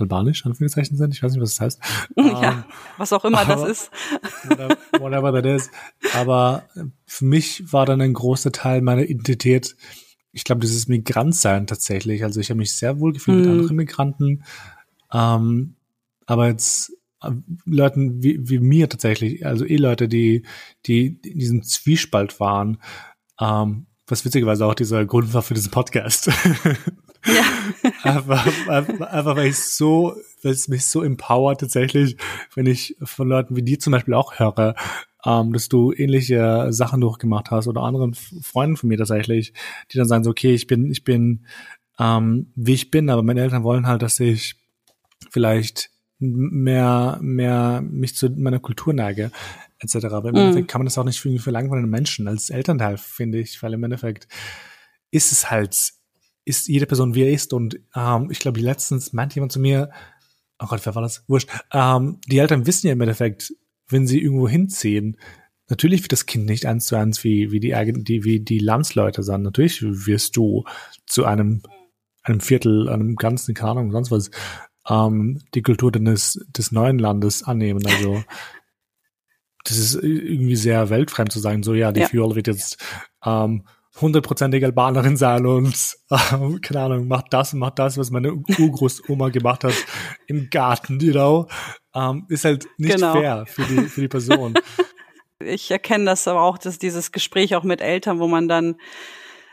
albanisch, 0.00 0.44
Anführungszeichen 0.46 0.96
sind. 0.96 1.14
Ich 1.14 1.22
weiß 1.22 1.32
nicht, 1.32 1.42
was 1.42 1.56
das 1.56 1.60
heißt. 1.60 1.80
Ja, 2.16 2.50
um, 2.50 2.64
was 2.96 3.12
auch 3.12 3.24
immer 3.24 3.40
aber, 3.40 3.66
das 3.66 3.70
ist. 3.70 3.90
Whatever 4.98 5.32
that 5.32 5.46
is. 5.46 5.70
Aber 6.14 6.64
für 7.06 7.24
mich 7.24 7.72
war 7.72 7.86
dann 7.86 8.00
ein 8.00 8.14
großer 8.14 8.52
Teil 8.52 8.82
meiner 8.82 9.02
Identität, 9.02 9.76
ich 10.32 10.44
glaube, 10.44 10.60
dieses 10.60 10.88
Migrantsein 10.88 11.66
tatsächlich. 11.66 12.22
Also 12.24 12.40
ich 12.40 12.50
habe 12.50 12.58
mich 12.58 12.74
sehr 12.74 13.00
wohl 13.00 13.12
gefühlt 13.12 13.38
mm. 13.38 13.40
mit 13.40 13.48
mhm. 13.48 13.58
anderen 13.60 13.76
Migranten. 13.76 14.44
Ähm, 15.12 15.74
aber 16.26 16.48
jetzt 16.48 16.92
äh, 17.22 17.30
Leuten 17.64 18.22
wie, 18.22 18.48
wie 18.48 18.58
mir 18.58 18.88
tatsächlich, 18.88 19.44
also 19.46 19.64
eh 19.64 19.76
Leute, 19.76 20.08
die, 20.08 20.44
die 20.86 21.18
in 21.24 21.38
diesem 21.38 21.62
Zwiespalt 21.62 22.38
waren, 22.40 22.78
ähm, 23.40 23.86
was 24.06 24.24
witzigerweise 24.24 24.66
auch 24.66 24.74
dieser 24.74 25.04
Grund 25.04 25.34
war 25.34 25.42
für 25.42 25.54
diesen 25.54 25.70
Podcast. 25.70 26.30
Ja. 27.28 27.90
einfach, 28.02 28.68
einfach, 28.68 29.00
einfach, 29.00 29.36
weil 29.36 29.48
ich 29.48 29.58
so, 29.58 30.16
weil 30.42 30.52
es 30.52 30.68
mich 30.68 30.86
so 30.86 31.02
empowert 31.02 31.60
tatsächlich, 31.60 32.16
wenn 32.54 32.66
ich 32.66 32.96
von 33.02 33.28
Leuten 33.28 33.56
wie 33.56 33.62
dir 33.62 33.78
zum 33.78 33.92
Beispiel 33.92 34.14
auch 34.14 34.38
höre, 34.38 34.74
ähm, 35.24 35.52
dass 35.52 35.68
du 35.68 35.92
ähnliche 35.92 36.68
Sachen 36.70 37.00
durchgemacht 37.00 37.50
hast 37.50 37.68
oder 37.68 37.82
anderen 37.82 38.14
Freunden 38.14 38.76
von 38.76 38.88
mir 38.88 38.98
tatsächlich, 38.98 39.52
die 39.92 39.98
dann 39.98 40.08
sagen 40.08 40.24
so, 40.24 40.30
okay, 40.30 40.54
ich 40.54 40.66
bin, 40.66 40.90
ich 40.90 41.04
bin, 41.04 41.46
ähm, 41.98 42.52
wie 42.54 42.74
ich 42.74 42.90
bin, 42.90 43.10
aber 43.10 43.22
meine 43.22 43.40
Eltern 43.40 43.64
wollen 43.64 43.86
halt, 43.86 44.02
dass 44.02 44.20
ich 44.20 44.56
vielleicht 45.30 45.90
mehr, 46.18 47.18
mehr 47.20 47.82
mich 47.82 48.14
zu 48.16 48.28
meiner 48.30 48.58
Kultur 48.58 48.92
neige, 48.92 49.30
etc. 49.78 50.06
Aber 50.06 50.30
im 50.30 50.34
mm. 50.34 50.38
Endeffekt 50.38 50.68
kann 50.68 50.80
man 50.80 50.86
das 50.86 50.98
auch 50.98 51.04
nicht 51.04 51.20
für, 51.20 51.36
verlangen 51.38 51.68
von 51.68 51.78
einem 51.78 51.90
Menschen 51.90 52.28
als 52.28 52.50
Elternteil, 52.50 52.98
finde 52.98 53.38
ich, 53.38 53.62
weil 53.62 53.74
im 53.74 53.84
Endeffekt 53.84 54.28
ist 55.10 55.32
es 55.32 55.50
halt 55.50 55.92
ist 56.48 56.68
jede 56.68 56.86
Person, 56.86 57.14
wie 57.14 57.22
er 57.22 57.32
ist. 57.32 57.52
Und 57.52 57.80
ähm, 57.94 58.28
ich 58.30 58.38
glaube, 58.38 58.60
letztens 58.60 59.12
meinte 59.12 59.36
jemand 59.36 59.52
zu 59.52 59.60
mir, 59.60 59.90
oh 60.58 60.66
Gott, 60.66 60.84
wer 60.84 60.94
war 60.94 61.02
das? 61.02 61.24
Wurscht. 61.28 61.50
Ähm, 61.72 62.20
die 62.26 62.38
Eltern 62.38 62.66
wissen 62.66 62.86
ja 62.86 62.92
im 62.94 63.00
Endeffekt, 63.00 63.54
wenn 63.88 64.06
sie 64.06 64.20
irgendwo 64.20 64.48
hinziehen, 64.48 65.16
natürlich 65.68 66.02
wird 66.02 66.12
das 66.12 66.26
Kind 66.26 66.46
nicht 66.46 66.66
eins 66.66 66.86
zu 66.86 66.96
eins 66.96 67.22
wie, 67.24 67.52
wie 67.52 67.60
die, 67.60 67.74
die, 68.02 68.24
wie 68.24 68.40
die 68.40 68.58
Landsleute 68.58 69.22
sein. 69.22 69.42
Natürlich 69.42 69.82
wirst 69.82 70.36
du 70.36 70.64
zu 71.06 71.24
einem, 71.24 71.62
einem 72.22 72.40
Viertel, 72.40 72.88
einem 72.88 73.16
ganzen, 73.16 73.54
keine 73.54 73.72
Ahnung, 73.72 73.92
sonst 73.92 74.10
was, 74.10 74.30
ähm, 74.88 75.42
die 75.54 75.62
Kultur 75.62 75.92
des, 75.92 76.44
des 76.48 76.72
neuen 76.72 76.98
Landes 76.98 77.42
annehmen. 77.42 77.86
Also, 77.86 78.22
das 79.64 79.76
ist 79.76 79.94
irgendwie 79.96 80.56
sehr 80.56 80.88
weltfremd 80.90 81.32
zu 81.32 81.40
sagen, 81.40 81.62
so, 81.62 81.74
ja, 81.74 81.92
die 81.92 82.00
ja. 82.00 82.08
Fuel 82.08 82.34
wird 82.34 82.46
jetzt, 82.46 82.78
ähm, 83.24 83.64
hundertprozentige 84.00 84.66
Albanerin 84.66 85.16
sein 85.16 85.46
und 85.46 85.96
äh, 86.10 86.58
keine 86.62 86.80
Ahnung, 86.80 87.08
macht 87.08 87.26
das 87.30 87.52
und 87.52 87.60
macht 87.60 87.78
das, 87.78 87.98
was 87.98 88.10
meine 88.10 88.32
Urgroßoma 88.32 89.30
gemacht 89.30 89.64
hat 89.64 89.74
im 90.26 90.48
Garten, 90.50 91.00
you 91.00 91.12
know, 91.12 91.48
ähm, 91.94 92.26
ist 92.28 92.44
halt 92.44 92.66
nicht 92.78 92.96
genau. 92.96 93.12
fair 93.12 93.46
für 93.46 93.62
die, 93.62 93.88
für 93.88 94.00
die 94.02 94.08
Person. 94.08 94.54
Ich 95.40 95.70
erkenne 95.70 96.04
das 96.04 96.26
aber 96.26 96.42
auch, 96.42 96.58
dass 96.58 96.80
dieses 96.80 97.12
Gespräch 97.12 97.54
auch 97.54 97.62
mit 97.62 97.80
Eltern, 97.80 98.18
wo 98.18 98.26
man 98.26 98.48
dann 98.48 98.74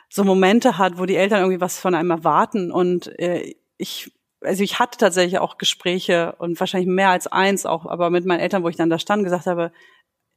so 0.10 0.24
Momente 0.24 0.80
hat, 0.80 0.98
wo 0.98 1.06
die 1.06 1.16
Eltern 1.16 1.42
irgendwie 1.42 1.62
was 1.62 1.78
von 1.78 1.94
einem 1.94 2.10
erwarten 2.10 2.72
und 2.72 3.08
äh, 3.20 3.54
ich 3.78 4.12
also 4.42 4.64
ich 4.64 4.80
hatte 4.80 4.98
tatsächlich 4.98 5.40
auch 5.40 5.58
Gespräche 5.58 6.36
und 6.40 6.60
wahrscheinlich 6.60 6.90
mehr 6.90 7.10
als 7.10 7.28
eins 7.28 7.66
auch, 7.66 7.86
aber 7.86 8.10
mit 8.10 8.26
meinen 8.26 8.40
Eltern, 8.40 8.64
wo 8.64 8.70
ich 8.70 8.76
dann 8.76 8.90
da 8.90 9.00
stand, 9.00 9.24
gesagt 9.24 9.46
habe, 9.46 9.72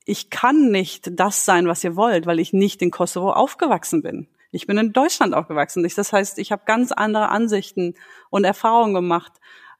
ich 0.08 0.30
kann 0.30 0.70
nicht 0.70 1.10
das 1.12 1.44
sein, 1.44 1.68
was 1.68 1.84
ihr 1.84 1.94
wollt, 1.94 2.24
weil 2.24 2.40
ich 2.40 2.54
nicht 2.54 2.80
in 2.80 2.90
Kosovo 2.90 3.30
aufgewachsen 3.32 4.02
bin. 4.02 4.26
Ich 4.50 4.66
bin 4.66 4.78
in 4.78 4.94
Deutschland 4.94 5.34
aufgewachsen. 5.34 5.82
Das 5.82 6.12
heißt, 6.12 6.38
ich 6.38 6.50
habe 6.50 6.62
ganz 6.64 6.92
andere 6.92 7.28
Ansichten 7.28 7.94
und 8.30 8.44
Erfahrungen 8.44 8.94
gemacht 8.94 9.32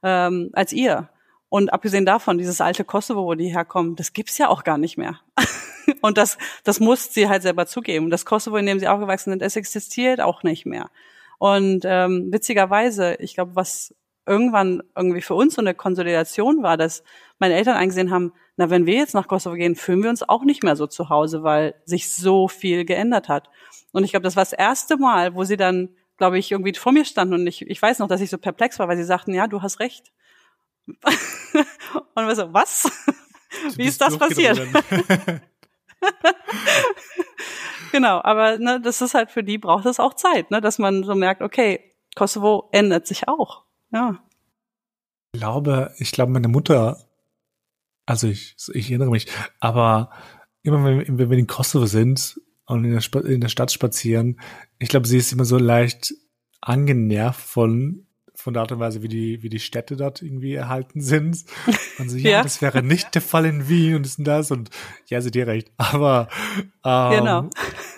ähm, 0.02 0.50
als 0.52 0.74
ihr. 0.74 1.08
Und 1.48 1.72
abgesehen 1.72 2.04
davon, 2.04 2.36
dieses 2.36 2.60
alte 2.60 2.84
Kosovo, 2.84 3.24
wo 3.24 3.34
die 3.34 3.48
herkommen, 3.48 3.96
das 3.96 4.12
gibt's 4.12 4.36
ja 4.36 4.48
auch 4.48 4.64
gar 4.64 4.76
nicht 4.76 4.98
mehr. 4.98 5.18
und 6.02 6.18
das, 6.18 6.36
das 6.62 6.78
muss 6.78 7.14
sie 7.14 7.30
halt 7.30 7.42
selber 7.42 7.64
zugeben. 7.64 8.10
Das 8.10 8.26
Kosovo, 8.26 8.58
in 8.58 8.66
dem 8.66 8.78
sie 8.78 8.88
aufgewachsen 8.88 9.30
sind, 9.30 9.42
es 9.42 9.56
existiert 9.56 10.20
auch 10.20 10.42
nicht 10.42 10.66
mehr. 10.66 10.90
Und 11.38 11.86
ähm, 11.86 12.28
witzigerweise, 12.30 13.14
ich 13.14 13.32
glaube, 13.32 13.56
was 13.56 13.94
irgendwann 14.28 14.82
irgendwie 14.94 15.20
für 15.20 15.34
uns 15.34 15.54
so 15.54 15.60
eine 15.60 15.74
Konsolidation 15.74 16.62
war, 16.62 16.76
dass 16.76 17.02
meine 17.38 17.54
Eltern 17.54 17.76
eingesehen 17.76 18.10
haben, 18.10 18.32
na, 18.56 18.70
wenn 18.70 18.86
wir 18.86 18.94
jetzt 18.94 19.14
nach 19.14 19.28
Kosovo 19.28 19.56
gehen, 19.56 19.76
fühlen 19.76 20.02
wir 20.02 20.10
uns 20.10 20.28
auch 20.28 20.44
nicht 20.44 20.62
mehr 20.62 20.76
so 20.76 20.86
zu 20.86 21.08
Hause, 21.08 21.42
weil 21.42 21.74
sich 21.84 22.10
so 22.10 22.48
viel 22.48 22.84
geändert 22.84 23.28
hat. 23.28 23.48
Und 23.92 24.04
ich 24.04 24.10
glaube, 24.10 24.24
das 24.24 24.36
war 24.36 24.42
das 24.42 24.52
erste 24.52 24.96
Mal, 24.96 25.34
wo 25.34 25.44
sie 25.44 25.56
dann, 25.56 25.90
glaube 26.16 26.38
ich, 26.38 26.52
irgendwie 26.52 26.74
vor 26.74 26.92
mir 26.92 27.04
standen 27.04 27.34
und 27.34 27.46
ich, 27.46 27.62
ich 27.62 27.80
weiß 27.80 28.00
noch, 28.00 28.08
dass 28.08 28.20
ich 28.20 28.30
so 28.30 28.38
perplex 28.38 28.78
war, 28.78 28.88
weil 28.88 28.96
sie 28.96 29.04
sagten, 29.04 29.32
ja, 29.32 29.46
du 29.46 29.62
hast 29.62 29.80
recht. 29.80 30.12
und 30.86 32.26
wir 32.26 32.34
so, 32.34 32.52
was? 32.52 32.90
Wie 33.76 33.86
ist 33.86 34.00
das 34.00 34.18
passiert? 34.18 34.60
genau, 37.92 38.20
aber 38.22 38.58
ne, 38.58 38.80
das 38.80 39.00
ist 39.00 39.14
halt 39.14 39.30
für 39.30 39.42
die 39.42 39.58
braucht 39.58 39.86
es 39.86 40.00
auch 40.00 40.14
Zeit, 40.14 40.50
ne, 40.50 40.60
dass 40.60 40.78
man 40.78 41.04
so 41.04 41.14
merkt, 41.14 41.42
okay, 41.42 41.92
Kosovo 42.14 42.68
ändert 42.72 43.06
sich 43.06 43.28
auch. 43.28 43.64
Ja. 43.92 44.22
Ich 45.32 45.40
glaube, 45.40 45.94
ich 45.98 46.12
glaube, 46.12 46.32
meine 46.32 46.48
Mutter, 46.48 46.98
also 48.06 48.28
ich, 48.28 48.56
ich 48.72 48.90
erinnere 48.90 49.10
mich, 49.10 49.26
aber 49.60 50.10
immer 50.62 50.84
wenn, 50.84 51.18
wenn 51.18 51.30
wir 51.30 51.38
in 51.38 51.46
Kosovo 51.46 51.86
sind 51.86 52.40
und 52.66 52.84
in 52.84 52.98
der, 52.98 53.24
in 53.24 53.40
der 53.40 53.48
Stadt 53.48 53.72
spazieren, 53.72 54.40
ich 54.78 54.88
glaube, 54.88 55.06
sie 55.06 55.18
ist 55.18 55.32
immer 55.32 55.44
so 55.44 55.58
leicht 55.58 56.14
angenervt 56.60 57.40
von 57.40 58.08
von 58.38 58.54
der 58.54 58.62
Art 58.62 58.70
und 58.70 58.78
Weise, 58.78 59.02
wie 59.02 59.08
die, 59.08 59.42
wie 59.42 59.48
die 59.48 59.58
Städte 59.58 59.96
dort 59.96 60.22
irgendwie 60.22 60.54
erhalten 60.54 61.00
sind. 61.00 61.44
Und 61.98 62.08
so, 62.08 62.16
ja, 62.18 62.30
ja. 62.30 62.42
das 62.44 62.62
wäre 62.62 62.84
nicht 62.84 63.12
der 63.16 63.22
Fall 63.22 63.44
in 63.46 63.68
Wien 63.68 63.96
und 63.96 64.06
ist 64.06 64.20
das 64.20 64.52
und 64.52 64.70
ja, 65.06 65.20
sie 65.20 65.32
dir 65.32 65.48
recht. 65.48 65.72
Aber 65.76 66.28
ähm, 66.84 67.10
genau. 67.10 67.50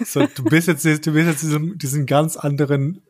so, 0.03 0.26
du 0.26 0.44
bist 0.44 0.66
jetzt, 0.66 0.85
du 0.85 1.12
bist 1.12 1.29
jetzt 1.29 1.42
diesen, 1.42 1.76
diesen 1.76 2.07
ganz 2.07 2.38
anderen, 2.38 3.03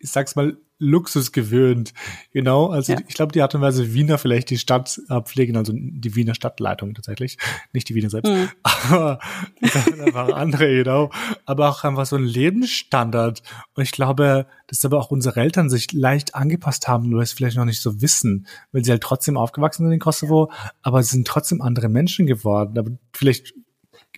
ich 0.00 0.10
sag's 0.10 0.34
mal, 0.34 0.56
Luxus 0.84 1.32
gewöhnt. 1.32 1.92
Genau, 2.32 2.68
also 2.68 2.92
ja. 2.92 2.98
ich 3.08 3.14
glaube, 3.14 3.32
die 3.32 3.42
Art 3.42 3.54
und 3.54 3.60
Weise 3.60 3.94
Wiener 3.94 4.18
vielleicht 4.18 4.50
die 4.50 4.58
Stadt 4.58 5.00
äh, 5.08 5.20
pflegen, 5.22 5.56
also 5.56 5.72
die 5.74 6.14
Wiener 6.14 6.34
Stadtleitung 6.34 6.94
tatsächlich, 6.94 7.38
nicht 7.72 7.88
die 7.88 7.94
Wiener 7.94 8.10
selbst, 8.10 8.30
mhm. 8.30 8.48
aber 8.62 9.18
einfach 9.62 10.28
andere, 10.34 10.68
genau, 10.68 11.10
aber 11.46 11.70
auch 11.70 11.84
einfach 11.84 12.06
so 12.06 12.16
ein 12.16 12.24
Lebensstandard. 12.24 13.42
Und 13.74 13.82
ich 13.82 13.92
glaube, 13.92 14.46
dass 14.66 14.84
aber 14.84 14.98
auch 14.98 15.10
unsere 15.10 15.40
Eltern 15.40 15.70
sich 15.70 15.92
leicht 15.92 16.34
angepasst 16.34 16.88
haben, 16.88 17.08
nur 17.08 17.22
es 17.22 17.32
vielleicht 17.32 17.56
noch 17.56 17.64
nicht 17.64 17.82
so 17.82 18.00
wissen, 18.00 18.46
weil 18.72 18.84
sie 18.84 18.90
halt 18.90 19.02
trotzdem 19.02 19.36
aufgewachsen 19.36 19.84
sind 19.84 19.92
in 19.92 20.00
Kosovo, 20.00 20.50
aber 20.82 21.02
sie 21.02 21.10
sind 21.10 21.26
trotzdem 21.26 21.62
andere 21.62 21.88
Menschen 21.88 22.26
geworden. 22.26 22.78
Aber 22.78 22.90
vielleicht 23.12 23.54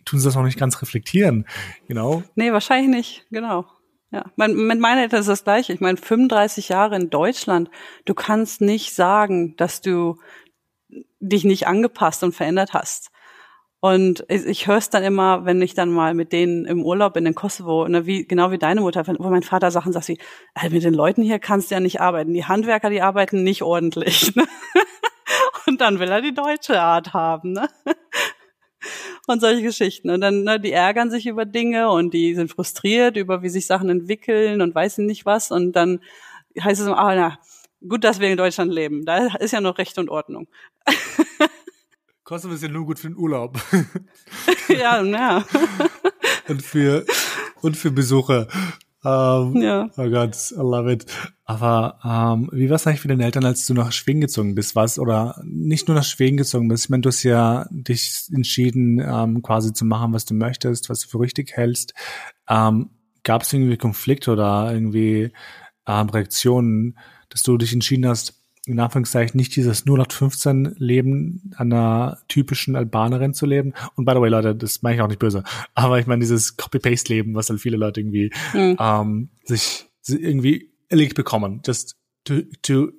tun 0.04 0.20
sie 0.20 0.24
das 0.24 0.34
noch 0.34 0.44
nicht 0.44 0.58
ganz 0.58 0.80
reflektieren, 0.80 1.46
genau. 1.88 2.22
Nee, 2.34 2.52
wahrscheinlich 2.52 2.88
nicht, 2.88 3.26
genau. 3.30 3.66
Ja, 4.12 4.24
mein, 4.36 4.54
mit 4.54 4.78
meiner 4.78 5.02
Eltern 5.02 5.20
ist 5.20 5.28
das 5.28 5.44
gleiche. 5.44 5.72
Ich 5.72 5.80
meine, 5.80 5.96
35 5.96 6.68
Jahre 6.68 6.96
in 6.96 7.10
Deutschland. 7.10 7.70
Du 8.04 8.14
kannst 8.14 8.60
nicht 8.60 8.94
sagen, 8.94 9.56
dass 9.56 9.80
du 9.80 10.18
dich 11.20 11.44
nicht 11.44 11.66
angepasst 11.66 12.22
und 12.22 12.32
verändert 12.32 12.72
hast. 12.72 13.10
Und 13.80 14.24
ich, 14.28 14.46
ich 14.46 14.66
höre 14.66 14.78
es 14.78 14.90
dann 14.90 15.02
immer, 15.02 15.44
wenn 15.44 15.60
ich 15.60 15.74
dann 15.74 15.90
mal 15.90 16.14
mit 16.14 16.32
denen 16.32 16.64
im 16.64 16.84
Urlaub 16.84 17.16
in 17.16 17.24
den 17.24 17.34
Kosovo, 17.34 17.86
ne, 17.88 18.06
wie, 18.06 18.26
genau 18.26 18.50
wie 18.50 18.58
deine 18.58 18.80
Mutter, 18.80 19.06
wo 19.06 19.28
mein 19.28 19.42
Vater 19.42 19.70
Sachen 19.70 19.92
sagt 19.92 20.08
wie, 20.08 20.18
also 20.54 20.74
mit 20.74 20.84
den 20.84 20.94
Leuten 20.94 21.22
hier 21.22 21.38
kannst 21.38 21.70
du 21.70 21.74
ja 21.74 21.80
nicht 21.80 22.00
arbeiten. 22.00 22.32
Die 22.32 22.46
Handwerker, 22.46 22.90
die 22.90 23.02
arbeiten 23.02 23.42
nicht 23.42 23.62
ordentlich. 23.62 24.32
Ne? 24.36 24.44
Und 25.66 25.80
dann 25.80 25.98
will 25.98 26.08
er 26.08 26.22
die 26.22 26.32
deutsche 26.32 26.80
Art 26.80 27.12
haben. 27.12 27.52
Ne? 27.52 27.68
Und 29.26 29.40
solche 29.40 29.62
Geschichten. 29.62 30.10
Und 30.10 30.20
dann, 30.20 30.42
ne, 30.42 30.60
die 30.60 30.72
ärgern 30.72 31.10
sich 31.10 31.26
über 31.26 31.44
Dinge 31.44 31.90
und 31.90 32.14
die 32.14 32.34
sind 32.34 32.50
frustriert 32.50 33.16
über, 33.16 33.42
wie 33.42 33.48
sich 33.48 33.66
Sachen 33.66 33.88
entwickeln 33.88 34.62
und 34.62 34.74
weiß 34.74 34.98
nicht 34.98 35.26
was. 35.26 35.50
Und 35.50 35.72
dann 35.72 36.00
heißt 36.60 36.80
es, 36.80 36.88
ah, 36.88 37.14
na, 37.14 37.38
gut, 37.86 38.04
dass 38.04 38.20
wir 38.20 38.28
in 38.28 38.36
Deutschland 38.36 38.72
leben. 38.72 39.04
Da 39.04 39.26
ist 39.36 39.52
ja 39.52 39.60
noch 39.60 39.78
Recht 39.78 39.98
und 39.98 40.08
Ordnung. 40.08 40.48
Kosovo 42.24 42.54
ist 42.54 42.62
ja 42.62 42.68
nur 42.68 42.86
gut 42.86 42.98
für 42.98 43.08
den 43.08 43.16
Urlaub. 43.16 43.58
ja, 44.68 45.02
ja. 45.02 45.44
und 46.48 46.62
für, 46.62 47.04
und 47.62 47.76
für 47.76 47.92
Besucher. 47.92 48.48
Ähm, 49.06 49.62
ja. 49.62 49.88
Oh 49.96 50.10
Gott, 50.10 50.36
I 50.50 50.56
love 50.56 50.92
it. 50.92 51.06
Aber 51.44 52.00
ähm, 52.04 52.50
wie 52.52 52.68
war 52.68 52.74
es 52.74 52.86
eigentlich 52.88 53.00
für 53.00 53.08
deine 53.08 53.24
Eltern, 53.24 53.44
als 53.44 53.64
du 53.64 53.72
nach 53.72 53.92
Schweden 53.92 54.20
gezogen 54.20 54.56
bist? 54.56 54.74
Was 54.74 54.98
oder 54.98 55.40
nicht 55.44 55.86
nur 55.86 55.96
nach 55.96 56.02
Schweden 56.04 56.36
gezogen 56.36 56.66
bist? 56.66 56.86
Ich 56.86 56.90
meine, 56.90 57.02
du 57.02 57.10
hast 57.10 57.22
ja 57.22 57.66
dich 57.70 58.24
entschieden, 58.34 58.98
ähm, 58.98 59.42
quasi 59.42 59.72
zu 59.72 59.84
machen, 59.84 60.12
was 60.12 60.24
du 60.24 60.34
möchtest, 60.34 60.90
was 60.90 61.00
du 61.00 61.08
für 61.08 61.20
richtig 61.20 61.52
hältst. 61.56 61.94
Ähm, 62.48 62.90
Gab 63.22 63.42
es 63.42 63.52
irgendwie 63.52 63.76
Konflikte 63.76 64.32
oder 64.32 64.72
irgendwie 64.72 65.32
ähm, 65.86 66.08
Reaktionen, 66.08 66.98
dass 67.28 67.42
du 67.42 67.56
dich 67.58 67.72
entschieden 67.72 68.08
hast, 68.08 68.40
in 68.66 68.80
Anführungszeichen 68.80 69.38
nicht 69.38 69.54
dieses 69.54 69.86
0815 69.86 70.74
Leben 70.78 71.52
einer 71.56 72.18
typischen 72.26 72.74
Albanerin 72.74 73.32
zu 73.32 73.46
leben. 73.46 73.74
Und 73.94 74.04
by 74.04 74.12
the 74.12 74.20
way, 74.20 74.28
Leute, 74.28 74.56
das 74.56 74.82
meine 74.82 74.96
ich 74.96 75.02
auch 75.02 75.08
nicht 75.08 75.20
böse. 75.20 75.44
Aber 75.74 76.00
ich 76.00 76.06
meine 76.06 76.20
dieses 76.20 76.56
Copy-Paste 76.56 77.12
Leben, 77.12 77.34
was 77.34 77.48
halt 77.48 77.60
viele 77.60 77.76
Leute 77.76 78.00
irgendwie 78.00 78.32
mhm. 78.52 78.76
ähm, 78.80 79.28
sich 79.44 79.86
irgendwie 80.08 80.72
erlegt 80.88 81.14
bekommen. 81.14 81.62
Just 81.64 81.96
to, 82.24 82.40
to, 82.62 82.90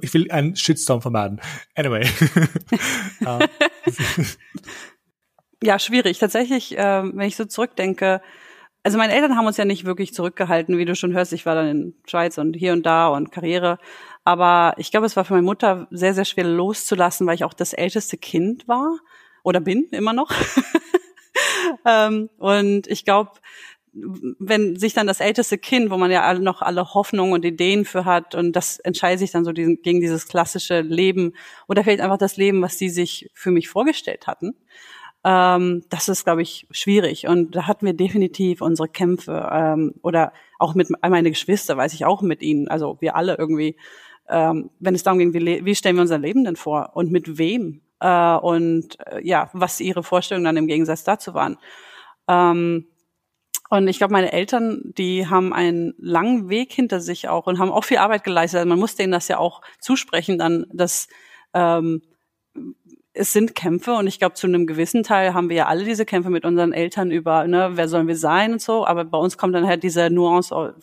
ich 0.00 0.14
will 0.14 0.30
einen 0.30 0.56
Shitstorm 0.56 1.02
vermeiden. 1.02 1.40
Anyway. 1.74 2.08
ja, 5.62 5.78
schwierig. 5.78 6.18
Tatsächlich, 6.18 6.78
äh, 6.78 7.02
wenn 7.04 7.28
ich 7.28 7.36
so 7.36 7.44
zurückdenke, 7.44 8.22
also 8.82 8.96
meine 8.96 9.12
Eltern 9.12 9.36
haben 9.36 9.46
uns 9.46 9.58
ja 9.58 9.66
nicht 9.66 9.84
wirklich 9.84 10.14
zurückgehalten, 10.14 10.78
wie 10.78 10.86
du 10.86 10.94
schon 10.94 11.12
hörst. 11.12 11.32
Ich 11.34 11.44
war 11.44 11.54
dann 11.54 11.68
in 11.68 11.94
Schweiz 12.06 12.38
und 12.38 12.54
hier 12.54 12.72
und 12.72 12.86
da 12.86 13.08
und 13.08 13.30
Karriere. 13.30 13.78
Aber 14.24 14.74
ich 14.76 14.90
glaube, 14.90 15.06
es 15.06 15.16
war 15.16 15.24
für 15.24 15.34
meine 15.34 15.46
Mutter 15.46 15.88
sehr, 15.90 16.14
sehr 16.14 16.24
schwer 16.24 16.44
loszulassen, 16.44 17.26
weil 17.26 17.34
ich 17.34 17.44
auch 17.44 17.54
das 17.54 17.72
älteste 17.72 18.18
Kind 18.18 18.68
war 18.68 18.98
oder 19.42 19.60
bin 19.60 19.88
immer 19.90 20.12
noch. 20.12 20.30
ähm, 21.86 22.28
und 22.38 22.86
ich 22.86 23.04
glaube, 23.04 23.32
wenn 23.92 24.76
sich 24.76 24.94
dann 24.94 25.06
das 25.06 25.20
älteste 25.20 25.58
Kind, 25.58 25.90
wo 25.90 25.96
man 25.96 26.10
ja 26.10 26.22
alle 26.22 26.40
noch 26.40 26.62
alle 26.62 26.94
Hoffnungen 26.94 27.32
und 27.32 27.44
Ideen 27.44 27.84
für 27.84 28.04
hat 28.04 28.34
und 28.34 28.52
das 28.52 28.78
entscheidet 28.78 29.18
sich 29.18 29.32
dann 29.32 29.44
so 29.44 29.52
diesen, 29.52 29.82
gegen 29.82 30.00
dieses 30.00 30.28
klassische 30.28 30.80
Leben 30.80 31.32
oder 31.66 31.82
vielleicht 31.82 32.00
einfach 32.00 32.18
das 32.18 32.36
Leben, 32.36 32.62
was 32.62 32.76
die 32.76 32.88
sich 32.88 33.30
für 33.34 33.50
mich 33.50 33.68
vorgestellt 33.68 34.26
hatten. 34.26 34.54
Ähm, 35.24 35.82
das 35.90 36.08
ist, 36.08 36.24
glaube 36.24 36.42
ich, 36.42 36.66
schwierig 36.70 37.26
und 37.26 37.54
da 37.56 37.66
hatten 37.66 37.84
wir 37.84 37.92
definitiv 37.92 38.62
unsere 38.62 38.88
Kämpfe 38.88 39.50
ähm, 39.52 39.94
oder 40.02 40.32
auch 40.58 40.74
mit 40.74 40.88
meine 41.02 41.30
Geschwister, 41.30 41.76
weiß 41.76 41.92
ich 41.94 42.04
auch 42.04 42.22
mit 42.22 42.42
ihnen, 42.42 42.68
also 42.68 42.96
wir 43.00 43.16
alle 43.16 43.36
irgendwie 43.36 43.76
ähm, 44.30 44.70
wenn 44.78 44.94
es 44.94 45.02
darum 45.02 45.18
ging, 45.18 45.34
wie, 45.34 45.64
wie 45.64 45.74
stellen 45.74 45.96
wir 45.96 46.02
unser 46.02 46.18
Leben 46.18 46.44
denn 46.44 46.56
vor 46.56 46.90
und 46.94 47.10
mit 47.10 47.38
wem 47.38 47.82
äh, 48.00 48.34
und 48.36 48.98
äh, 49.06 49.20
ja, 49.22 49.50
was 49.52 49.80
ihre 49.80 50.02
Vorstellungen 50.02 50.44
dann 50.44 50.56
im 50.56 50.66
Gegensatz 50.66 51.04
dazu 51.04 51.34
waren. 51.34 51.58
Ähm, 52.28 52.86
und 53.68 53.86
ich 53.86 53.98
glaube, 53.98 54.12
meine 54.12 54.32
Eltern, 54.32 54.92
die 54.98 55.28
haben 55.28 55.52
einen 55.52 55.94
langen 55.98 56.48
Weg 56.48 56.72
hinter 56.72 57.00
sich 57.00 57.28
auch 57.28 57.46
und 57.46 57.60
haben 57.60 57.70
auch 57.70 57.84
viel 57.84 57.98
Arbeit 57.98 58.24
geleistet. 58.24 58.58
Also 58.58 58.68
man 58.68 58.80
muss 58.80 58.96
denen 58.96 59.12
das 59.12 59.28
ja 59.28 59.38
auch 59.38 59.62
zusprechen, 59.78 60.38
dann, 60.38 60.66
dass 60.72 61.06
ähm, 61.54 62.02
es 63.20 63.34
sind 63.34 63.54
Kämpfe 63.54 63.92
und 63.92 64.06
ich 64.06 64.18
glaube, 64.18 64.34
zu 64.34 64.46
einem 64.46 64.66
gewissen 64.66 65.02
Teil 65.02 65.34
haben 65.34 65.50
wir 65.50 65.56
ja 65.56 65.66
alle 65.66 65.84
diese 65.84 66.06
Kämpfe 66.06 66.30
mit 66.30 66.46
unseren 66.46 66.72
Eltern 66.72 67.10
über, 67.10 67.46
ne, 67.46 67.72
wer 67.74 67.86
sollen 67.86 68.08
wir 68.08 68.16
sein 68.16 68.54
und 68.54 68.62
so. 68.62 68.86
Aber 68.86 69.04
bei 69.04 69.18
uns 69.18 69.36
kommt 69.36 69.54
dann 69.54 69.66
halt 69.66 69.82
diese 69.82 70.08
Nuance 70.08 70.74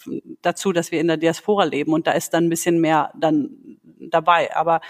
dazu, 0.43 0.71
dass 0.71 0.91
wir 0.91 1.01
in 1.01 1.07
der 1.07 1.17
Diaspora 1.17 1.63
leben 1.63 1.93
und 1.93 2.05
da 2.05 2.11
ist 2.11 2.35
dann 2.35 2.45
ein 2.45 2.49
bisschen 2.49 2.79
mehr 2.79 3.11
dann 3.19 3.49
dabei. 3.99 4.55
Aber 4.55 4.81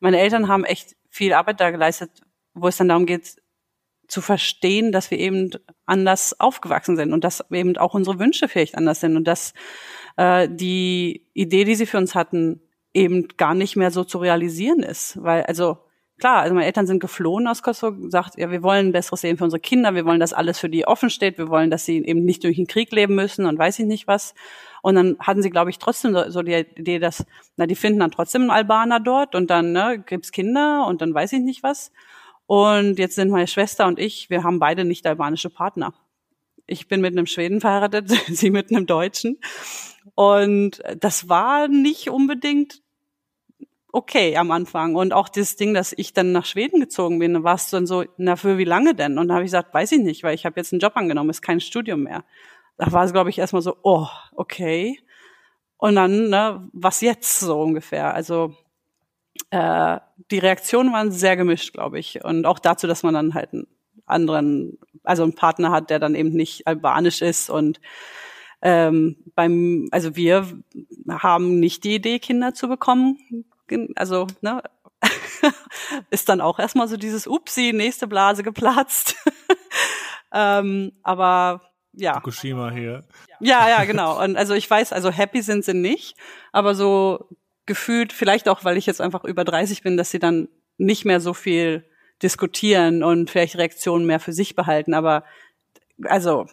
meine 0.00 0.18
Eltern 0.18 0.48
haben 0.48 0.64
echt 0.64 0.96
viel 1.08 1.32
Arbeit 1.34 1.60
da 1.60 1.70
geleistet, 1.70 2.10
wo 2.52 2.66
es 2.66 2.76
dann 2.76 2.88
darum 2.88 3.06
geht, 3.06 3.36
zu 4.08 4.20
verstehen, 4.20 4.90
dass 4.90 5.12
wir 5.12 5.18
eben 5.18 5.50
anders 5.86 6.40
aufgewachsen 6.40 6.96
sind 6.96 7.12
und 7.12 7.22
dass 7.22 7.44
eben 7.52 7.76
auch 7.76 7.94
unsere 7.94 8.18
Wünsche 8.18 8.48
vielleicht 8.48 8.74
anders 8.74 9.00
sind 9.00 9.16
und 9.16 9.24
dass 9.24 9.54
äh, 10.16 10.48
die 10.50 11.28
Idee, 11.32 11.62
die 11.62 11.76
sie 11.76 11.86
für 11.86 11.98
uns 11.98 12.16
hatten, 12.16 12.60
eben 12.92 13.28
gar 13.36 13.54
nicht 13.54 13.76
mehr 13.76 13.92
so 13.92 14.02
zu 14.02 14.18
realisieren 14.18 14.82
ist. 14.82 15.22
Weil, 15.22 15.44
also 15.44 15.78
klar, 16.18 16.42
also 16.42 16.54
meine 16.54 16.66
Eltern 16.66 16.86
sind 16.86 17.00
geflohen 17.00 17.46
aus 17.46 17.62
Kosovo, 17.62 18.00
gesagt, 18.00 18.38
ja, 18.38 18.50
wir 18.50 18.62
wollen 18.62 18.88
ein 18.88 18.92
besseres 18.92 19.22
Leben 19.22 19.38
für 19.38 19.44
unsere 19.44 19.60
Kinder, 19.60 19.94
wir 19.94 20.04
wollen, 20.04 20.20
dass 20.20 20.32
alles 20.32 20.58
für 20.58 20.68
die 20.68 20.86
offen 20.86 21.10
steht, 21.10 21.38
wir 21.38 21.48
wollen, 21.48 21.70
dass 21.70 21.84
sie 21.84 22.04
eben 22.04 22.24
nicht 22.24 22.44
durch 22.44 22.56
den 22.56 22.66
Krieg 22.66 22.92
leben 22.92 23.14
müssen 23.14 23.46
und 23.46 23.58
weiß 23.58 23.78
ich 23.78 23.86
nicht 23.86 24.06
was. 24.06 24.34
Und 24.82 24.94
dann 24.94 25.16
hatten 25.20 25.42
sie, 25.42 25.50
glaube 25.50 25.70
ich, 25.70 25.78
trotzdem 25.78 26.16
so, 26.28 26.42
die 26.42 26.54
Idee, 26.76 26.98
dass, 26.98 27.24
na, 27.56 27.66
die 27.66 27.74
finden 27.74 28.00
dann 28.00 28.10
trotzdem 28.10 28.42
einen 28.42 28.50
Albaner 28.50 29.00
dort 29.00 29.34
und 29.34 29.50
dann 29.50 29.72
ne, 29.72 30.02
gibt's 30.04 30.32
Kinder 30.32 30.86
und 30.86 31.00
dann 31.02 31.14
weiß 31.14 31.32
ich 31.32 31.40
nicht 31.40 31.62
was. 31.62 31.92
Und 32.46 32.98
jetzt 32.98 33.14
sind 33.14 33.30
meine 33.30 33.46
Schwester 33.46 33.86
und 33.86 33.98
ich, 33.98 34.30
wir 34.30 34.42
haben 34.42 34.58
beide 34.58 34.84
nicht 34.84 35.06
albanische 35.06 35.50
Partner. 35.50 35.92
Ich 36.66 36.88
bin 36.88 37.00
mit 37.00 37.12
einem 37.12 37.26
Schweden 37.26 37.60
verheiratet, 37.60 38.10
sie 38.28 38.50
mit 38.50 38.70
einem 38.70 38.86
Deutschen. 38.86 39.38
Und 40.14 40.82
das 40.98 41.28
war 41.28 41.68
nicht 41.68 42.10
unbedingt 42.10 42.82
okay 43.92 44.36
am 44.36 44.50
Anfang. 44.50 44.94
Und 44.94 45.12
auch 45.12 45.28
das 45.28 45.56
Ding, 45.56 45.74
dass 45.74 45.94
ich 45.96 46.12
dann 46.12 46.32
nach 46.32 46.44
Schweden 46.44 46.80
gezogen 46.80 47.18
bin, 47.18 47.42
war 47.42 47.54
es 47.54 47.70
dann 47.70 47.86
so, 47.86 48.04
na 48.16 48.36
für 48.36 48.58
wie 48.58 48.64
lange 48.64 48.94
denn? 48.94 49.18
Und 49.18 49.28
da 49.28 49.34
habe 49.34 49.44
ich 49.44 49.48
gesagt, 49.48 49.74
weiß 49.74 49.92
ich 49.92 50.00
nicht, 50.00 50.22
weil 50.22 50.34
ich 50.34 50.46
habe 50.46 50.58
jetzt 50.58 50.72
einen 50.72 50.80
Job 50.80 50.96
angenommen, 50.96 51.30
ist 51.30 51.42
kein 51.42 51.60
Studium 51.60 52.02
mehr. 52.02 52.24
Da 52.76 52.92
war 52.92 53.04
es, 53.04 53.12
glaube 53.12 53.30
ich, 53.30 53.38
erstmal 53.38 53.62
so, 53.62 53.76
oh, 53.82 54.06
okay. 54.34 55.00
Und 55.78 55.94
dann, 55.96 56.28
ne, 56.28 56.68
was 56.72 57.00
jetzt 57.00 57.40
so 57.40 57.60
ungefähr? 57.60 58.14
Also 58.14 58.54
äh, 59.50 59.98
die 60.30 60.38
Reaktionen 60.38 60.92
waren 60.92 61.10
sehr 61.10 61.36
gemischt, 61.36 61.72
glaube 61.72 61.98
ich. 61.98 62.24
Und 62.24 62.46
auch 62.46 62.58
dazu, 62.58 62.86
dass 62.86 63.02
man 63.02 63.14
dann 63.14 63.34
halt 63.34 63.52
einen 63.52 63.66
anderen, 64.06 64.78
also 65.02 65.22
einen 65.22 65.34
Partner 65.34 65.70
hat, 65.70 65.90
der 65.90 65.98
dann 65.98 66.14
eben 66.14 66.30
nicht 66.30 66.66
albanisch 66.66 67.22
ist 67.22 67.50
und 67.50 67.80
ähm, 68.60 69.16
beim, 69.36 69.88
also 69.92 70.16
wir 70.16 70.44
haben 71.08 71.60
nicht 71.60 71.84
die 71.84 71.94
Idee, 71.94 72.18
Kinder 72.18 72.54
zu 72.54 72.66
bekommen 72.66 73.44
also 73.96 74.26
ne, 74.40 74.62
ist 76.10 76.28
dann 76.28 76.40
auch 76.40 76.58
erstmal 76.58 76.88
so 76.88 76.96
dieses 76.96 77.26
Upsi, 77.26 77.72
nächste 77.72 78.06
Blase 78.06 78.42
geplatzt. 78.42 79.16
Ähm, 80.32 80.92
aber 81.02 81.62
ja. 81.92 82.14
Fukushima 82.14 82.70
hier. 82.70 83.04
Ja, 83.40 83.68
ja, 83.68 83.84
genau. 83.84 84.22
Und 84.22 84.36
also 84.36 84.54
ich 84.54 84.68
weiß, 84.68 84.92
also 84.92 85.10
happy 85.10 85.42
sind 85.42 85.64
sie 85.64 85.74
nicht, 85.74 86.16
aber 86.52 86.74
so 86.74 87.28
gefühlt, 87.66 88.12
vielleicht 88.12 88.48
auch, 88.48 88.64
weil 88.64 88.76
ich 88.76 88.86
jetzt 88.86 89.00
einfach 89.00 89.24
über 89.24 89.44
30 89.44 89.82
bin, 89.82 89.96
dass 89.96 90.10
sie 90.10 90.18
dann 90.18 90.48
nicht 90.76 91.04
mehr 91.04 91.20
so 91.20 91.34
viel 91.34 91.84
diskutieren 92.22 93.02
und 93.02 93.30
vielleicht 93.30 93.56
Reaktionen 93.56 94.06
mehr 94.06 94.20
für 94.20 94.32
sich 94.32 94.54
behalten. 94.54 94.94
Aber 94.94 95.24
also 96.04 96.46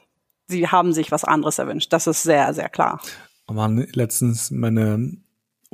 sie 0.48 0.68
haben 0.68 0.94
sich 0.94 1.12
was 1.12 1.24
anderes 1.24 1.60
erwünscht. 1.60 1.92
Das 1.94 2.08
ist 2.08 2.24
sehr, 2.24 2.54
sehr 2.54 2.70
klar. 2.70 3.02
Aber 3.48 3.70
letztens 3.70 4.52
meine 4.52 5.18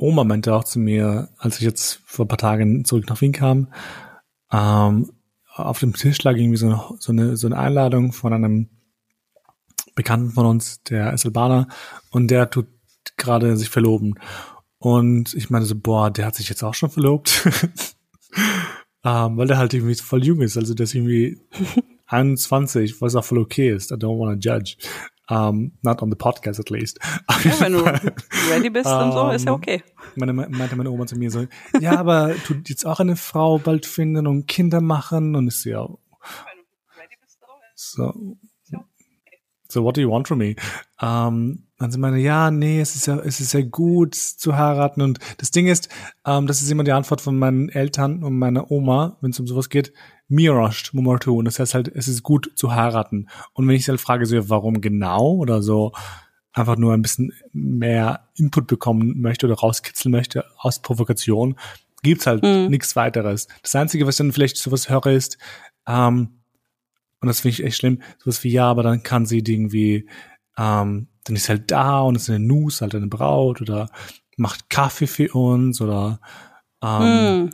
Oma 0.02 0.24
meinte 0.24 0.54
auch 0.54 0.64
zu 0.64 0.78
mir, 0.78 1.28
als 1.38 1.56
ich 1.56 1.62
jetzt 1.62 2.00
vor 2.04 2.24
ein 2.24 2.28
paar 2.28 2.38
Tagen 2.38 2.84
zurück 2.84 3.08
nach 3.08 3.20
Wien 3.20 3.32
kam, 3.32 3.68
ähm, 4.50 5.12
auf 5.54 5.80
dem 5.80 5.94
Tisch 5.94 6.22
lag 6.22 6.36
irgendwie 6.36 6.56
so 6.56 6.66
eine, 6.66 6.82
so 6.98 7.12
eine, 7.12 7.36
so 7.36 7.46
eine 7.46 7.58
Einladung 7.58 8.12
von 8.12 8.32
einem 8.32 8.68
Bekannten 9.94 10.30
von 10.30 10.46
uns, 10.46 10.82
der 10.84 11.12
ist 11.12 11.24
Albaner, 11.24 11.68
und 12.10 12.28
der 12.30 12.50
tut 12.50 12.66
gerade 13.16 13.56
sich 13.56 13.68
verloben. 13.68 14.18
Und 14.78 15.34
ich 15.34 15.50
meine 15.50 15.66
so, 15.66 15.76
boah, 15.76 16.10
der 16.10 16.26
hat 16.26 16.34
sich 16.34 16.48
jetzt 16.48 16.64
auch 16.64 16.74
schon 16.74 16.90
verlobt. 16.90 17.46
ähm, 19.04 19.36
weil 19.36 19.46
der 19.46 19.58
halt 19.58 19.74
irgendwie 19.74 19.94
voll 19.94 20.24
jung 20.24 20.40
ist. 20.40 20.56
Also 20.56 20.74
der 20.74 20.84
ist 20.84 20.94
irgendwie 20.94 21.38
21, 22.06 23.00
was 23.00 23.14
auch 23.14 23.24
voll 23.24 23.38
okay 23.38 23.70
ist. 23.70 23.92
I 23.92 23.94
don't 23.94 24.18
want 24.18 24.42
to 24.42 24.50
judge. 24.50 24.76
Um, 25.30 25.72
not 25.82 26.02
on 26.02 26.10
the 26.10 26.16
podcast 26.16 26.58
at 26.58 26.68
least. 26.68 26.98
Ja, 27.44 27.60
wenn 27.60 27.72
du 27.72 27.78
ready 28.50 28.70
bist 28.70 28.86
und 28.86 29.12
so, 29.12 29.30
ist 29.30 29.46
ja 29.46 29.52
okay. 29.52 29.82
Meine, 30.16 30.32
meinte 30.32 30.76
meine 30.76 30.90
Oma 30.90 31.06
zu 31.06 31.16
mir 31.16 31.30
so, 31.30 31.46
ja, 31.80 31.96
aber 31.96 32.34
du 32.48 32.54
jetzt 32.66 32.84
auch 32.84 32.98
eine 32.98 33.16
Frau 33.16 33.58
bald 33.58 33.86
finden 33.86 34.26
und 34.26 34.46
Kinder 34.46 34.80
machen 34.80 35.36
und 35.36 35.46
ist 35.46 35.64
ja 35.64 35.88
so, 37.74 38.36
so 39.72 39.84
what 39.84 39.96
do 39.96 40.00
you 40.00 40.10
want 40.10 40.28
from 40.28 40.38
me? 40.38 40.56
Um, 41.00 41.64
dann 41.78 41.90
sie 41.90 41.98
meine, 41.98 42.18
ja, 42.18 42.50
nee, 42.50 42.80
es 42.80 42.94
ist 42.94 43.06
ja, 43.06 43.18
es 43.18 43.40
ist 43.40 43.54
ja 43.54 43.62
gut 43.62 44.14
zu 44.14 44.56
heiraten 44.56 45.02
und 45.02 45.18
das 45.38 45.50
Ding 45.50 45.66
ist, 45.66 45.88
um, 46.24 46.46
das 46.46 46.62
ist 46.62 46.70
immer 46.70 46.84
die 46.84 46.92
Antwort 46.92 47.20
von 47.20 47.38
meinen 47.38 47.68
Eltern 47.68 48.22
und 48.22 48.38
meiner 48.38 48.70
Oma, 48.70 49.16
wenn 49.20 49.30
es 49.30 49.40
um 49.40 49.46
sowas 49.46 49.68
geht, 49.68 49.92
Mirasht 50.28 50.94
Mumortu. 50.94 51.36
Und 51.36 51.44
das 51.44 51.58
heißt 51.58 51.74
halt, 51.74 51.88
es 51.88 52.08
ist 52.08 52.22
gut 52.22 52.52
zu 52.54 52.74
heiraten. 52.74 53.28
Und 53.52 53.68
wenn 53.68 53.76
ich 53.76 53.88
halt 53.88 54.00
frage, 54.00 54.24
so, 54.26 54.48
warum 54.48 54.80
genau 54.80 55.32
oder 55.32 55.62
so, 55.62 55.92
einfach 56.52 56.76
nur 56.76 56.94
ein 56.94 57.02
bisschen 57.02 57.32
mehr 57.52 58.28
Input 58.36 58.66
bekommen 58.66 59.20
möchte 59.20 59.46
oder 59.46 59.56
rauskitzeln 59.56 60.12
möchte 60.12 60.44
aus 60.58 60.80
Provokation, 60.80 61.56
gibt's 62.02 62.26
halt 62.26 62.42
mhm. 62.42 62.68
nichts 62.68 62.96
weiteres. 62.96 63.48
Das 63.62 63.74
Einzige, 63.74 64.06
was 64.06 64.14
ich 64.14 64.18
dann 64.18 64.32
vielleicht 64.32 64.56
sowas 64.56 64.88
höre, 64.88 65.06
ist, 65.06 65.38
ähm, 65.86 66.41
und 67.22 67.28
das 67.28 67.40
finde 67.40 67.54
ich 67.54 67.64
echt 67.64 67.78
schlimm, 67.78 68.02
sowas 68.18 68.44
wie, 68.44 68.50
ja, 68.50 68.68
aber 68.68 68.82
dann 68.82 69.02
kann 69.02 69.24
sie 69.24 69.38
irgendwie, 69.38 70.08
ähm, 70.58 71.08
dann 71.24 71.36
ist 71.36 71.48
halt 71.48 71.70
da 71.70 72.00
und 72.00 72.16
ist 72.16 72.28
eine 72.28 72.40
Nus, 72.40 72.82
halt 72.82 72.94
eine 72.94 73.06
Braut 73.06 73.62
oder 73.62 73.88
macht 74.36 74.68
Kaffee 74.68 75.06
für 75.06 75.32
uns 75.32 75.80
oder 75.80 76.20
ähm, 76.82 77.50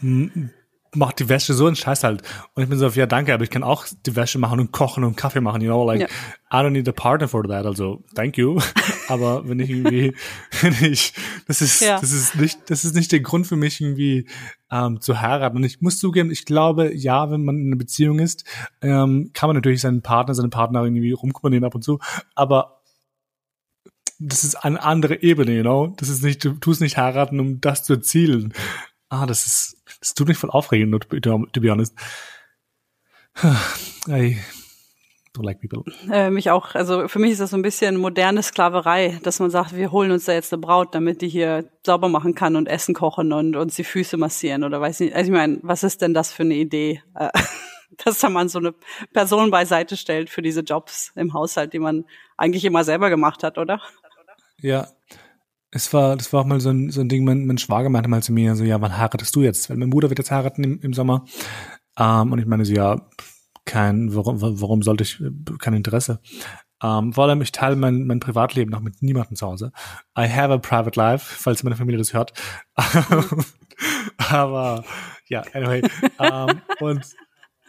mhm 0.00 0.50
macht 0.94 1.18
die 1.18 1.28
Wäsche 1.28 1.54
so 1.54 1.66
ein 1.66 1.76
Scheiß 1.76 2.04
halt. 2.04 2.22
Und 2.54 2.62
ich 2.62 2.68
bin 2.68 2.78
so, 2.78 2.88
ja, 2.88 3.06
danke, 3.06 3.34
aber 3.34 3.44
ich 3.44 3.50
kann 3.50 3.62
auch 3.62 3.86
die 4.06 4.16
Wäsche 4.16 4.38
machen 4.38 4.60
und 4.60 4.72
kochen 4.72 5.04
und 5.04 5.16
Kaffee 5.16 5.40
machen, 5.40 5.60
you 5.60 5.68
know, 5.68 5.84
like, 5.84 6.00
ja. 6.00 6.06
I 6.50 6.64
don't 6.64 6.70
need 6.70 6.88
a 6.88 6.92
partner 6.92 7.28
for 7.28 7.46
that, 7.46 7.66
also, 7.66 8.02
thank 8.14 8.38
you. 8.38 8.58
aber 9.08 9.46
wenn 9.48 9.60
ich 9.60 9.70
irgendwie, 9.70 10.14
wenn 10.62 10.74
ich, 10.90 11.12
das 11.46 11.60
ist, 11.60 11.80
ja. 11.80 12.00
das 12.00 12.12
ist 12.12 12.36
nicht, 12.36 12.58
das 12.70 12.84
ist 12.84 12.94
nicht 12.94 13.12
der 13.12 13.20
Grund 13.20 13.46
für 13.46 13.56
mich 13.56 13.80
irgendwie, 13.80 14.26
ähm, 14.70 15.00
zu 15.00 15.20
heiraten. 15.20 15.56
Und 15.56 15.64
ich 15.64 15.80
muss 15.80 15.98
zugeben, 15.98 16.30
ich 16.30 16.44
glaube, 16.44 16.94
ja, 16.94 17.30
wenn 17.30 17.44
man 17.44 17.58
in 17.58 17.66
einer 17.68 17.76
Beziehung 17.76 18.18
ist, 18.18 18.44
ähm, 18.82 19.30
kann 19.34 19.48
man 19.48 19.56
natürlich 19.56 19.80
seinen 19.80 20.02
Partner, 20.02 20.34
seine 20.34 20.48
Partnerin 20.48 20.94
irgendwie 20.94 21.12
rumkommandieren 21.12 21.64
ab 21.64 21.74
und 21.74 21.82
zu, 21.82 21.98
aber 22.34 22.78
das 24.18 24.44
ist 24.44 24.56
eine 24.56 24.82
andere 24.82 25.22
Ebene, 25.22 25.52
you 25.52 25.62
know? 25.62 25.94
Das 25.96 26.08
ist 26.08 26.22
nicht, 26.22 26.44
du 26.44 26.54
tust 26.54 26.80
nicht 26.80 26.96
heiraten, 26.96 27.38
um 27.38 27.60
das 27.60 27.84
zu 27.84 27.94
erzielen. 27.94 28.52
Ah, 29.08 29.26
das 29.26 29.46
ist, 29.46 29.77
das 30.00 30.14
tut 30.14 30.28
mich 30.28 30.38
voll 30.38 30.50
aufregen, 30.50 30.90
to, 30.92 31.46
to 31.52 31.60
be 31.60 31.70
honest. 31.70 31.94
I 33.42 34.38
don't 35.34 35.44
like 35.44 35.60
people. 35.60 35.84
Äh, 36.10 36.30
mich 36.30 36.50
auch. 36.50 36.74
Also 36.74 37.08
für 37.08 37.18
mich 37.18 37.32
ist 37.32 37.40
das 37.40 37.50
so 37.50 37.56
ein 37.56 37.62
bisschen 37.62 37.96
moderne 37.96 38.42
Sklaverei, 38.42 39.20
dass 39.22 39.40
man 39.40 39.50
sagt, 39.50 39.76
wir 39.76 39.92
holen 39.92 40.10
uns 40.10 40.24
da 40.24 40.32
jetzt 40.32 40.52
eine 40.52 40.60
Braut, 40.60 40.94
damit 40.94 41.22
die 41.22 41.28
hier 41.28 41.70
sauber 41.84 42.08
machen 42.08 42.34
kann 42.34 42.56
und 42.56 42.66
Essen 42.66 42.94
kochen 42.94 43.32
und 43.32 43.56
uns 43.56 43.76
die 43.76 43.84
Füße 43.84 44.16
massieren 44.16 44.64
oder 44.64 44.80
weiß 44.80 45.00
nicht. 45.00 45.14
Also 45.14 45.30
ich 45.30 45.36
meine, 45.36 45.58
was 45.62 45.82
ist 45.82 46.02
denn 46.02 46.14
das 46.14 46.32
für 46.32 46.42
eine 46.42 46.54
Idee? 46.54 47.02
Äh, 47.14 47.30
dass 48.04 48.18
da 48.18 48.28
man 48.28 48.48
so 48.48 48.58
eine 48.58 48.74
Person 49.12 49.50
beiseite 49.50 49.96
stellt 49.96 50.30
für 50.30 50.42
diese 50.42 50.60
Jobs 50.60 51.12
im 51.16 51.32
Haushalt, 51.32 51.72
die 51.72 51.78
man 51.78 52.04
eigentlich 52.36 52.64
immer 52.64 52.84
selber 52.84 53.10
gemacht 53.10 53.42
hat, 53.42 53.58
oder? 53.58 53.80
Ja, 54.60 54.88
es 55.70 55.92
war, 55.92 56.16
das 56.16 56.32
war 56.32 56.40
auch 56.40 56.46
mal 56.46 56.60
so 56.60 56.70
ein, 56.70 56.90
so 56.90 57.00
ein 57.00 57.08
Ding, 57.08 57.24
mein, 57.24 57.46
mein 57.46 57.58
Schwager 57.58 57.90
meinte 57.90 58.08
mal 58.08 58.22
zu 58.22 58.32
mir, 58.32 58.56
so, 58.56 58.64
ja, 58.64 58.80
wann 58.80 58.96
heiratest 58.96 59.34
du 59.36 59.42
jetzt? 59.42 59.68
Weil 59.68 59.76
mein 59.76 59.90
Bruder 59.90 60.08
wird 60.08 60.18
jetzt 60.18 60.30
heiraten 60.30 60.64
im, 60.64 60.80
im 60.80 60.92
Sommer. 60.94 61.24
Ähm, 61.98 62.32
und 62.32 62.38
ich 62.38 62.46
meine 62.46 62.64
so, 62.64 62.72
ja, 62.72 63.08
kein, 63.64 64.14
warum, 64.14 64.40
warum 64.40 64.82
sollte 64.82 65.04
ich, 65.04 65.22
kein 65.58 65.74
Interesse. 65.74 66.20
Ähm, 66.82 67.12
vor 67.12 67.24
allem, 67.24 67.42
ich 67.42 67.52
teile 67.52 67.76
mein, 67.76 68.06
mein 68.06 68.20
Privatleben 68.20 68.70
noch 68.70 68.80
mit 68.80 69.02
niemandem 69.02 69.36
zu 69.36 69.46
Hause. 69.46 69.72
I 70.16 70.28
have 70.28 70.52
a 70.52 70.58
private 70.58 70.98
life, 70.98 71.34
falls 71.38 71.62
meine 71.64 71.76
Familie 71.76 71.98
das 71.98 72.14
hört. 72.14 72.32
Aber, 74.16 74.84
ja, 75.26 75.42
anyway. 75.52 75.82
ähm, 76.18 76.62
und 76.80 77.04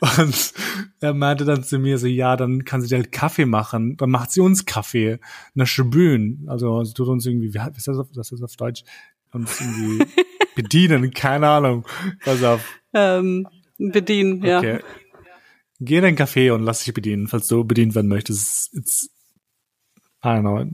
und 0.02 0.54
er 1.02 1.14
meinte 1.14 1.46
dann 1.46 1.64
zu 1.64 1.80
mir 1.80 1.98
so, 1.98 2.08
ja, 2.08 2.36
dann 2.36 2.64
kann 2.66 2.82
sie 2.82 2.88
dir 2.88 2.98
halt 2.98 3.12
Kaffee 3.12 3.46
machen. 3.46 3.98
Dann 3.98 4.10
macht 4.10 4.32
sie 4.32 4.42
uns 4.42 4.66
Kaffee. 4.66 5.20
Na 5.54 5.66
schön. 5.66 6.46
Also 6.48 6.84
sie 6.84 6.94
tut 6.94 7.08
uns 7.08 7.26
irgendwie, 7.26 7.54
wie 7.54 7.78
ist 7.78 7.88
das 7.88 7.98
auf, 7.98 8.08
das 8.14 8.32
ist 8.32 8.44
auf 8.44 8.56
Deutsch? 8.56 8.84
Uns 9.32 9.60
irgendwie 9.60 10.06
bedienen, 10.56 11.12
keine 11.12 11.48
Ahnung. 11.50 11.86
Pass 12.24 12.44
auf. 12.44 12.64
Ähm, 12.94 13.48
bedienen, 13.78 14.44
ja. 14.44 14.60
Okay. 14.60 14.80
Geh 15.82 15.98
in 15.98 16.04
den 16.04 16.16
Kaffee 16.16 16.52
und 16.52 16.64
lass 16.64 16.84
dich 16.84 16.94
bedienen, 16.94 17.28
falls 17.28 17.48
du 17.48 17.64
bedient 17.64 17.96
werden 17.96 18.10
möchtest. 18.10 18.74
It's, 18.76 19.10
I 20.24 20.28
don't 20.28 20.42
know. 20.42 20.66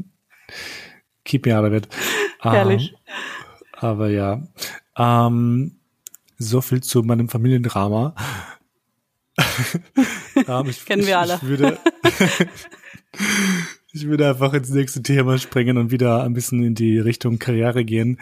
Keep 1.25 1.45
me 1.45 1.57
out 1.57 1.65
of 1.65 1.73
it. 1.73 1.87
Herrlich. 2.39 2.93
Um, 2.93 3.89
aber 3.89 4.09
ja. 4.09 4.47
Um, 4.97 5.79
so 6.37 6.61
viel 6.61 6.81
zu 6.81 7.03
meinem 7.03 7.29
Familiendrama. 7.29 8.15
um, 10.47 10.69
ich, 10.69 10.85
Kennen 10.85 11.05
wir 11.05 11.19
alle. 11.19 11.35
Ich 11.35 11.47
würde, 11.47 11.79
ich 13.93 14.07
würde 14.07 14.29
einfach 14.29 14.53
ins 14.53 14.69
nächste 14.69 15.03
Thema 15.03 15.37
springen 15.37 15.77
und 15.77 15.91
wieder 15.91 16.23
ein 16.23 16.33
bisschen 16.33 16.63
in 16.63 16.75
die 16.75 16.99
Richtung 16.99 17.39
Karriere 17.39 17.85
gehen. 17.85 18.19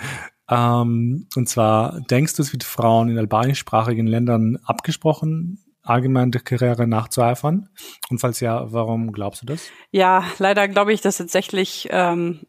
Um, 0.50 1.28
und 1.36 1.48
zwar, 1.48 2.02
denkst 2.02 2.36
du, 2.36 2.42
es 2.42 2.52
wird 2.52 2.64
Frauen 2.64 3.10
in 3.10 3.18
albanischsprachigen 3.18 4.06
Ländern 4.06 4.60
abgesprochen, 4.66 5.64
allgemein 5.82 6.32
der 6.32 6.42
Karriere 6.42 6.86
nachzueifern? 6.86 7.70
Und 8.10 8.20
falls 8.20 8.40
ja, 8.40 8.72
warum 8.72 9.14
glaubst 9.14 9.42
du 9.42 9.46
das? 9.46 9.70
Ja, 9.92 10.24
leider 10.40 10.68
glaube 10.68 10.94
ich, 10.94 11.02
dass 11.02 11.18
tatsächlich 11.18 11.88
ähm, 11.92 12.42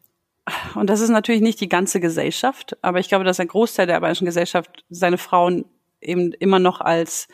und 0.75 0.89
das 0.89 1.01
ist 1.01 1.09
natürlich 1.09 1.41
nicht 1.41 1.59
die 1.59 1.69
ganze 1.69 1.99
Gesellschaft, 1.99 2.77
aber 2.83 2.99
ich 2.99 3.07
glaube, 3.07 3.23
dass 3.23 3.39
ein 3.39 3.47
Großteil 3.47 3.87
der 3.87 3.95
albanischen 3.95 4.25
Gesellschaft 4.25 4.85
seine 4.89 5.17
Frauen 5.17 5.65
eben 6.01 6.33
immer 6.33 6.59
noch 6.59 6.81
als 6.81 7.27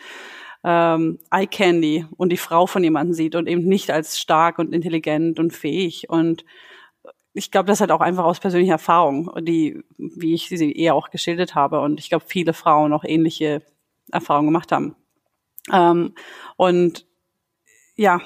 ähm, 0.63 1.19
Eye 1.31 1.47
Candy 1.47 2.05
und 2.17 2.31
die 2.31 2.37
Frau 2.37 2.67
von 2.67 2.83
jemandem 2.83 3.13
sieht 3.13 3.35
und 3.35 3.47
eben 3.47 3.63
nicht 3.63 3.91
als 3.91 4.19
stark 4.19 4.59
und 4.59 4.73
intelligent 4.73 5.39
und 5.39 5.51
fähig. 5.51 6.09
Und 6.09 6.45
ich 7.33 7.51
glaube, 7.51 7.67
das 7.67 7.81
halt 7.81 7.91
auch 7.91 8.01
einfach 8.01 8.25
aus 8.25 8.39
persönlicher 8.39 8.73
Erfahrung, 8.73 9.31
die, 9.41 9.83
wie 9.97 10.33
ich 10.33 10.49
sie 10.49 10.71
eher 10.71 10.95
auch 10.95 11.09
geschildert 11.09 11.55
habe. 11.55 11.79
Und 11.81 11.99
ich 11.99 12.09
glaube, 12.09 12.25
viele 12.27 12.53
Frauen 12.53 12.93
auch 12.93 13.03
ähnliche 13.03 13.63
Erfahrungen 14.11 14.47
gemacht 14.47 14.71
haben. 14.71 14.95
Ähm, 15.71 16.13
und 16.57 17.05
ja, 17.95 18.21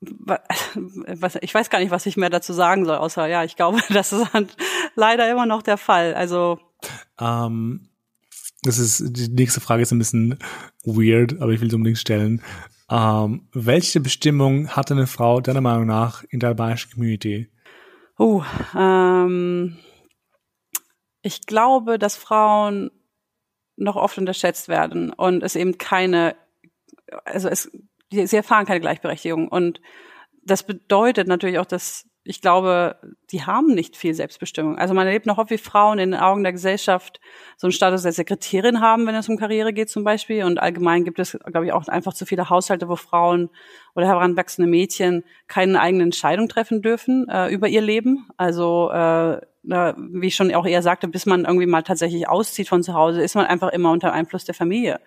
was, 0.00 1.36
ich 1.42 1.54
weiß 1.54 1.68
gar 1.68 1.80
nicht, 1.80 1.90
was 1.90 2.06
ich 2.06 2.16
mehr 2.16 2.30
dazu 2.30 2.52
sagen 2.52 2.86
soll, 2.86 2.96
außer 2.96 3.26
ja, 3.26 3.44
ich 3.44 3.56
glaube, 3.56 3.80
das 3.90 4.12
ist 4.12 4.32
halt 4.32 4.56
leider 4.94 5.30
immer 5.30 5.46
noch 5.46 5.62
der 5.62 5.76
Fall. 5.76 6.14
Also 6.14 6.58
ähm, 7.20 7.89
das 8.62 8.78
ist, 8.78 9.02
die 9.16 9.28
nächste 9.28 9.60
Frage 9.60 9.82
ist 9.82 9.92
ein 9.92 9.98
bisschen 9.98 10.38
weird, 10.84 11.40
aber 11.40 11.52
ich 11.52 11.60
will 11.60 11.70
sie 11.70 11.76
unbedingt 11.76 11.98
stellen. 11.98 12.42
Ähm, 12.90 13.48
welche 13.52 14.00
Bestimmung 14.00 14.68
hat 14.68 14.90
eine 14.90 15.06
Frau 15.06 15.40
deiner 15.40 15.60
Meinung 15.60 15.86
nach 15.86 16.24
in 16.24 16.40
der 16.40 16.50
albanischen 16.50 16.92
Community? 16.92 17.48
Oh, 18.18 18.42
ähm, 18.76 19.78
ich 21.22 21.46
glaube, 21.46 21.98
dass 21.98 22.16
Frauen 22.16 22.90
noch 23.76 23.96
oft 23.96 24.18
unterschätzt 24.18 24.68
werden 24.68 25.10
und 25.12 25.42
es 25.42 25.56
eben 25.56 25.78
keine, 25.78 26.36
also 27.24 27.48
es, 27.48 27.70
sie 28.10 28.36
erfahren 28.36 28.66
keine 28.66 28.80
Gleichberechtigung 28.80 29.48
und 29.48 29.80
das 30.44 30.64
bedeutet 30.64 31.28
natürlich 31.28 31.58
auch, 31.58 31.66
dass 31.66 32.09
ich 32.22 32.42
glaube, 32.42 32.96
die 33.30 33.44
haben 33.44 33.68
nicht 33.74 33.96
viel 33.96 34.12
Selbstbestimmung. 34.12 34.76
Also 34.78 34.92
man 34.92 35.06
erlebt 35.06 35.24
noch 35.24 35.38
oft, 35.38 35.50
wie 35.50 35.58
Frauen 35.58 35.98
in 35.98 36.10
den 36.10 36.20
Augen 36.20 36.42
der 36.42 36.52
Gesellschaft 36.52 37.18
so 37.56 37.66
einen 37.66 37.72
Status 37.72 38.04
als 38.04 38.16
Sekretärin 38.16 38.80
haben, 38.80 39.06
wenn 39.06 39.14
es 39.14 39.28
um 39.28 39.38
Karriere 39.38 39.72
geht 39.72 39.88
zum 39.88 40.04
Beispiel. 40.04 40.44
Und 40.44 40.60
allgemein 40.60 41.04
gibt 41.04 41.18
es, 41.18 41.38
glaube 41.46 41.66
ich, 41.66 41.72
auch 41.72 41.88
einfach 41.88 42.12
zu 42.12 42.26
viele 42.26 42.50
Haushalte, 42.50 42.88
wo 42.88 42.96
Frauen 42.96 43.48
oder 43.94 44.06
heranwachsende 44.06 44.70
Mädchen 44.70 45.24
keine 45.46 45.80
eigene 45.80 46.02
Entscheidung 46.02 46.48
treffen 46.48 46.82
dürfen 46.82 47.26
äh, 47.28 47.48
über 47.48 47.68
ihr 47.68 47.80
Leben. 47.80 48.28
Also 48.36 48.90
äh, 48.90 49.40
wie 49.62 50.26
ich 50.26 50.36
schon 50.36 50.54
auch 50.54 50.66
eher 50.66 50.82
sagte, 50.82 51.08
bis 51.08 51.26
man 51.26 51.44
irgendwie 51.44 51.66
mal 51.66 51.82
tatsächlich 51.82 52.28
auszieht 52.28 52.68
von 52.68 52.82
zu 52.82 52.94
Hause, 52.94 53.22
ist 53.22 53.34
man 53.34 53.46
einfach 53.46 53.70
immer 53.70 53.90
unter 53.92 54.12
Einfluss 54.12 54.44
der 54.44 54.54
Familie. 54.54 55.00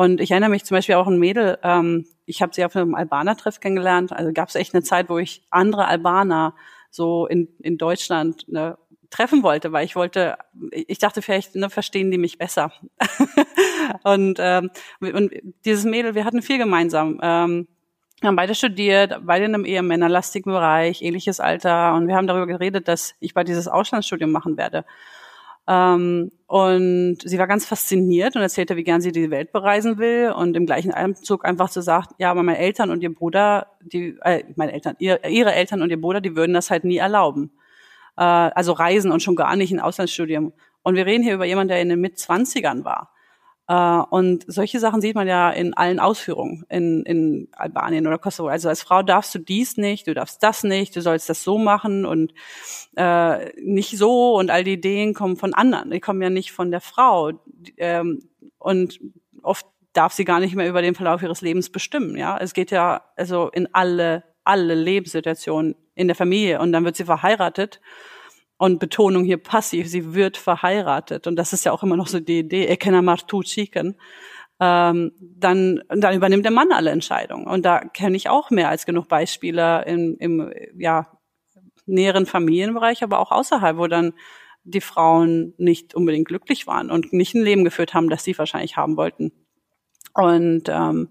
Und 0.00 0.18
ich 0.22 0.30
erinnere 0.30 0.48
mich 0.48 0.64
zum 0.64 0.76
Beispiel 0.76 0.94
auch 0.94 1.06
an 1.06 1.16
ein 1.16 1.18
Mädel, 1.18 1.58
ähm, 1.62 2.06
ich 2.24 2.40
habe 2.40 2.54
sie 2.54 2.64
auf 2.64 2.74
einem 2.74 2.94
Albaner-Treff 2.94 3.60
kennengelernt. 3.60 4.14
Also 4.14 4.32
gab 4.32 4.48
es 4.48 4.54
echt 4.54 4.72
eine 4.72 4.82
Zeit, 4.82 5.10
wo 5.10 5.18
ich 5.18 5.42
andere 5.50 5.86
Albaner 5.86 6.54
so 6.90 7.26
in, 7.26 7.48
in 7.58 7.76
Deutschland 7.76 8.48
ne, 8.48 8.78
treffen 9.10 9.42
wollte, 9.42 9.72
weil 9.72 9.84
ich 9.84 9.96
wollte, 9.96 10.38
ich 10.70 11.00
dachte 11.00 11.20
vielleicht, 11.20 11.54
ne, 11.54 11.68
verstehen 11.68 12.10
die 12.10 12.16
mich 12.16 12.38
besser. 12.38 12.72
und, 14.02 14.38
ähm, 14.40 14.70
und 15.00 15.34
dieses 15.66 15.84
Mädel, 15.84 16.14
wir 16.14 16.24
hatten 16.24 16.40
viel 16.40 16.56
gemeinsam. 16.56 17.20
Ähm, 17.22 17.68
wir 18.22 18.28
haben 18.28 18.36
beide 18.36 18.54
studiert, 18.54 19.20
beide 19.26 19.44
in 19.44 19.54
einem 19.54 19.66
eher 19.66 19.82
männerlastigen 19.82 20.50
Bereich, 20.50 21.02
ähnliches 21.02 21.40
Alter. 21.40 21.92
Und 21.92 22.08
wir 22.08 22.16
haben 22.16 22.26
darüber 22.26 22.46
geredet, 22.46 22.88
dass 22.88 23.16
ich 23.20 23.34
bei 23.34 23.44
dieses 23.44 23.68
Auslandsstudium 23.68 24.32
machen 24.32 24.56
werde. 24.56 24.86
Ähm, 25.70 26.32
und 26.48 27.18
sie 27.22 27.38
war 27.38 27.46
ganz 27.46 27.64
fasziniert 27.64 28.34
und 28.34 28.42
erzählte, 28.42 28.74
wie 28.74 28.82
gern 28.82 29.00
sie 29.00 29.12
die 29.12 29.30
Welt 29.30 29.52
bereisen 29.52 29.98
will 29.98 30.32
und 30.36 30.56
im 30.56 30.66
gleichen 30.66 30.92
Atemzug 30.92 31.44
einfach 31.44 31.68
so 31.68 31.80
sagt, 31.80 32.10
ja, 32.18 32.32
aber 32.32 32.42
meine 32.42 32.58
Eltern 32.58 32.90
und 32.90 33.04
ihr 33.04 33.14
Bruder, 33.14 33.68
die, 33.80 34.18
äh, 34.22 34.42
meine 34.56 34.72
Eltern, 34.72 34.96
ihr, 34.98 35.24
ihre 35.24 35.54
Eltern 35.54 35.80
und 35.80 35.90
ihr 35.90 36.00
Bruder, 36.00 36.20
die 36.20 36.34
würden 36.34 36.54
das 36.54 36.70
halt 36.70 36.82
nie 36.82 36.96
erlauben. 36.96 37.52
Äh, 38.16 38.22
also 38.22 38.72
reisen 38.72 39.12
und 39.12 39.22
schon 39.22 39.36
gar 39.36 39.54
nicht 39.54 39.70
ein 39.70 39.78
Auslandsstudium. 39.78 40.52
Und 40.82 40.96
wir 40.96 41.06
reden 41.06 41.22
hier 41.22 41.34
über 41.34 41.44
jemanden, 41.44 41.68
der 41.68 41.82
in 41.82 41.88
den 41.88 42.00
Mitzwanzigern 42.00 42.84
war. 42.84 43.12
Uh, 43.70 44.02
und 44.10 44.44
solche 44.48 44.80
Sachen 44.80 45.00
sieht 45.00 45.14
man 45.14 45.28
ja 45.28 45.48
in 45.48 45.74
allen 45.74 46.00
Ausführungen 46.00 46.64
in, 46.68 47.04
in 47.04 47.48
Albanien 47.52 48.04
oder 48.08 48.18
Kosovo. 48.18 48.48
Also 48.48 48.68
als 48.68 48.82
Frau 48.82 49.04
darfst 49.04 49.32
du 49.32 49.38
dies 49.38 49.76
nicht, 49.76 50.08
du 50.08 50.14
darfst 50.14 50.42
das 50.42 50.64
nicht, 50.64 50.96
du 50.96 51.02
sollst 51.02 51.28
das 51.28 51.44
so 51.44 51.56
machen 51.56 52.04
und 52.04 52.34
äh, 52.96 53.52
nicht 53.60 53.96
so 53.96 54.34
und 54.34 54.50
all 54.50 54.64
die 54.64 54.72
Ideen 54.72 55.14
kommen 55.14 55.36
von 55.36 55.54
anderen. 55.54 55.92
Die 55.92 56.00
kommen 56.00 56.20
ja 56.20 56.30
nicht 56.30 56.50
von 56.50 56.72
der 56.72 56.80
Frau. 56.80 57.30
Ähm, 57.76 58.28
und 58.58 58.98
oft 59.42 59.66
darf 59.92 60.14
sie 60.14 60.24
gar 60.24 60.40
nicht 60.40 60.56
mehr 60.56 60.68
über 60.68 60.82
den 60.82 60.96
Verlauf 60.96 61.22
ihres 61.22 61.40
Lebens 61.40 61.70
bestimmen. 61.70 62.16
Ja, 62.16 62.38
es 62.38 62.54
geht 62.54 62.72
ja 62.72 63.04
also 63.14 63.50
in 63.50 63.72
alle 63.72 64.24
alle 64.42 64.74
Lebenssituationen 64.74 65.76
in 65.94 66.08
der 66.08 66.16
Familie 66.16 66.60
und 66.60 66.72
dann 66.72 66.84
wird 66.84 66.96
sie 66.96 67.04
verheiratet 67.04 67.80
und 68.60 68.78
Betonung 68.78 69.24
hier 69.24 69.38
passiv, 69.38 69.88
sie 69.88 70.12
wird 70.12 70.36
verheiratet. 70.36 71.26
Und 71.26 71.36
das 71.36 71.54
ist 71.54 71.64
ja 71.64 71.72
auch 71.72 71.82
immer 71.82 71.96
noch 71.96 72.08
so 72.08 72.20
die 72.20 72.40
Idee, 72.40 72.66
Ekena 72.66 73.00
Martu 73.00 73.42
Chicken. 73.42 73.96
Ähm, 74.60 75.12
dann, 75.18 75.82
dann 75.88 76.14
übernimmt 76.14 76.44
der 76.44 76.52
Mann 76.52 76.70
alle 76.70 76.90
Entscheidungen. 76.90 77.46
Und 77.46 77.64
da 77.64 77.78
kenne 77.80 78.18
ich 78.18 78.28
auch 78.28 78.50
mehr 78.50 78.68
als 78.68 78.84
genug 78.84 79.08
Beispiele 79.08 79.86
im, 79.86 80.14
im 80.18 80.52
ja, 80.76 81.06
näheren 81.86 82.26
Familienbereich, 82.26 83.02
aber 83.02 83.20
auch 83.20 83.30
außerhalb, 83.30 83.78
wo 83.78 83.86
dann 83.86 84.12
die 84.64 84.82
Frauen 84.82 85.54
nicht 85.56 85.94
unbedingt 85.94 86.28
glücklich 86.28 86.66
waren 86.66 86.90
und 86.90 87.14
nicht 87.14 87.34
ein 87.34 87.42
Leben 87.42 87.64
geführt 87.64 87.94
haben, 87.94 88.10
das 88.10 88.24
sie 88.24 88.36
wahrscheinlich 88.36 88.76
haben 88.76 88.98
wollten. 88.98 89.32
Und 90.12 90.64
ähm, 90.68 91.08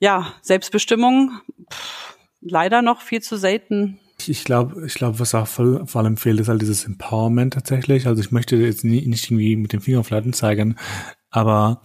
ja, 0.00 0.34
Selbstbestimmung 0.42 1.40
pff, 1.72 2.18
leider 2.40 2.82
noch 2.82 3.00
viel 3.00 3.22
zu 3.22 3.36
selten 3.36 4.00
ich 4.26 4.44
glaube, 4.44 4.84
ich 4.86 4.94
glaube, 4.94 5.20
was 5.20 5.34
auch 5.34 5.46
voll, 5.46 5.86
vor 5.86 6.02
allem 6.02 6.16
fehlt, 6.16 6.40
ist 6.40 6.48
halt 6.48 6.62
dieses 6.62 6.84
Empowerment 6.84 7.54
tatsächlich. 7.54 8.06
Also 8.06 8.20
ich 8.20 8.32
möchte 8.32 8.56
jetzt 8.56 8.84
nie, 8.84 9.06
nicht 9.06 9.30
irgendwie 9.30 9.56
mit 9.56 9.72
dem 9.72 9.80
Finger 9.80 10.00
auf 10.00 10.10
Leuten 10.10 10.32
zeigen, 10.32 10.76
aber 11.30 11.82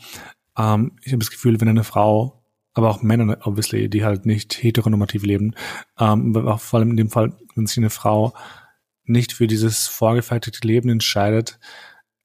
ähm, 0.57 0.93
ich 1.03 1.11
habe 1.11 1.19
das 1.19 1.31
Gefühl, 1.31 1.59
wenn 1.61 1.67
eine 1.67 1.83
Frau, 1.83 2.43
aber 2.73 2.89
auch 2.89 3.03
Männer, 3.03 3.37
obviously, 3.43 3.89
die 3.89 4.03
halt 4.03 4.25
nicht 4.25 4.63
heteronormativ 4.63 5.23
leben, 5.23 5.53
ähm, 5.99 6.35
aber 6.35 6.55
auch 6.55 6.61
vor 6.61 6.79
allem 6.79 6.91
in 6.91 6.97
dem 6.97 7.09
Fall, 7.09 7.37
wenn 7.55 7.67
sich 7.67 7.77
eine 7.77 7.89
Frau 7.89 8.33
nicht 9.05 9.33
für 9.33 9.47
dieses 9.47 9.87
vorgefertigte 9.87 10.65
Leben 10.65 10.89
entscheidet, 10.89 11.59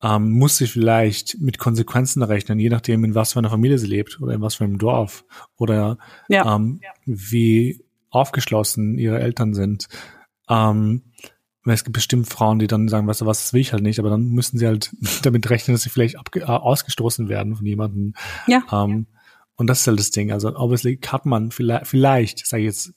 ähm, 0.01 0.31
muss 0.31 0.59
sie 0.59 0.69
vielleicht 0.69 1.41
mit 1.41 1.59
Konsequenzen 1.59 2.23
rechnen, 2.23 2.59
je 2.59 2.69
nachdem, 2.69 3.05
in 3.05 3.15
was 3.15 3.33
für 3.33 3.41
einer 3.41 3.51
Familie 3.51 3.79
sie 3.79 3.89
lebt 3.89 4.21
oder 4.21 4.33
in 4.35 4.41
was 4.41 4.55
für 4.55 4.65
einem 4.65 4.79
Dorf 4.79 5.25
oder 5.57 5.99
ja. 6.29 6.55
Ähm, 6.55 6.81
ja. 6.83 6.91
wie 7.05 7.85
aufgeschlossen 8.11 8.99
ihre 8.99 9.21
Eltern 9.21 9.55
sind. 9.55 9.89
Ähm, 10.49 11.03
es 11.65 11.85
gibt 11.85 11.95
bestimmt 11.95 12.29
Frauen, 12.29 12.59
die 12.59 12.67
dann 12.67 12.89
sagen, 12.89 13.07
weißt 13.07 13.21
du 13.21 13.27
was, 13.27 13.43
das 13.43 13.53
will 13.53 13.61
ich 13.61 13.73
halt 13.73 13.83
nicht, 13.83 13.99
aber 13.99 14.11
dann 14.11 14.29
müssen 14.29 14.59
sie 14.59 14.67
halt 14.67 14.91
damit 15.23 15.49
rechnen, 15.51 15.75
dass 15.75 15.83
sie 15.83 15.91
vielleicht 15.91 16.17
äh, 16.37 16.43
ausgestoßen 16.43 17.29
werden 17.29 17.57
von 17.57 17.67
jemandem. 17.67 18.15
Ja. 18.47 18.63
Ähm, 18.73 19.07
und 19.57 19.67
das 19.67 19.81
ist 19.81 19.87
halt 19.87 19.99
das 19.99 20.11
Ding. 20.11 20.33
Also 20.33 20.55
obviously 20.55 20.99
hat 21.07 21.27
man 21.27 21.51
vielleicht, 21.51 21.87
vielleicht, 21.87 22.47
sage 22.47 22.63
ich 22.63 22.67
jetzt, 22.67 22.93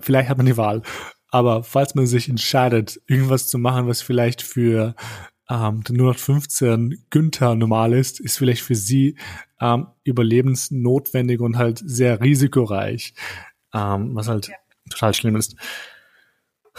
vielleicht 0.00 0.28
hat 0.28 0.38
man 0.38 0.46
die 0.46 0.56
Wahl. 0.56 0.82
Aber 1.28 1.62
falls 1.62 1.94
man 1.94 2.06
sich 2.06 2.28
entscheidet, 2.28 3.00
irgendwas 3.06 3.48
zu 3.48 3.58
machen, 3.58 3.86
was 3.86 4.02
vielleicht 4.02 4.42
für 4.42 4.94
ähm, 5.48 5.82
den 5.84 6.14
015 6.14 7.04
Günther 7.10 7.54
normal 7.54 7.92
ist, 7.92 8.20
ist 8.20 8.38
vielleicht 8.38 8.62
für 8.62 8.74
sie 8.74 9.16
ähm, 9.60 9.86
überlebensnotwendig 10.04 11.40
und 11.40 11.58
halt 11.58 11.82
sehr 11.84 12.20
risikoreich 12.20 13.14
ähm, 13.74 14.14
was 14.14 14.28
halt 14.28 14.48
ja. 14.48 14.54
total 14.90 15.14
schlimm 15.14 15.36
ist. 15.36 15.56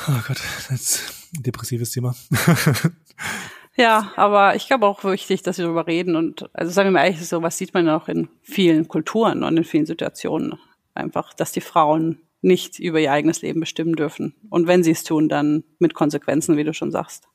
Oh 0.07 0.19
Gott, 0.27 0.41
das 0.69 0.71
ist 0.71 1.01
ein 1.35 1.43
depressives 1.43 1.91
Thema. 1.91 2.15
ja, 3.75 4.11
aber 4.15 4.55
ich 4.55 4.67
glaube 4.67 4.87
auch 4.87 5.03
wichtig, 5.03 5.43
dass 5.43 5.57
wir 5.57 5.65
darüber 5.65 5.87
reden 5.87 6.15
und 6.15 6.49
also 6.53 6.71
sagen 6.71 6.87
wir 6.87 6.91
mal 6.91 7.05
ehrlich, 7.05 7.27
so 7.27 7.41
was 7.41 7.57
sieht 7.57 7.73
man 7.73 7.89
auch 7.89 8.07
in 8.07 8.29
vielen 8.41 8.87
Kulturen 8.87 9.43
und 9.43 9.57
in 9.57 9.63
vielen 9.63 9.85
Situationen 9.85 10.59
einfach, 10.93 11.33
dass 11.33 11.51
die 11.51 11.61
Frauen 11.61 12.19
nicht 12.41 12.79
über 12.79 12.99
ihr 12.99 13.11
eigenes 13.11 13.41
Leben 13.41 13.61
bestimmen 13.61 13.95
dürfen 13.95 14.35
und 14.49 14.67
wenn 14.67 14.83
sie 14.83 14.91
es 14.91 15.03
tun, 15.03 15.29
dann 15.29 15.63
mit 15.79 15.93
Konsequenzen, 15.93 16.57
wie 16.57 16.63
du 16.63 16.73
schon 16.73 16.91
sagst. 16.91 17.27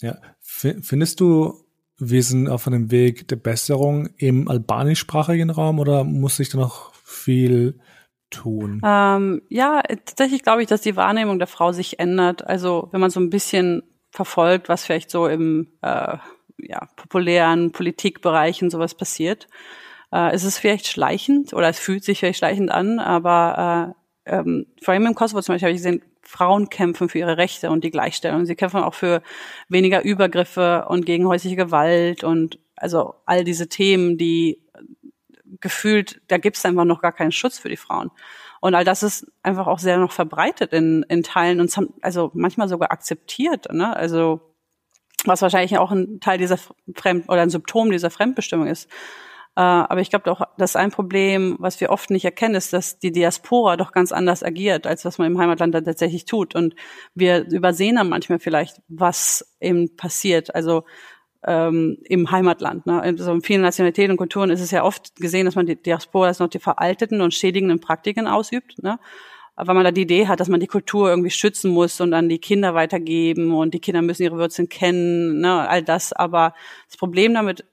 Ja, 0.00 0.18
findest 0.40 1.20
du, 1.20 1.64
wir 1.98 2.22
sind 2.22 2.48
auf 2.48 2.66
einem 2.66 2.90
Weg 2.90 3.28
der 3.28 3.36
Besserung 3.36 4.08
im 4.16 4.48
albanischsprachigen 4.48 5.50
Raum 5.50 5.78
oder 5.78 6.04
muss 6.04 6.36
sich 6.36 6.48
da 6.48 6.58
noch 6.58 6.92
viel 7.04 7.78
tun? 8.32 8.80
Ähm, 8.84 9.42
ja, 9.48 9.82
tatsächlich 9.82 10.42
glaube 10.42 10.62
ich, 10.62 10.68
dass 10.68 10.80
die 10.80 10.96
Wahrnehmung 10.96 11.38
der 11.38 11.46
Frau 11.46 11.72
sich 11.72 12.00
ändert. 12.00 12.46
Also 12.46 12.88
wenn 12.90 13.00
man 13.00 13.10
so 13.10 13.20
ein 13.20 13.30
bisschen 13.30 13.82
verfolgt, 14.10 14.68
was 14.68 14.84
vielleicht 14.84 15.10
so 15.10 15.26
im 15.26 15.68
äh, 15.82 16.18
ja, 16.58 16.88
populären 16.96 17.72
Politikbereich 17.72 18.62
und 18.62 18.70
sowas 18.70 18.94
passiert, 18.94 19.46
äh, 20.12 20.34
ist 20.34 20.44
es 20.44 20.58
vielleicht 20.58 20.86
schleichend 20.86 21.54
oder 21.54 21.68
es 21.68 21.78
fühlt 21.78 22.04
sich 22.04 22.18
vielleicht 22.18 22.38
schleichend 22.38 22.70
an, 22.70 22.98
aber 22.98 23.94
äh, 24.26 24.34
ähm, 24.34 24.66
vor 24.82 24.94
allem 24.94 25.06
im 25.06 25.14
Kosovo 25.14 25.40
zum 25.42 25.54
Beispiel 25.54 25.68
habe 25.68 25.76
ich 25.76 25.82
gesehen, 25.82 26.02
Frauen 26.22 26.70
kämpfen 26.70 27.08
für 27.08 27.18
ihre 27.18 27.36
Rechte 27.36 27.70
und 27.70 27.82
die 27.84 27.90
Gleichstellung. 27.90 28.46
Sie 28.46 28.54
kämpfen 28.54 28.82
auch 28.82 28.94
für 28.94 29.22
weniger 29.68 30.02
Übergriffe 30.04 30.86
und 30.88 31.04
gegen 31.04 31.26
häusliche 31.26 31.56
Gewalt 31.56 32.22
und 32.22 32.58
also 32.76 33.14
all 33.26 33.44
diese 33.44 33.68
Themen, 33.68 34.18
die 34.18 34.61
gefühlt, 35.60 36.20
da 36.28 36.38
gibt 36.38 36.56
es 36.56 36.64
einfach 36.64 36.84
noch 36.84 37.02
gar 37.02 37.12
keinen 37.12 37.32
Schutz 37.32 37.58
für 37.58 37.68
die 37.68 37.76
Frauen. 37.76 38.10
Und 38.60 38.74
all 38.74 38.84
das 38.84 39.02
ist 39.02 39.26
einfach 39.42 39.66
auch 39.66 39.78
sehr 39.78 39.98
noch 39.98 40.12
verbreitet 40.12 40.72
in, 40.72 41.04
in 41.08 41.22
Teilen 41.22 41.60
und 41.60 41.76
also 42.00 42.30
manchmal 42.34 42.68
sogar 42.68 42.92
akzeptiert. 42.92 43.72
Ne? 43.72 43.94
Also 43.96 44.40
was 45.24 45.42
wahrscheinlich 45.42 45.76
auch 45.78 45.90
ein 45.90 46.20
Teil 46.20 46.38
dieser 46.38 46.58
Fremd 46.94 47.28
oder 47.28 47.42
ein 47.42 47.50
Symptom 47.50 47.90
dieser 47.90 48.10
Fremdbestimmung 48.10 48.66
ist. 48.66 48.88
Äh, 49.54 49.60
aber 49.60 50.00
ich 50.00 50.10
glaube 50.10 50.30
auch, 50.30 50.42
dass 50.56 50.76
ein 50.76 50.90
Problem, 50.90 51.56
was 51.58 51.80
wir 51.80 51.90
oft 51.90 52.10
nicht 52.10 52.24
erkennen, 52.24 52.54
ist, 52.54 52.72
dass 52.72 52.98
die 52.98 53.12
Diaspora 53.12 53.76
doch 53.76 53.92
ganz 53.92 54.12
anders 54.12 54.42
agiert, 54.42 54.86
als 54.86 55.04
was 55.04 55.18
man 55.18 55.26
im 55.26 55.38
Heimatland 55.38 55.74
dann 55.74 55.84
tatsächlich 55.84 56.24
tut. 56.24 56.54
Und 56.54 56.74
wir 57.14 57.46
übersehen 57.50 57.96
dann 57.96 58.08
manchmal 58.08 58.38
vielleicht, 58.38 58.80
was 58.88 59.56
eben 59.60 59.96
passiert. 59.96 60.54
Also 60.54 60.84
ähm, 61.46 61.98
im 62.04 62.30
Heimatland. 62.30 62.86
Ne? 62.86 63.00
Also 63.00 63.32
in 63.32 63.42
vielen 63.42 63.62
Nationalitäten 63.62 64.12
und 64.12 64.16
Kulturen 64.16 64.50
ist 64.50 64.60
es 64.60 64.70
ja 64.70 64.84
oft 64.84 65.16
gesehen, 65.16 65.46
dass 65.46 65.54
man 65.54 65.66
die 65.66 65.76
Diaspora 65.76 66.28
als 66.28 66.38
noch 66.38 66.48
die 66.48 66.58
veralteten 66.58 67.20
und 67.20 67.34
schädigenden 67.34 67.80
Praktiken 67.80 68.26
ausübt. 68.26 68.82
Ne? 68.82 68.98
weil 69.54 69.74
man 69.74 69.84
da 69.84 69.90
die 69.90 70.02
Idee 70.02 70.28
hat, 70.28 70.40
dass 70.40 70.48
man 70.48 70.60
die 70.60 70.66
Kultur 70.66 71.10
irgendwie 71.10 71.30
schützen 71.30 71.70
muss 71.72 72.00
und 72.00 72.14
an 72.14 72.28
die 72.28 72.38
Kinder 72.38 72.74
weitergeben 72.74 73.52
und 73.52 73.74
die 73.74 73.80
Kinder 73.80 74.02
müssen 74.02 74.22
ihre 74.22 74.38
Wurzeln 74.38 74.68
kennen, 74.68 75.40
ne, 75.40 75.68
all 75.68 75.82
das. 75.82 76.12
Aber 76.12 76.54
das 76.88 76.96
Problem 76.96 77.34
damit 77.34 77.64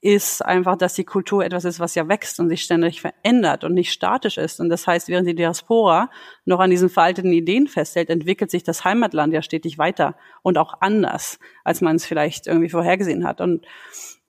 ist 0.00 0.44
einfach, 0.44 0.76
dass 0.76 0.94
die 0.94 1.04
Kultur 1.04 1.44
etwas 1.44 1.64
ist, 1.64 1.80
was 1.80 1.94
ja 1.94 2.08
wächst 2.08 2.38
und 2.38 2.48
sich 2.48 2.62
ständig 2.62 3.00
verändert 3.00 3.64
und 3.64 3.74
nicht 3.74 3.92
statisch 3.92 4.38
ist. 4.38 4.60
Und 4.60 4.68
das 4.68 4.86
heißt, 4.86 5.08
während 5.08 5.26
die 5.26 5.34
Diaspora 5.34 6.10
noch 6.44 6.60
an 6.60 6.70
diesen 6.70 6.88
veralteten 6.88 7.32
Ideen 7.32 7.66
festhält, 7.66 8.08
entwickelt 8.08 8.50
sich 8.50 8.62
das 8.62 8.84
Heimatland 8.84 9.32
ja 9.32 9.42
stetig 9.42 9.78
weiter 9.78 10.16
und 10.42 10.56
auch 10.58 10.74
anders, 10.80 11.38
als 11.64 11.80
man 11.80 11.96
es 11.96 12.06
vielleicht 12.06 12.46
irgendwie 12.46 12.68
vorhergesehen 12.68 13.26
hat. 13.26 13.40
Und 13.40 13.66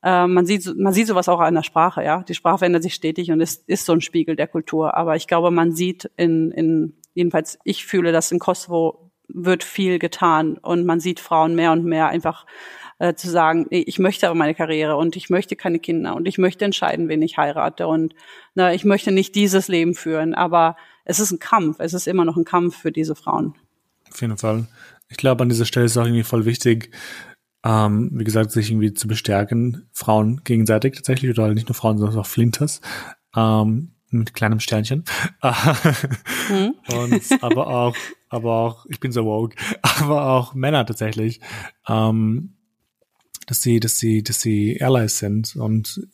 äh, 0.02 0.26
man 0.26 0.46
sieht 0.46 0.76
man 0.76 0.94
sieht 0.94 1.08
sowas 1.08 1.30
auch 1.30 1.40
an 1.40 1.56
der 1.56 1.64
Sprache, 1.64 2.04
ja. 2.04 2.24
Die 2.24 2.36
Sprache 2.36 2.60
verändert 2.60 2.84
sich 2.84 2.96
stetig 2.96 3.32
und 3.32 3.42
ist, 3.42 3.68
ist 3.70 3.86
so 3.86 3.94
ein 3.94 4.02
Spiegel 4.02 4.36
der 4.36 4.48
Kultur. 4.48 4.96
Aber 4.96 5.16
ich 5.16 5.28
glaube, 5.28 5.52
man 5.52 5.74
sieht 5.74 6.10
in, 6.18 6.52
in 6.52 6.96
jedenfalls 7.14 7.60
ich 7.64 7.86
fühle, 7.86 8.12
dass 8.12 8.32
in 8.32 8.40
Kosovo 8.40 9.12
wird 9.28 9.64
viel 9.64 10.00
getan 10.00 10.58
und 10.58 10.86
man 10.86 11.00
sieht 11.00 11.20
Frauen 11.20 11.54
mehr 11.54 11.72
und 11.72 11.86
mehr 11.86 12.08
einfach 12.08 12.46
äh, 13.00 13.16
zu 13.16 13.30
sagen, 13.30 13.66
ich 13.70 13.98
möchte 13.98 14.28
aber 14.28 14.36
meine 14.36 14.54
Karriere 14.54 14.96
und 14.98 15.16
ich 15.16 15.30
möchte 15.30 15.56
keine 15.56 15.80
Kinder 15.80 16.16
und 16.16 16.28
ich 16.28 16.38
möchte 16.38 16.66
entscheiden, 16.66 17.08
wen 17.08 17.22
ich 17.22 17.38
heirate 17.38 17.88
und 17.88 18.14
na, 18.56 18.74
ich 18.74 18.86
möchte 18.86 19.12
nicht 19.12 19.36
dieses 19.36 19.68
Leben 19.68 19.96
führen, 19.96 20.36
aber 20.36 20.76
es 21.06 21.20
ist 21.20 21.32
ein 21.32 21.40
Kampf, 21.40 21.78
es 21.80 21.94
ist 21.94 22.08
immer 22.08 22.26
noch 22.26 22.38
ein 22.38 22.46
Kampf 22.46 22.78
für 22.78 22.92
diese 22.92 23.16
Frauen. 23.16 23.56
Auf 24.12 24.22
jeden 24.22 24.38
Fall. 24.38 24.68
Ich 25.08 25.18
glaube, 25.18 25.44
an 25.44 25.50
dieser 25.50 25.66
Stelle 25.66 25.86
ist 25.86 25.98
auch 25.98 26.06
irgendwie 26.06 26.24
voll 26.24 26.46
wichtig, 26.46 26.92
ähm, 27.64 28.12
wie 28.14 28.24
gesagt, 28.24 28.52
sich 28.52 28.70
irgendwie 28.70 28.94
zu 28.94 29.08
bestärken, 29.08 29.90
Frauen 29.92 30.42
gegenseitig 30.44 30.96
tatsächlich, 30.96 31.32
oder 31.32 31.54
nicht 31.54 31.68
nur 31.68 31.76
Frauen, 31.76 31.98
sondern 31.98 32.20
auch 32.20 32.28
Flinters, 32.28 32.82
ähm, 33.36 33.92
mit 34.12 34.34
kleinem 34.34 34.60
Sternchen. 34.60 35.04
hm. 35.42 36.76
Und, 36.94 37.44
aber 37.44 37.68
auch, 37.68 37.96
aber 38.30 38.54
auch, 38.54 38.86
ich 38.88 39.00
bin 39.00 39.12
so 39.12 39.26
woke, 39.26 39.56
aber 39.82 40.30
auch 40.32 40.54
Männer 40.54 40.86
tatsächlich, 40.86 41.42
ähm, 41.88 42.56
dass 43.50 43.64
sie, 43.64 43.80
dass 43.80 43.98
sie, 43.98 44.22
dass 44.22 44.40
sie 44.42 44.80
Allies 44.80 45.18
sind 45.18 45.56
und 45.56 46.08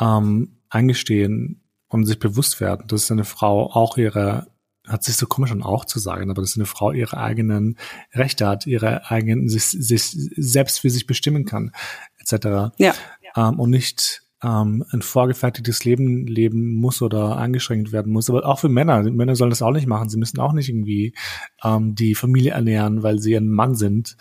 ähm, 0.00 0.56
eingestehen 0.68 1.62
und 1.86 2.04
sich 2.04 2.18
bewusst 2.18 2.60
werden, 2.60 2.88
dass 2.88 3.10
eine 3.12 3.24
Frau 3.24 3.70
auch 3.70 3.96
ihre 3.96 4.48
hat 4.86 5.02
sich 5.02 5.16
so 5.16 5.26
komisch 5.26 5.50
an 5.50 5.62
auch 5.62 5.86
zu 5.86 5.98
sagen, 5.98 6.30
aber 6.30 6.42
dass 6.42 6.56
eine 6.56 6.66
Frau 6.66 6.92
ihre 6.92 7.16
eigenen 7.16 7.78
Rechte 8.12 8.46
hat, 8.46 8.66
ihre 8.66 9.10
eigenen, 9.10 9.48
sich, 9.48 9.64
sich 9.64 10.04
selbst 10.36 10.80
für 10.80 10.90
sich 10.90 11.06
bestimmen 11.06 11.46
kann, 11.46 11.72
etc. 12.18 12.74
Ja. 12.76 12.94
Ähm, 13.34 13.58
und 13.58 13.70
nicht 13.70 14.24
ähm, 14.42 14.84
ein 14.90 15.00
vorgefertigtes 15.00 15.86
Leben 15.86 16.26
leben 16.26 16.74
muss 16.74 17.00
oder 17.00 17.38
eingeschränkt 17.38 17.92
werden 17.92 18.12
muss. 18.12 18.28
Aber 18.28 18.44
auch 18.44 18.58
für 18.58 18.68
Männer. 18.68 19.02
Männer 19.10 19.36
sollen 19.36 19.48
das 19.48 19.62
auch 19.62 19.70
nicht 19.70 19.86
machen. 19.86 20.10
Sie 20.10 20.18
müssen 20.18 20.38
auch 20.38 20.52
nicht 20.52 20.68
irgendwie 20.68 21.14
ähm, 21.62 21.94
die 21.94 22.14
Familie 22.14 22.50
ernähren, 22.50 23.02
weil 23.02 23.20
sie 23.20 23.36
ein 23.36 23.48
Mann 23.48 23.74
sind. 23.74 24.18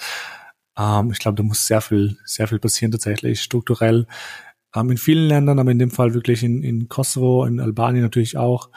Ähm, 0.77 1.11
ich 1.11 1.19
glaube, 1.19 1.37
da 1.37 1.43
muss 1.43 1.67
sehr 1.67 1.81
viel, 1.81 2.17
sehr 2.25 2.47
viel 2.47 2.59
passieren 2.59 2.91
tatsächlich 2.91 3.41
strukturell. 3.41 4.07
Ähm, 4.75 4.91
in 4.91 4.97
vielen 4.97 5.27
Ländern, 5.27 5.59
aber 5.59 5.71
in 5.71 5.79
dem 5.79 5.91
Fall 5.91 6.13
wirklich 6.13 6.43
in, 6.43 6.63
in 6.63 6.89
Kosovo, 6.89 7.45
in 7.45 7.59
Albanien 7.59 8.03
natürlich 8.03 8.37
auch 8.37 8.69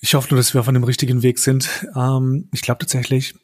ich 0.00 0.14
hoffe 0.14 0.28
nur, 0.30 0.38
dass 0.38 0.54
wir 0.54 0.60
auf 0.60 0.68
einem 0.68 0.84
richtigen 0.84 1.22
Weg 1.22 1.38
sind. 1.38 1.86
Ähm, 1.94 2.48
ich 2.52 2.62
glaube 2.62 2.78
tatsächlich, 2.78 3.34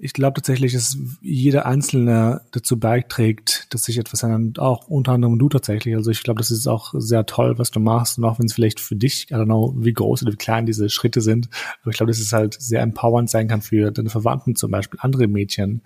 ich 0.00 0.12
glaube 0.12 0.34
tatsächlich, 0.34 0.72
dass 0.72 0.96
jeder 1.20 1.66
Einzelne 1.66 2.42
dazu 2.52 2.78
beiträgt, 2.78 3.66
dass 3.70 3.84
sich 3.84 3.98
etwas 3.98 4.22
ändert. 4.22 4.58
Auch 4.58 4.88
unter 4.88 5.12
anderem 5.12 5.38
du 5.38 5.48
tatsächlich. 5.48 5.94
Also 5.94 6.10
ich 6.10 6.22
glaube, 6.22 6.38
das 6.38 6.50
ist 6.50 6.66
auch 6.66 6.94
sehr 6.96 7.26
toll, 7.26 7.58
was 7.58 7.70
du 7.70 7.80
machst. 7.80 8.18
Und 8.18 8.24
auch 8.24 8.38
wenn 8.38 8.46
es 8.46 8.54
vielleicht 8.54 8.80
für 8.80 8.96
dich, 8.96 9.30
I 9.30 9.34
don't 9.34 9.44
know, 9.44 9.74
wie 9.76 9.92
groß 9.92 10.22
oder 10.22 10.32
wie 10.32 10.36
klein 10.36 10.66
diese 10.66 10.88
Schritte 10.88 11.20
sind. 11.20 11.48
Aber 11.82 11.90
ich 11.90 11.96
glaube, 11.96 12.10
dass 12.10 12.20
es 12.20 12.32
halt 12.32 12.56
sehr 12.60 12.82
empowernd 12.82 13.28
sein 13.28 13.48
kann 13.48 13.62
für 13.62 13.90
deine 13.90 14.10
Verwandten 14.10 14.56
zum 14.56 14.70
Beispiel, 14.70 14.98
andere 15.02 15.26
Mädchen, 15.26 15.82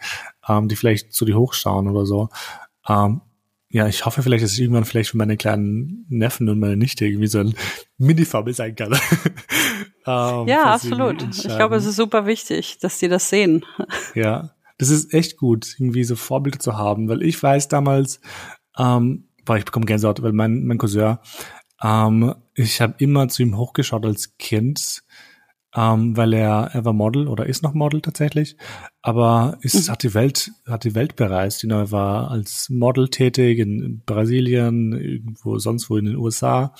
ähm, 0.49 0.69
die 0.69 0.77
vielleicht 0.77 1.13
zu 1.13 1.25
dir 1.25 1.37
hochschauen 1.37 1.89
oder 1.89 2.07
so. 2.07 2.29
Ähm, 2.89 3.21
ja, 3.77 3.87
ich 3.87 4.07
hoffe 4.07 4.23
vielleicht, 4.23 4.43
dass 4.43 4.55
ich 4.55 4.61
irgendwann 4.61 4.87
vielleicht 4.87 5.11
für 5.11 5.19
meine 5.19 5.37
kleinen 5.37 6.07
Neffen 6.09 6.49
und 6.49 6.59
meine 6.59 6.79
Nichte 6.79 7.05
irgendwie 7.05 7.27
so 7.27 7.41
ein 7.41 7.55
Mini-Fabel 7.99 8.55
sein 8.55 8.75
kann. 8.75 8.95
ähm, 10.07 10.49
ja, 10.49 10.73
absolut. 10.73 11.23
Ich 11.23 11.43
glaube, 11.43 11.77
es 11.77 11.85
ist 11.85 11.97
super 11.97 12.25
wichtig, 12.25 12.79
dass 12.79 12.99
die 12.99 13.09
das 13.09 13.29
sehen. 13.29 13.67
ja, 14.15 14.55
das 14.79 14.89
ist 14.89 15.13
echt 15.13 15.37
gut, 15.37 15.75
irgendwie 15.79 16.05
so 16.05 16.17
Vorbilder 16.17 16.59
zu 16.59 16.79
haben, 16.79 17.07
weil 17.11 17.23
ich 17.23 17.43
weiß 17.43 17.69
damals, 17.69 18.23
ähm, 18.79 19.29
boah, 19.45 19.59
ich 19.59 19.67
bekomme 19.67 19.85
Gänsehaut, 19.85 20.23
weil 20.23 20.33
mein, 20.33 20.65
mein 20.65 20.79
Cousin, 20.79 21.19
ähm, 21.83 22.35
ich 22.55 22.81
habe 22.81 22.95
immer 22.97 23.29
zu 23.29 23.43
ihm 23.43 23.59
hochgeschaut 23.59 24.07
als 24.07 24.39
Kind 24.39 25.03
ähm, 25.77 26.17
weil 26.17 26.33
er, 26.33 26.71
er 26.73 26.85
war 26.87 26.95
Model 26.95 27.29
oder 27.29 27.47
ist 27.47 27.63
noch 27.63 27.75
Model 27.75 28.01
tatsächlich, 28.01 28.57
aber 29.03 29.59
ist, 29.61 29.89
mhm. 29.89 29.93
hat 29.93 30.03
die 30.03 30.15
Welt, 30.15 30.51
hat 30.67 30.85
die 30.85 30.95
Welt 30.95 31.17
bereist. 31.17 31.63
You 31.63 31.69
know, 31.69 31.79
er 31.79 31.91
war 31.91 32.31
als 32.31 32.71
Model 32.71 33.09
tätig 33.09 33.59
in 33.59 34.03
Brasilien, 34.07 34.93
irgendwo 34.93 35.59
sonst 35.59 35.91
wo 35.91 35.99
in 35.99 36.07
den 36.07 36.17
USA, 36.17 36.75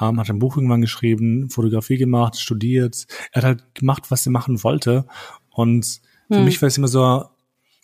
ähm, 0.00 0.18
hat 0.18 0.30
ein 0.30 0.38
Buch 0.38 0.56
irgendwann 0.56 0.80
geschrieben, 0.80 1.50
Fotografie 1.50 1.98
gemacht, 1.98 2.38
studiert. 2.38 3.06
Er 3.32 3.42
hat 3.42 3.44
halt 3.44 3.74
gemacht, 3.74 4.10
was 4.10 4.24
er 4.24 4.32
machen 4.32 4.62
wollte. 4.64 5.04
Und 5.50 6.00
für 6.30 6.38
mhm. 6.38 6.46
mich 6.46 6.62
war 6.62 6.68
es 6.68 6.78
immer 6.78 6.88
so, 6.88 7.24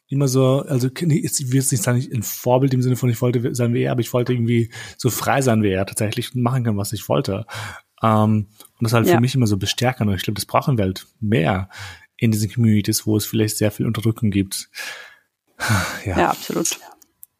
immer 0.08 0.28
so, 0.28 0.60
also 0.60 0.88
ich 0.88 1.02
will 1.02 1.56
jetzt 1.56 1.72
nicht 1.72 1.82
sagen, 1.82 2.02
ein 2.14 2.22
Vorbild 2.22 2.72
im 2.72 2.80
Sinne 2.80 2.96
von, 2.96 3.10
ich 3.10 3.20
wollte 3.20 3.54
sein 3.54 3.74
wie 3.74 3.82
er, 3.82 3.92
aber 3.92 4.00
ich 4.00 4.12
wollte 4.14 4.32
irgendwie 4.32 4.70
so 4.96 5.10
frei 5.10 5.42
sein 5.42 5.62
wie 5.62 5.70
er 5.70 5.84
tatsächlich 5.84 6.34
und 6.34 6.40
machen 6.40 6.64
können, 6.64 6.78
was 6.78 6.94
ich 6.94 7.08
wollte. 7.10 7.44
Ähm, 8.02 8.46
und 8.78 8.84
das 8.84 8.92
ist 8.92 8.94
halt 8.94 9.06
ja. 9.06 9.14
für 9.14 9.20
mich 9.20 9.34
immer 9.34 9.46
so 9.46 9.56
bestärkend. 9.56 10.08
Und 10.08 10.16
ich 10.16 10.22
glaube, 10.22 10.36
das 10.36 10.46
brauchen 10.46 10.76
wir 10.76 10.84
halt 10.84 11.06
mehr 11.20 11.70
in 12.16 12.30
diesen 12.30 12.52
Communities, 12.52 13.06
wo 13.06 13.16
es 13.16 13.26
vielleicht 13.26 13.56
sehr 13.56 13.70
viel 13.70 13.86
Unterdrückung 13.86 14.30
gibt. 14.30 14.68
Ja, 16.04 16.18
ja 16.18 16.30
absolut. 16.30 16.78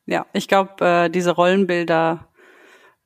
Ja, 0.07 0.27
ich 0.33 0.49
glaube, 0.49 0.85
äh, 0.85 1.11
diese 1.11 1.33
Rollenbilder, 1.33 2.29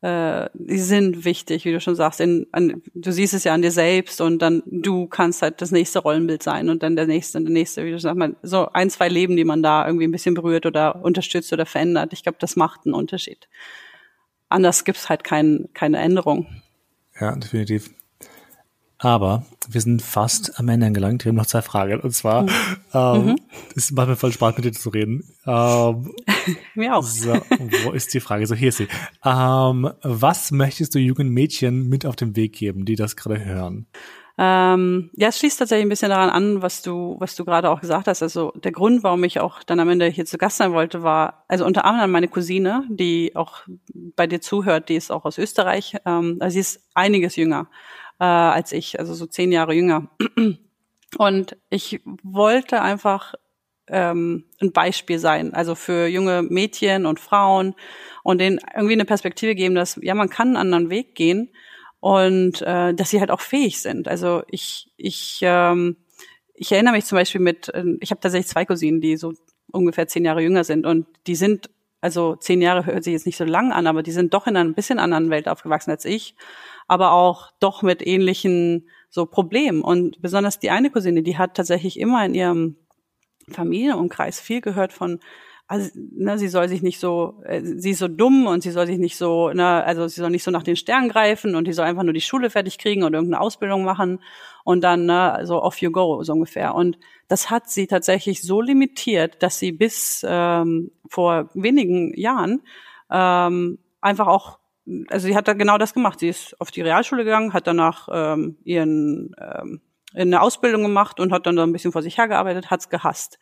äh, 0.03 0.49
die 0.55 0.79
sind 0.79 1.25
wichtig, 1.25 1.65
wie 1.65 1.73
du 1.73 1.81
schon 1.81 1.97
sagst. 1.97 2.21
In, 2.21 2.47
an, 2.53 2.83
du 2.95 3.11
siehst 3.11 3.35
es 3.35 3.45
ja 3.45 3.55
an 3.55 3.63
dir 3.63 3.73
selbst 3.73 4.21
und 4.21 4.41
dann 4.41 4.63
du 4.67 5.07
kannst 5.07 5.43
halt 5.43 5.61
das 5.61 5.73
nächste 5.73 5.99
Rollenbild 5.99 6.43
sein 6.43 6.69
und 6.69 6.83
dann 6.83 6.97
der 6.97 7.07
nächste 7.07 7.39
und 7.39 7.45
der 7.45 7.53
nächste, 7.53 7.85
wie 7.85 7.91
du 7.91 7.99
sagst, 7.99 8.17
man, 8.17 8.37
so 8.43 8.69
ein, 8.73 8.91
zwei 8.91 9.09
Leben, 9.09 9.37
die 9.37 9.45
man 9.45 9.63
da 9.63 9.87
irgendwie 9.87 10.07
ein 10.07 10.13
bisschen 10.13 10.35
berührt 10.35 10.67
oder 10.67 11.03
unterstützt 11.03 11.53
oder 11.53 11.67
verändert. 11.67 12.13
Ich 12.13 12.23
glaube, 12.23 12.39
das 12.39 12.55
macht 12.55 12.81
einen 12.85 12.95
Unterschied. 12.95 13.49
Anders 14.49 14.85
gibt's 14.85 15.09
halt 15.09 15.25
kein, 15.25 15.69
keine 15.75 15.99
Änderung. 15.99 16.47
Ja, 17.21 17.35
definitiv. 17.37 17.91
Aber 19.03 19.45
wir 19.67 19.81
sind 19.81 20.03
fast 20.03 20.59
am 20.59 20.69
Ende 20.69 20.87
angelangt. 20.87 21.25
Wir 21.25 21.31
haben 21.31 21.37
noch 21.37 21.47
zwei 21.47 21.63
Fragen. 21.63 22.01
Und 22.01 22.11
zwar, 22.11 22.43
mhm. 22.43 22.51
ähm, 22.93 23.27
mhm. 23.27 23.37
es 23.75 23.91
macht 23.93 24.09
mir 24.09 24.17
voll 24.17 24.33
Spaß, 24.33 24.57
mit 24.57 24.67
dir 24.67 24.73
zu 24.73 24.91
reden. 24.91 25.25
Ähm, 25.47 26.15
mir 26.75 26.95
auch. 26.95 27.03
So, 27.03 27.33
wo 27.85 27.93
ist 27.93 28.13
die 28.13 28.21
Frage? 28.21 28.47
So, 28.47 28.55
hier 28.55 28.69
ist 28.69 28.77
sie. 28.77 28.89
Ähm, 29.25 29.91
was 30.03 30.51
möchtest 30.51 30.95
du 30.95 30.99
jungen 30.99 31.31
Mädchen 31.31 31.89
mit 31.89 32.05
auf 32.05 32.15
den 32.15 32.37
Weg 32.37 32.53
geben, 32.53 32.85
die 32.85 32.95
das 32.95 33.17
gerade 33.17 33.43
hören? 33.43 33.87
Ähm, 34.37 35.11
ja, 35.15 35.29
es 35.29 35.39
schließt 35.39 35.59
tatsächlich 35.59 35.87
ein 35.87 35.91
bisschen 35.91 36.11
daran 36.11 36.31
an, 36.31 36.61
was 36.61 36.83
du, 36.83 37.17
was 37.19 37.35
du 37.37 37.47
gerade 37.47 37.71
auch 37.71 37.81
gesagt 37.81 38.07
hast. 38.07 38.23
Also 38.23 38.53
der 38.53 38.73
Grund, 38.73 39.03
warum 39.03 39.25
ich 39.25 39.41
auch 39.41 39.63
dann 39.63 39.81
am 39.81 39.89
Ende 39.89 40.07
hier 40.09 40.27
zu 40.27 40.37
Gast 40.37 40.59
sein 40.59 40.73
wollte, 40.73 41.03
war, 41.03 41.45
also 41.49 41.65
unter 41.65 41.87
anderem 41.87 42.11
meine 42.11 42.29
Cousine, 42.29 42.85
die 42.91 43.35
auch 43.35 43.63
bei 44.17 44.27
dir 44.27 44.43
zuhört, 44.43 44.91
die 44.91 44.97
ist 44.97 45.11
auch 45.11 45.25
aus 45.25 45.39
Österreich. 45.39 45.97
Ähm, 46.05 46.37
also 46.41 46.53
sie 46.53 46.61
ist 46.61 46.83
einiges 46.95 47.37
jünger 47.37 47.69
äh, 48.21 48.25
als 48.25 48.73
ich, 48.73 49.01
also 49.01 49.15
so 49.15 49.27
zehn 49.27 49.51
Jahre 49.51 49.75
jünger. 49.75 50.11
Und 51.19 51.57
ich 51.71 52.01
wollte 52.23 52.83
einfach 52.83 53.35
ähm, 53.89 54.45
ein 54.61 54.73
Beispiel 54.73 55.19
sein, 55.19 55.53
also 55.55 55.75
für 55.75 56.07
junge 56.07 56.43
Mädchen 56.43 57.05
und 57.07 57.19
Frauen 57.19 57.75
und 58.23 58.39
denen 58.39 58.61
irgendwie 58.77 58.93
eine 58.93 59.05
Perspektive 59.05 59.57
geben, 59.57 59.75
dass 59.75 59.99
ja 60.01 60.15
man 60.15 60.29
kann 60.29 60.49
einen 60.49 60.57
anderen 60.57 60.91
Weg 60.91 61.17
gehen 61.17 61.51
und 61.99 62.63
äh, 62.63 62.95
dass 62.95 63.11
sie 63.11 63.19
halt 63.19 63.33
auch 63.33 63.41
fähig 63.41 63.83
sind. 63.83 64.07
Also 64.07 64.45
ich, 64.49 64.93
ich, 64.97 65.41
ähm, 65.43 65.97
ich 66.55 66.71
erinnere 66.71 66.95
mich 66.95 67.07
zum 67.07 67.17
Beispiel 67.17 67.41
mit, 67.41 67.69
äh, 67.71 67.85
ich 68.01 68.13
habe 68.13 68.21
tatsächlich 68.21 68.49
zwei 68.49 68.65
Cousinen, 68.65 69.01
die 69.01 69.17
so 69.17 69.33
ungefähr 69.73 70.07
zehn 70.07 70.25
Jahre 70.25 70.43
jünger 70.43 70.63
sind 70.63 70.87
und 70.87 71.07
die 71.27 71.35
sind, 71.35 71.71
also 72.01 72.37
zehn 72.37 72.63
Jahre 72.63 72.87
hört 72.87 73.05
sich 73.05 73.13
jetzt 73.13 73.27
nicht 73.27 73.37
so 73.37 73.45
lang 73.45 73.73
an, 73.73 73.87
aber 73.87 74.03
die 74.03 74.13
sind 74.13 74.33
doch 74.35 74.47
in 74.47 74.57
einer 74.57 74.69
ein 74.69 74.75
bisschen 74.75 74.99
anderen 74.99 75.31
Welt 75.31 75.49
aufgewachsen 75.49 75.91
als 75.91 76.05
ich, 76.05 76.35
aber 76.89 77.13
auch 77.13 77.51
doch 77.61 77.83
mit 77.83 78.07
ähnlichen 78.07 78.89
so 79.11 79.27
Problemen. 79.27 79.83
Und 79.83 80.21
besonders 80.23 80.59
die 80.59 80.71
eine 80.71 80.91
Cousine, 80.91 81.23
die 81.23 81.37
hat 81.37 81.55
tatsächlich 81.55 81.99
immer 81.99 82.25
in 82.25 82.35
ihrem 82.35 82.77
Familienumkreis 83.49 84.41
viel 84.41 84.61
gehört 84.61 84.93
von 84.93 85.21
also, 85.71 85.89
ne, 85.95 86.37
sie 86.37 86.49
soll 86.49 86.69
sich 86.69 86.83
nicht 86.83 86.99
so, 86.99 87.41
äh, 87.45 87.63
sie 87.63 87.91
ist 87.91 88.01
so 88.01 88.09
dumm 88.09 88.49
und 88.49 88.65
sie 88.65 88.73
soll 88.73 88.89
sich 88.89 88.99
nicht 88.99 89.17
so, 89.17 89.51
ne, 89.51 89.85
also 89.85 90.09
sie 90.09 90.21
soll 90.21 90.31
nicht 90.31 90.43
so 90.43 90.51
nach 90.51 90.65
den 90.65 90.75
Sternen 90.75 91.09
greifen 91.09 91.55
und 91.55 91.69
die 91.69 91.73
soll 91.73 91.85
einfach 91.85 92.03
nur 92.03 92.13
die 92.13 92.21
Schule 92.21 92.51
fertig 92.51 92.77
kriegen 92.77 93.05
und 93.05 93.15
irgendeine 93.15 93.41
Ausbildung 93.41 93.85
machen 93.85 94.19
und 94.65 94.81
dann 94.83 95.07
ne, 95.07 95.43
so 95.45 95.63
off 95.63 95.81
you 95.81 95.93
go 95.93 96.25
so 96.25 96.33
ungefähr. 96.33 96.75
Und 96.75 96.99
das 97.29 97.51
hat 97.51 97.71
sie 97.71 97.87
tatsächlich 97.87 98.43
so 98.43 98.61
limitiert, 98.61 99.45
dass 99.45 99.61
sie 99.61 99.71
bis 99.71 100.27
ähm, 100.29 100.91
vor 101.09 101.51
wenigen 101.55 102.19
Jahren 102.19 102.63
ähm, 103.09 103.79
einfach 104.01 104.27
auch, 104.27 104.59
also 105.09 105.29
sie 105.29 105.37
hat 105.37 105.47
da 105.47 105.53
genau 105.53 105.79
das 105.79 105.95
gemacht. 105.95 106.19
Sie 106.19 106.31
ist 106.31 106.61
auf 106.61 106.73
die 106.73 106.83
Realschule 106.83 107.23
gegangen, 107.23 107.53
hat 107.53 107.69
danach 107.69 108.09
ähm, 108.11 108.57
ihren 108.65 109.37
ähm, 109.41 109.81
eine 110.15 110.43
Ausbildung 110.43 110.83
gemacht 110.83 111.21
und 111.21 111.31
hat 111.31 111.47
dann 111.47 111.55
so 111.55 111.63
ein 111.63 111.73
bisschen 111.73 111.93
vor 111.93 112.03
sich 112.03 112.19
hergearbeitet, 112.19 112.73
hat's 112.73 112.89
gehasst. 112.89 113.39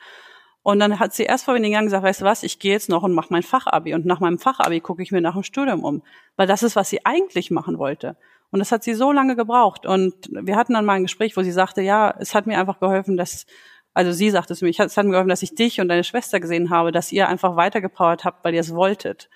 Und 0.69 0.81
dann 0.81 0.99
hat 0.99 1.15
sie 1.15 1.23
erst 1.23 1.47
vor 1.47 1.55
wenigen 1.55 1.73
Jahren 1.73 1.87
gesagt, 1.87 2.05
weißt 2.05 2.21
du 2.21 2.25
was, 2.27 2.43
ich 2.43 2.59
gehe 2.59 2.73
jetzt 2.73 2.91
noch 2.91 3.03
und 3.03 3.15
mache 3.15 3.29
mein 3.31 3.43
Fachabi. 3.43 3.95
Und 3.95 4.05
nach 4.05 4.21
meinem 4.21 4.39
Fachabi 4.39 4.81
gucke 4.81 5.03
ich 5.03 5.11
mir 5.11 5.23
nach 5.23 5.33
dem 5.33 5.43
Studium 5.43 5.83
um. 5.83 6.03
Weil 6.37 6.47
das 6.47 6.63
ist, 6.63 6.77
was 6.77 6.91
sie 6.91 7.07
eigentlich 7.07 7.51
machen 7.51 7.79
wollte. 7.79 8.19
Und 8.51 8.59
das 8.59 8.71
hat 8.71 8.85
sie 8.85 8.93
so 8.93 9.11
lange 9.11 9.35
gebraucht. 9.35 9.87
Und 9.87 10.29
wir 10.31 10.57
hatten 10.57 10.75
dann 10.75 10.85
mal 10.85 10.97
ein 10.97 11.05
Gespräch, 11.05 11.39
wo 11.39 11.43
sie 11.43 11.53
sagte, 11.53 11.81
ja, 11.81 12.15
es 12.19 12.35
hat 12.35 12.47
mir 12.47 12.59
einfach 12.59 12.81
geholfen, 12.81 13.17
dass, 13.17 13.47
also 13.95 14.13
sie 14.13 14.29
sagte 14.29 14.53
es 14.53 14.61
mir, 14.61 14.69
es 14.69 14.79
hat 14.79 15.07
mir 15.07 15.13
geholfen, 15.13 15.31
dass 15.31 15.43
ich 15.43 15.55
dich 15.55 15.81
und 15.81 15.89
deine 15.89 16.05
Schwester 16.05 16.39
gesehen 16.39 16.69
habe, 16.69 16.93
dass 16.93 17.13
ihr 17.13 17.31
einfach 17.31 17.57
weitergepowert 17.57 18.27
habt, 18.27 18.45
weil 18.45 18.53
ihr 18.53 18.61
es 18.61 18.75
wolltet. 18.75 19.31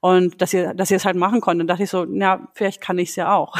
Und 0.00 0.42
dass 0.42 0.52
ihr, 0.52 0.74
dass 0.74 0.90
ihr 0.90 0.98
es 0.98 1.06
halt 1.06 1.16
machen 1.16 1.40
konntet. 1.40 1.62
Und 1.62 1.68
dachte 1.68 1.84
ich 1.84 1.88
so, 1.88 2.04
ja, 2.04 2.46
vielleicht 2.52 2.82
kann 2.82 2.98
ich 2.98 3.08
es 3.08 3.16
ja 3.16 3.34
auch. 3.34 3.56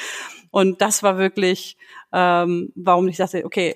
und 0.52 0.80
das 0.80 1.02
war 1.02 1.18
wirklich, 1.18 1.76
ähm, 2.12 2.72
warum 2.76 3.08
ich 3.08 3.16
dachte, 3.16 3.44
okay, 3.44 3.74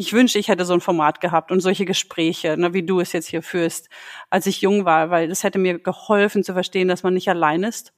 ich 0.00 0.14
wünsche, 0.14 0.38
ich 0.38 0.48
hätte 0.48 0.64
so 0.64 0.72
ein 0.72 0.80
Format 0.80 1.20
gehabt 1.20 1.52
und 1.52 1.60
solche 1.60 1.84
Gespräche, 1.84 2.56
ne, 2.56 2.72
wie 2.72 2.82
du 2.82 3.00
es 3.00 3.12
jetzt 3.12 3.28
hier 3.28 3.42
führst, 3.42 3.90
als 4.30 4.46
ich 4.46 4.62
jung 4.62 4.86
war, 4.86 5.10
weil 5.10 5.28
das 5.28 5.44
hätte 5.44 5.58
mir 5.58 5.78
geholfen 5.78 6.42
zu 6.42 6.54
verstehen, 6.54 6.88
dass 6.88 7.02
man 7.02 7.12
nicht 7.12 7.28
allein 7.28 7.62
ist 7.64 7.92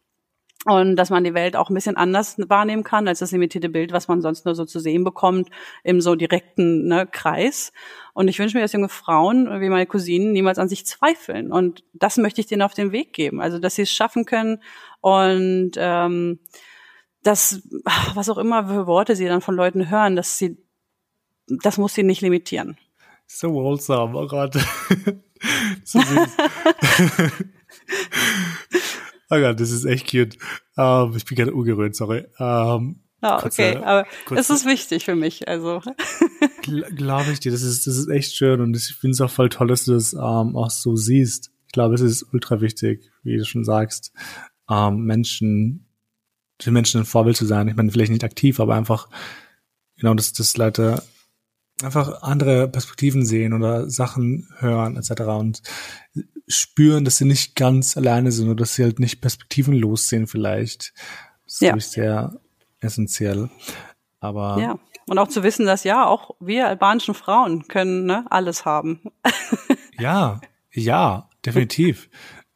und 0.64 0.96
dass 0.96 1.10
man 1.10 1.22
die 1.22 1.32
Welt 1.32 1.54
auch 1.54 1.70
ein 1.70 1.74
bisschen 1.74 1.96
anders 1.96 2.36
wahrnehmen 2.48 2.82
kann 2.82 3.06
als 3.06 3.20
das 3.20 3.30
limitierte 3.30 3.68
Bild, 3.68 3.92
was 3.92 4.08
man 4.08 4.20
sonst 4.20 4.44
nur 4.44 4.56
so 4.56 4.64
zu 4.64 4.80
sehen 4.80 5.04
bekommt 5.04 5.48
im 5.84 6.00
so 6.00 6.16
direkten 6.16 6.88
ne, 6.88 7.06
Kreis. 7.06 7.72
Und 8.14 8.26
ich 8.26 8.40
wünsche 8.40 8.56
mir, 8.56 8.62
dass 8.62 8.72
junge 8.72 8.88
Frauen 8.88 9.60
wie 9.60 9.68
meine 9.68 9.86
Cousinen 9.86 10.32
niemals 10.32 10.58
an 10.58 10.68
sich 10.68 10.84
zweifeln. 10.84 11.52
Und 11.52 11.84
das 11.92 12.16
möchte 12.16 12.40
ich 12.40 12.48
denen 12.48 12.62
auf 12.62 12.74
den 12.74 12.90
Weg 12.90 13.12
geben. 13.12 13.40
Also, 13.40 13.60
dass 13.60 13.76
sie 13.76 13.82
es 13.82 13.92
schaffen 13.92 14.24
können 14.24 14.60
und 15.00 15.72
ähm, 15.76 16.40
dass, 17.22 17.62
was 18.14 18.28
auch 18.28 18.38
immer 18.38 18.66
für 18.66 18.86
Worte 18.86 19.14
sie 19.14 19.26
dann 19.26 19.40
von 19.40 19.54
Leuten 19.54 19.88
hören, 19.88 20.16
dass 20.16 20.38
sie, 20.38 20.56
das 21.62 21.78
muss 21.78 21.94
sie 21.94 22.02
nicht 22.02 22.20
limitieren. 22.20 22.76
So 23.26 23.52
wholesome, 23.52 24.18
oh 24.18 24.26
Gott. 24.26 24.54
so 25.84 26.00
süß. 26.00 26.36
Oh 29.34 29.40
Gott, 29.40 29.58
das 29.58 29.70
ist 29.70 29.86
echt 29.86 30.10
cute. 30.10 30.36
Um, 30.76 31.12
ähm, 31.12 31.14
ich 31.16 31.24
bin 31.24 31.36
gerade 31.36 31.54
ungerührt, 31.54 31.96
sorry. 31.96 32.26
Um, 32.38 33.02
Ah, 33.22 33.36
okay, 33.36 33.74
kurze, 33.74 33.86
aber 33.86 34.06
kurze, 34.26 34.40
es 34.40 34.50
ist 34.50 34.66
wichtig 34.66 35.04
für 35.04 35.14
mich, 35.14 35.46
also. 35.46 35.80
Glaube 36.96 37.30
ich 37.30 37.38
dir, 37.38 37.52
das 37.52 37.62
ist, 37.62 37.86
das 37.86 37.96
ist 37.96 38.08
echt 38.08 38.34
schön 38.34 38.60
und 38.60 38.76
ich 38.76 38.96
finde 38.96 39.12
es 39.12 39.20
auch 39.20 39.30
voll 39.30 39.48
toll, 39.48 39.68
dass 39.68 39.84
du 39.84 39.92
das 39.92 40.12
ähm, 40.12 40.56
auch 40.56 40.70
so 40.70 40.96
siehst. 40.96 41.52
Ich 41.66 41.72
glaube, 41.72 41.94
es 41.94 42.00
ist 42.00 42.26
ultra 42.32 42.60
wichtig, 42.60 43.12
wie 43.22 43.36
du 43.36 43.44
schon 43.44 43.64
sagst, 43.64 44.12
ähm, 44.68 45.04
Menschen, 45.04 45.86
für 46.60 46.72
Menschen 46.72 47.02
ein 47.02 47.06
Vorbild 47.06 47.36
zu 47.36 47.46
sein. 47.46 47.68
Ich 47.68 47.76
meine, 47.76 47.92
vielleicht 47.92 48.10
nicht 48.10 48.24
aktiv, 48.24 48.58
aber 48.58 48.74
einfach, 48.74 49.08
genau, 49.96 50.14
dass, 50.14 50.32
dass 50.32 50.56
Leute 50.56 51.00
einfach 51.84 52.22
andere 52.22 52.68
Perspektiven 52.68 53.24
sehen 53.24 53.52
oder 53.52 53.88
Sachen 53.90 54.48
hören 54.58 54.96
etc. 54.96 55.22
und 55.22 55.62
spüren, 56.48 57.04
dass 57.04 57.18
sie 57.18 57.24
nicht 57.24 57.56
ganz 57.56 57.96
alleine 57.96 58.32
sind 58.32 58.46
oder 58.46 58.56
dass 58.56 58.74
sie 58.74 58.82
halt 58.82 58.98
nicht 58.98 59.20
perspektivenlos 59.20 60.08
sehen 60.08 60.26
vielleicht. 60.26 60.92
Das 61.44 61.54
ist, 61.54 61.60
ja. 61.60 61.76
ich, 61.76 61.86
sehr 61.86 62.40
essentiell. 62.80 63.50
Aber 64.20 64.58
ja. 64.60 64.78
Und 65.06 65.18
auch 65.18 65.28
zu 65.28 65.42
wissen, 65.42 65.66
dass 65.66 65.84
ja, 65.84 66.06
auch 66.06 66.30
wir 66.40 66.68
albanischen 66.68 67.14
Frauen 67.14 67.66
können 67.68 68.06
ne, 68.06 68.24
alles 68.30 68.64
haben. 68.64 69.00
ja, 69.98 70.40
ja, 70.70 71.28
definitiv. 71.44 72.08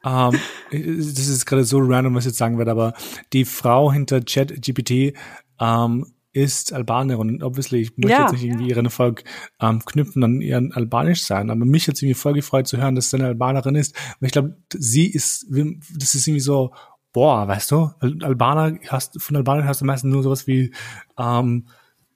ähm, 0.04 0.38
das 0.70 1.26
ist 1.26 1.44
gerade 1.44 1.64
so 1.64 1.78
random, 1.80 2.14
was 2.14 2.24
ich 2.24 2.30
jetzt 2.30 2.38
sagen 2.38 2.58
werde, 2.58 2.70
aber 2.70 2.94
die 3.32 3.44
Frau 3.44 3.92
hinter 3.92 4.20
ChatGPT 4.20 5.16
ähm, 5.60 6.06
ist 6.36 6.72
Albanerin. 6.72 7.42
Obviously, 7.42 7.80
ich 7.80 7.96
möchte 7.96 8.12
ja, 8.12 8.22
jetzt 8.22 8.32
nicht 8.32 8.44
irgendwie 8.44 8.68
ihren 8.68 8.84
Erfolg 8.84 9.24
ähm, 9.60 9.82
knüpfen 9.84 10.22
an 10.22 10.40
ihren 10.42 10.72
Albanisch 10.72 11.22
sein, 11.22 11.50
aber 11.50 11.64
mich 11.64 11.88
hat 11.88 11.96
irgendwie 11.96 12.14
voll 12.14 12.34
gefreut 12.34 12.66
zu 12.66 12.76
hören, 12.76 12.94
dass 12.94 13.10
sie 13.10 13.16
eine 13.16 13.28
Albanerin 13.28 13.74
ist. 13.74 13.96
Weil 14.20 14.26
ich 14.26 14.32
glaube, 14.32 14.56
sie 14.72 15.06
ist, 15.06 15.46
das 15.50 16.14
ist 16.14 16.26
irgendwie 16.26 16.40
so, 16.40 16.72
boah, 17.12 17.48
weißt 17.48 17.70
du, 17.70 17.90
Albaner 18.00 18.78
hast, 18.88 19.20
von 19.20 19.36
Albanern 19.36 19.66
hast 19.66 19.80
du 19.80 19.86
meistens 19.86 20.12
nur 20.12 20.22
sowas 20.22 20.46
wie 20.46 20.72
ähm, 21.18 21.66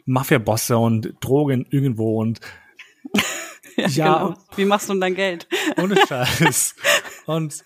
Mafia-Bosse 0.04 0.76
und 0.76 1.14
Drogen 1.20 1.66
irgendwo 1.70 2.20
und 2.20 2.40
ja, 3.76 3.86
ja 3.86 4.18
genau. 4.28 4.40
Wie 4.56 4.64
machst 4.66 4.88
du 4.88 4.92
denn 4.92 5.00
dein 5.00 5.14
Geld? 5.14 5.48
Ohne 5.78 5.96
Scheiß. 6.06 6.74
Und 7.26 7.64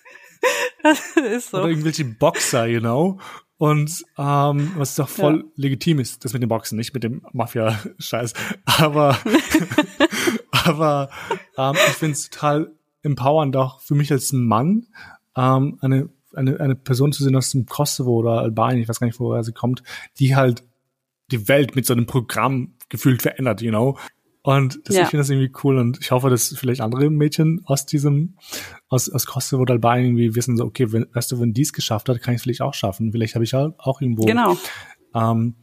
das 0.82 1.16
ist 1.16 1.50
so. 1.50 1.58
Oder 1.58 1.68
irgendwelche 1.68 2.04
Boxer, 2.04 2.66
you 2.66 2.80
know? 2.80 3.18
Und 3.56 4.04
ähm, 4.18 4.72
was 4.76 4.96
doch 4.96 5.08
voll 5.08 5.38
ja. 5.38 5.50
legitim 5.56 6.00
ist, 6.00 6.24
das 6.24 6.32
mit 6.32 6.42
dem 6.42 6.48
Boxen, 6.48 6.76
nicht 6.76 6.92
mit 6.92 7.04
dem 7.04 7.22
Mafia-Scheiß. 7.32 8.32
Aber, 8.64 9.16
aber 10.50 11.10
ähm, 11.56 11.74
ich 11.74 11.94
finde 11.94 12.12
es 12.12 12.30
total 12.30 12.72
empowernd 13.02 13.56
auch 13.56 13.80
für 13.80 13.94
mich 13.94 14.10
als 14.10 14.32
Mann, 14.32 14.86
ähm, 15.36 15.78
eine, 15.82 16.08
eine, 16.34 16.58
eine 16.58 16.74
Person 16.74 17.12
zu 17.12 17.22
sehen 17.22 17.36
aus 17.36 17.50
dem 17.50 17.66
Kosovo 17.66 18.12
oder 18.12 18.40
Albanien, 18.40 18.82
ich 18.82 18.88
weiß 18.88 18.98
gar 18.98 19.06
nicht, 19.06 19.20
woher 19.20 19.44
sie 19.44 19.52
kommt, 19.52 19.82
die 20.18 20.34
halt 20.34 20.64
die 21.30 21.48
Welt 21.48 21.76
mit 21.76 21.86
so 21.86 21.92
einem 21.92 22.06
Programm 22.06 22.74
gefühlt 22.88 23.22
verändert, 23.22 23.62
you 23.62 23.70
know. 23.70 23.98
Und 24.46 24.78
das, 24.84 24.94
ja. 24.94 25.02
ich 25.04 25.08
finde 25.08 25.22
das 25.22 25.30
irgendwie 25.30 25.52
cool 25.64 25.78
und 25.78 25.98
ich 26.02 26.10
hoffe, 26.10 26.28
dass 26.28 26.54
vielleicht 26.54 26.82
andere 26.82 27.08
Mädchen 27.08 27.62
aus 27.64 27.86
diesem, 27.86 28.36
aus, 28.88 29.08
aus 29.08 29.24
Kosovo 29.24 29.62
oder 29.62 29.72
Albanien 29.72 30.08
irgendwie 30.08 30.34
wissen, 30.34 30.58
so, 30.58 30.66
okay, 30.66 30.92
wenn, 30.92 31.06
weißt 31.14 31.32
du, 31.32 31.40
wenn 31.40 31.54
dies 31.54 31.72
geschafft 31.72 32.10
hat, 32.10 32.20
kann 32.20 32.34
ich 32.34 32.40
es 32.40 32.42
vielleicht 32.42 32.60
auch 32.60 32.74
schaffen. 32.74 33.10
Vielleicht 33.10 33.36
habe 33.36 33.44
ich 33.44 33.54
halt 33.54 33.72
auch 33.78 34.02
irgendwo 34.02 34.26
genau. 34.26 34.58
ähm, 35.14 35.54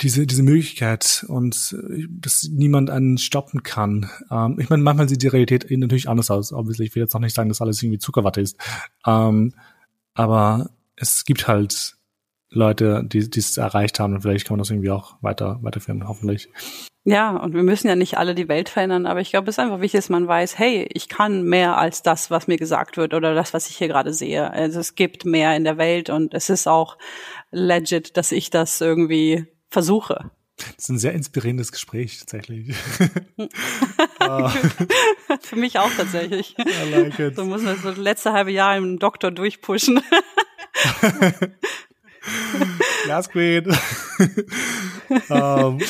diese, 0.00 0.28
diese 0.28 0.44
Möglichkeit 0.44 1.24
und 1.26 1.76
äh, 1.76 2.06
dass 2.08 2.48
niemand 2.52 2.88
einen 2.88 3.18
stoppen 3.18 3.64
kann. 3.64 4.08
Ähm, 4.30 4.60
ich 4.60 4.70
meine, 4.70 4.84
manchmal 4.84 5.08
sieht 5.08 5.22
die 5.22 5.26
Realität 5.26 5.68
natürlich 5.68 6.08
anders 6.08 6.30
aus. 6.30 6.52
Obviously, 6.52 6.86
ich 6.86 6.94
will 6.94 7.02
jetzt 7.02 7.14
noch 7.14 7.20
nicht 7.20 7.34
sagen, 7.34 7.48
dass 7.48 7.60
alles 7.60 7.82
irgendwie 7.82 7.98
Zuckerwatte 7.98 8.42
ist. 8.42 8.60
Ähm, 9.04 9.54
aber 10.14 10.70
es 10.94 11.24
gibt 11.24 11.48
halt 11.48 11.96
Leute, 12.50 13.02
die 13.04 13.18
es 13.18 13.56
erreicht 13.56 13.98
haben 13.98 14.14
und 14.14 14.20
vielleicht 14.20 14.46
kann 14.46 14.54
man 14.54 14.60
das 14.60 14.70
irgendwie 14.70 14.90
auch 14.90 15.16
weiter 15.20 15.58
weiterführen, 15.62 16.06
hoffentlich. 16.06 16.48
Ja, 17.06 17.36
und 17.36 17.52
wir 17.52 17.62
müssen 17.62 17.86
ja 17.86 17.96
nicht 17.96 18.16
alle 18.16 18.34
die 18.34 18.48
Welt 18.48 18.70
verändern, 18.70 19.04
aber 19.04 19.20
ich 19.20 19.30
glaube, 19.30 19.50
es 19.50 19.56
ist 19.56 19.58
einfach 19.58 19.80
wichtig, 19.80 19.98
dass 19.98 20.08
man 20.08 20.26
weiß, 20.26 20.58
hey, 20.58 20.88
ich 20.90 21.10
kann 21.10 21.42
mehr 21.42 21.76
als 21.76 22.02
das, 22.02 22.30
was 22.30 22.46
mir 22.46 22.56
gesagt 22.56 22.96
wird 22.96 23.12
oder 23.12 23.34
das, 23.34 23.52
was 23.52 23.68
ich 23.68 23.76
hier 23.76 23.88
gerade 23.88 24.14
sehe. 24.14 24.50
Also 24.50 24.80
es 24.80 24.94
gibt 24.94 25.26
mehr 25.26 25.54
in 25.54 25.64
der 25.64 25.76
Welt 25.76 26.08
und 26.08 26.32
es 26.32 26.48
ist 26.48 26.66
auch 26.66 26.96
legit, 27.50 28.16
dass 28.16 28.32
ich 28.32 28.48
das 28.48 28.80
irgendwie 28.80 29.44
versuche. 29.68 30.30
Das 30.56 30.74
ist 30.78 30.88
ein 30.88 30.98
sehr 30.98 31.12
inspirierendes 31.12 31.72
Gespräch 31.72 32.18
tatsächlich. 32.18 32.74
Für 35.40 35.56
mich 35.56 35.78
auch 35.78 35.90
tatsächlich. 35.96 36.56
I 36.58 36.90
like 36.90 37.18
it. 37.18 37.36
So 37.36 37.44
muss 37.44 37.62
man 37.62 37.76
das 37.82 37.96
letzte 37.96 38.32
halbe 38.32 38.52
Jahr 38.52 38.76
im 38.76 38.98
Doktor 38.98 39.30
durchpushen. 39.30 40.00
Last 43.06 43.32
Queen. 43.32 43.66
um, 45.28 45.80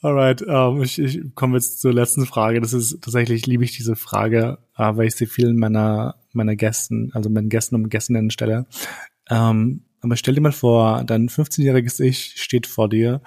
Alright, 0.00 0.42
um, 0.42 0.80
ich, 0.82 0.98
ich 1.00 1.34
komme 1.34 1.56
jetzt 1.56 1.80
zur 1.80 1.92
letzten 1.92 2.24
Frage. 2.24 2.60
Das 2.60 2.72
ist 2.72 3.02
tatsächlich 3.02 3.46
liebe 3.46 3.64
ich 3.64 3.76
diese 3.76 3.96
Frage, 3.96 4.58
uh, 4.78 4.96
weil 4.96 5.08
ich 5.08 5.16
sie 5.16 5.26
vielen 5.26 5.56
meiner 5.56 6.14
meiner 6.32 6.54
Gästen, 6.54 7.10
also 7.14 7.28
meinen 7.30 7.48
Gästen 7.48 7.74
und 7.74 7.88
Gästinnen 7.88 8.30
stelle. 8.30 8.66
Um, 9.28 9.84
aber 10.00 10.16
stell 10.16 10.34
dir 10.34 10.40
mal 10.40 10.52
vor, 10.52 11.02
dein 11.04 11.28
15-jähriges 11.28 12.00
Ich 12.00 12.40
steht 12.40 12.68
vor 12.68 12.88
dir 12.88 13.22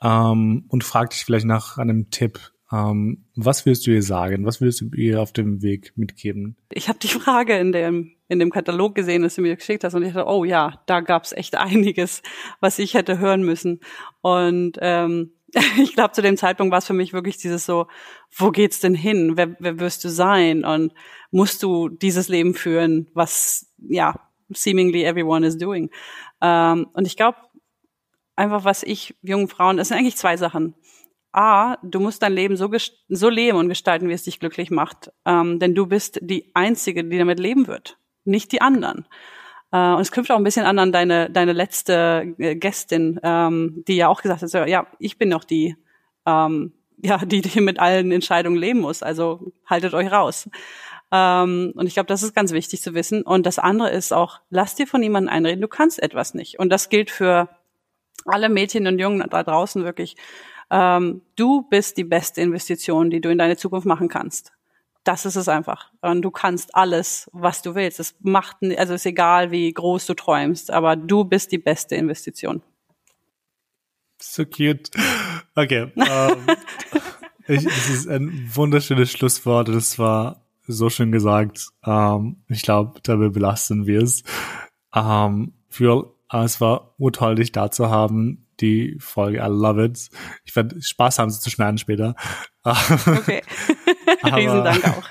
um, 0.00 0.64
und 0.68 0.84
fragt 0.84 1.14
dich 1.14 1.24
vielleicht 1.24 1.46
nach 1.46 1.78
einem 1.78 2.10
Tipp. 2.10 2.38
Um, 2.70 3.24
was 3.34 3.64
würdest 3.64 3.86
du 3.86 3.90
ihr 3.90 4.02
sagen? 4.02 4.44
Was 4.44 4.60
würdest 4.60 4.82
du 4.82 4.90
ihr 4.94 5.20
auf 5.20 5.32
dem 5.32 5.62
Weg 5.62 5.92
mitgeben? 5.96 6.56
Ich 6.70 6.88
habe 6.88 6.98
die 6.98 7.08
Frage 7.08 7.56
in 7.56 7.72
dem 7.72 8.12
in 8.28 8.38
dem 8.38 8.50
Katalog 8.50 8.94
gesehen, 8.94 9.22
das 9.22 9.34
du 9.34 9.42
mir 9.42 9.56
geschickt 9.56 9.84
hast, 9.84 9.94
und 9.94 10.02
ich 10.02 10.14
dachte, 10.14 10.26
oh 10.26 10.44
ja, 10.44 10.82
da 10.86 11.00
gab's 11.00 11.32
echt 11.32 11.54
einiges, 11.56 12.22
was 12.60 12.78
ich 12.78 12.94
hätte 12.94 13.18
hören 13.18 13.42
müssen. 13.42 13.80
Und 14.22 14.78
ähm, 14.80 15.32
ich 15.78 15.94
glaube, 15.94 16.12
zu 16.12 16.22
dem 16.22 16.36
Zeitpunkt 16.36 16.70
war 16.70 16.78
es 16.78 16.86
für 16.86 16.92
mich 16.92 17.12
wirklich 17.12 17.36
dieses 17.36 17.66
so, 17.66 17.86
wo 18.36 18.50
geht's 18.50 18.80
denn 18.80 18.94
hin? 18.94 19.36
Wer, 19.36 19.56
wer 19.58 19.78
wirst 19.80 20.04
du 20.04 20.08
sein? 20.08 20.64
Und 20.64 20.92
musst 21.30 21.62
du 21.62 21.88
dieses 21.88 22.28
Leben 22.28 22.54
führen, 22.54 23.10
was, 23.14 23.70
ja, 23.78 24.14
seemingly 24.48 25.04
everyone 25.04 25.46
is 25.46 25.58
doing. 25.58 25.90
Ähm, 26.40 26.86
und 26.94 27.06
ich 27.06 27.16
glaube, 27.16 27.38
einfach 28.36 28.64
was 28.64 28.82
ich 28.82 29.14
jungen 29.22 29.48
Frauen, 29.48 29.78
es 29.78 29.88
sind 29.88 29.98
eigentlich 29.98 30.16
zwei 30.16 30.36
Sachen. 30.36 30.74
A, 31.32 31.76
du 31.82 32.00
musst 32.00 32.22
dein 32.22 32.34
Leben 32.34 32.56
so, 32.56 32.70
so 33.08 33.28
leben 33.30 33.56
und 33.56 33.68
gestalten, 33.68 34.08
wie 34.08 34.12
es 34.12 34.24
dich 34.24 34.40
glücklich 34.40 34.70
macht. 34.70 35.10
Ähm, 35.24 35.58
denn 35.58 35.74
du 35.74 35.86
bist 35.86 36.18
die 36.22 36.50
Einzige, 36.54 37.04
die 37.04 37.18
damit 37.18 37.40
leben 37.40 37.66
wird, 37.66 37.98
nicht 38.24 38.52
die 38.52 38.60
anderen. 38.60 39.06
Uh, 39.74 39.94
und 39.94 40.02
es 40.02 40.12
knüpft 40.12 40.30
auch 40.30 40.36
ein 40.36 40.44
bisschen 40.44 40.66
an 40.66 40.78
an 40.78 40.92
deine, 40.92 41.30
deine 41.30 41.54
letzte 41.54 42.34
äh, 42.36 42.56
Gästin, 42.56 43.18
ähm, 43.22 43.82
die 43.88 43.96
ja 43.96 44.08
auch 44.08 44.20
gesagt 44.20 44.42
hat, 44.42 44.68
ja, 44.68 44.86
ich 44.98 45.16
bin 45.16 45.30
noch 45.30 45.44
die, 45.44 45.76
ähm, 46.26 46.74
ja, 46.98 47.16
die, 47.16 47.40
die 47.40 47.60
mit 47.62 47.78
allen 47.78 48.12
Entscheidungen 48.12 48.58
leben 48.58 48.80
muss. 48.80 49.02
Also 49.02 49.52
haltet 49.66 49.94
euch 49.94 50.12
raus. 50.12 50.50
Ähm, 51.10 51.72
und 51.74 51.86
ich 51.86 51.94
glaube, 51.94 52.08
das 52.08 52.22
ist 52.22 52.34
ganz 52.34 52.52
wichtig 52.52 52.82
zu 52.82 52.92
wissen. 52.92 53.22
Und 53.22 53.46
das 53.46 53.58
andere 53.58 53.90
ist 53.90 54.12
auch, 54.12 54.40
lass 54.50 54.74
dir 54.74 54.86
von 54.86 55.00
niemandem 55.00 55.32
einreden, 55.32 55.62
du 55.62 55.68
kannst 55.68 56.02
etwas 56.02 56.34
nicht. 56.34 56.58
Und 56.58 56.68
das 56.68 56.90
gilt 56.90 57.10
für 57.10 57.48
alle 58.26 58.50
Mädchen 58.50 58.86
und 58.86 58.98
Jungen 58.98 59.26
da 59.30 59.42
draußen 59.42 59.84
wirklich. 59.84 60.16
Ähm, 60.70 61.22
du 61.36 61.62
bist 61.62 61.96
die 61.96 62.04
beste 62.04 62.42
Investition, 62.42 63.08
die 63.08 63.22
du 63.22 63.30
in 63.30 63.38
deine 63.38 63.56
Zukunft 63.56 63.86
machen 63.86 64.08
kannst 64.08 64.52
das 65.04 65.26
ist 65.26 65.36
es 65.36 65.48
einfach. 65.48 65.90
Und 66.00 66.22
du 66.22 66.30
kannst 66.30 66.74
alles, 66.74 67.28
was 67.32 67.62
du 67.62 67.74
willst. 67.74 68.00
Es 68.00 68.14
macht, 68.20 68.58
also 68.76 68.94
ist 68.94 69.06
egal, 69.06 69.50
wie 69.50 69.72
groß 69.72 70.06
du 70.06 70.14
träumst, 70.14 70.70
aber 70.70 70.96
du 70.96 71.24
bist 71.24 71.52
die 71.52 71.58
beste 71.58 71.96
Investition. 71.96 72.62
So 74.20 74.44
cute. 74.44 74.90
Okay. 75.56 75.90
Ähm, 75.96 76.46
ich, 77.48 77.64
das 77.64 77.90
ist 77.90 78.08
ein 78.08 78.48
wunderschönes 78.54 79.10
Schlusswort. 79.10 79.68
Das 79.68 79.98
war 79.98 80.42
so 80.66 80.88
schön 80.90 81.10
gesagt. 81.10 81.68
Ähm, 81.84 82.36
ich 82.48 82.62
glaube, 82.62 83.00
dabei 83.02 83.28
belasten 83.28 83.86
wir 83.86 84.02
es. 84.02 84.22
Um, 84.94 85.54
für, 85.68 86.14
es 86.30 86.60
war 86.60 86.94
dich 87.34 87.52
da 87.52 87.70
zu 87.70 87.90
haben. 87.90 88.41
Die 88.60 88.96
Folge. 88.98 89.38
I 89.38 89.48
love 89.48 89.84
it. 89.84 90.08
Ich 90.44 90.54
werde 90.54 90.80
Spaß 90.80 91.18
haben, 91.18 91.30
sie 91.30 91.40
zu 91.40 91.50
schneiden 91.50 91.78
später. 91.78 92.14
Okay. 92.64 93.42
Riesen 94.24 94.64
Dank 94.64 94.84
auch. 94.84 95.10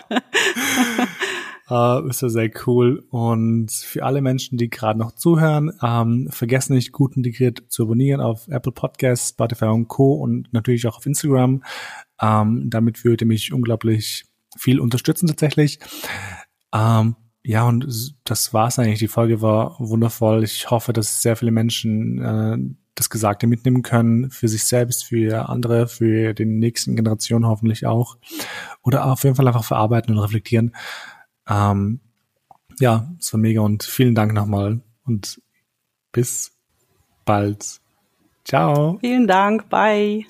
Uh, 1.69 2.07
ist 2.09 2.21
ja 2.21 2.29
sehr 2.29 2.51
cool. 2.65 3.05
Und 3.09 3.71
für 3.71 4.03
alle 4.03 4.21
Menschen, 4.21 4.57
die 4.57 4.69
gerade 4.69 4.99
noch 4.99 5.13
zuhören, 5.13 5.71
ähm, 5.83 6.27
vergessen 6.31 6.75
nicht, 6.75 6.91
gut 6.91 7.17
integriert 7.17 7.63
zu 7.67 7.83
abonnieren 7.83 8.21
auf 8.21 8.47
Apple 8.47 8.71
Podcasts, 8.71 9.29
Spotify 9.29 9.65
und 9.65 9.87
Co. 9.87 10.13
und 10.13 10.51
natürlich 10.53 10.87
auch 10.87 10.97
auf 10.97 11.05
Instagram. 11.05 11.63
Ähm, 12.21 12.69
damit 12.69 13.03
würde 13.03 13.25
mich 13.25 13.51
unglaublich 13.51 14.25
viel 14.57 14.79
unterstützen 14.79 15.27
tatsächlich. 15.27 15.79
Ähm, 16.73 17.15
ja, 17.43 17.67
und 17.67 18.15
das 18.23 18.53
war's 18.53 18.77
eigentlich. 18.77 18.99
Die 18.99 19.07
Folge 19.07 19.41
war 19.41 19.75
wundervoll. 19.79 20.43
Ich 20.43 20.69
hoffe, 20.69 20.93
dass 20.93 21.21
sehr 21.21 21.35
viele 21.35 21.51
Menschen 21.51 22.19
äh, 22.19 22.57
das 23.01 23.09
Gesagte 23.09 23.47
mitnehmen 23.47 23.81
können, 23.81 24.29
für 24.29 24.47
sich 24.47 24.63
selbst, 24.63 25.05
für 25.05 25.49
andere, 25.49 25.87
für 25.87 26.33
die 26.33 26.45
nächsten 26.45 26.95
Generationen 26.95 27.47
hoffentlich 27.47 27.85
auch. 27.85 28.17
Oder 28.83 29.05
auf 29.05 29.23
jeden 29.23 29.35
Fall 29.35 29.47
einfach 29.47 29.63
verarbeiten 29.63 30.15
und 30.15 30.23
reflektieren. 30.23 30.75
Ähm, 31.49 31.99
ja, 32.79 33.11
es 33.19 33.33
war 33.33 33.39
mega 33.39 33.61
und 33.61 33.83
vielen 33.83 34.15
Dank 34.15 34.33
nochmal 34.33 34.81
und 35.05 35.41
bis 36.11 36.51
bald. 37.25 37.79
Ciao. 38.45 38.97
Vielen 38.99 39.27
Dank. 39.27 39.69
Bye. 39.69 40.25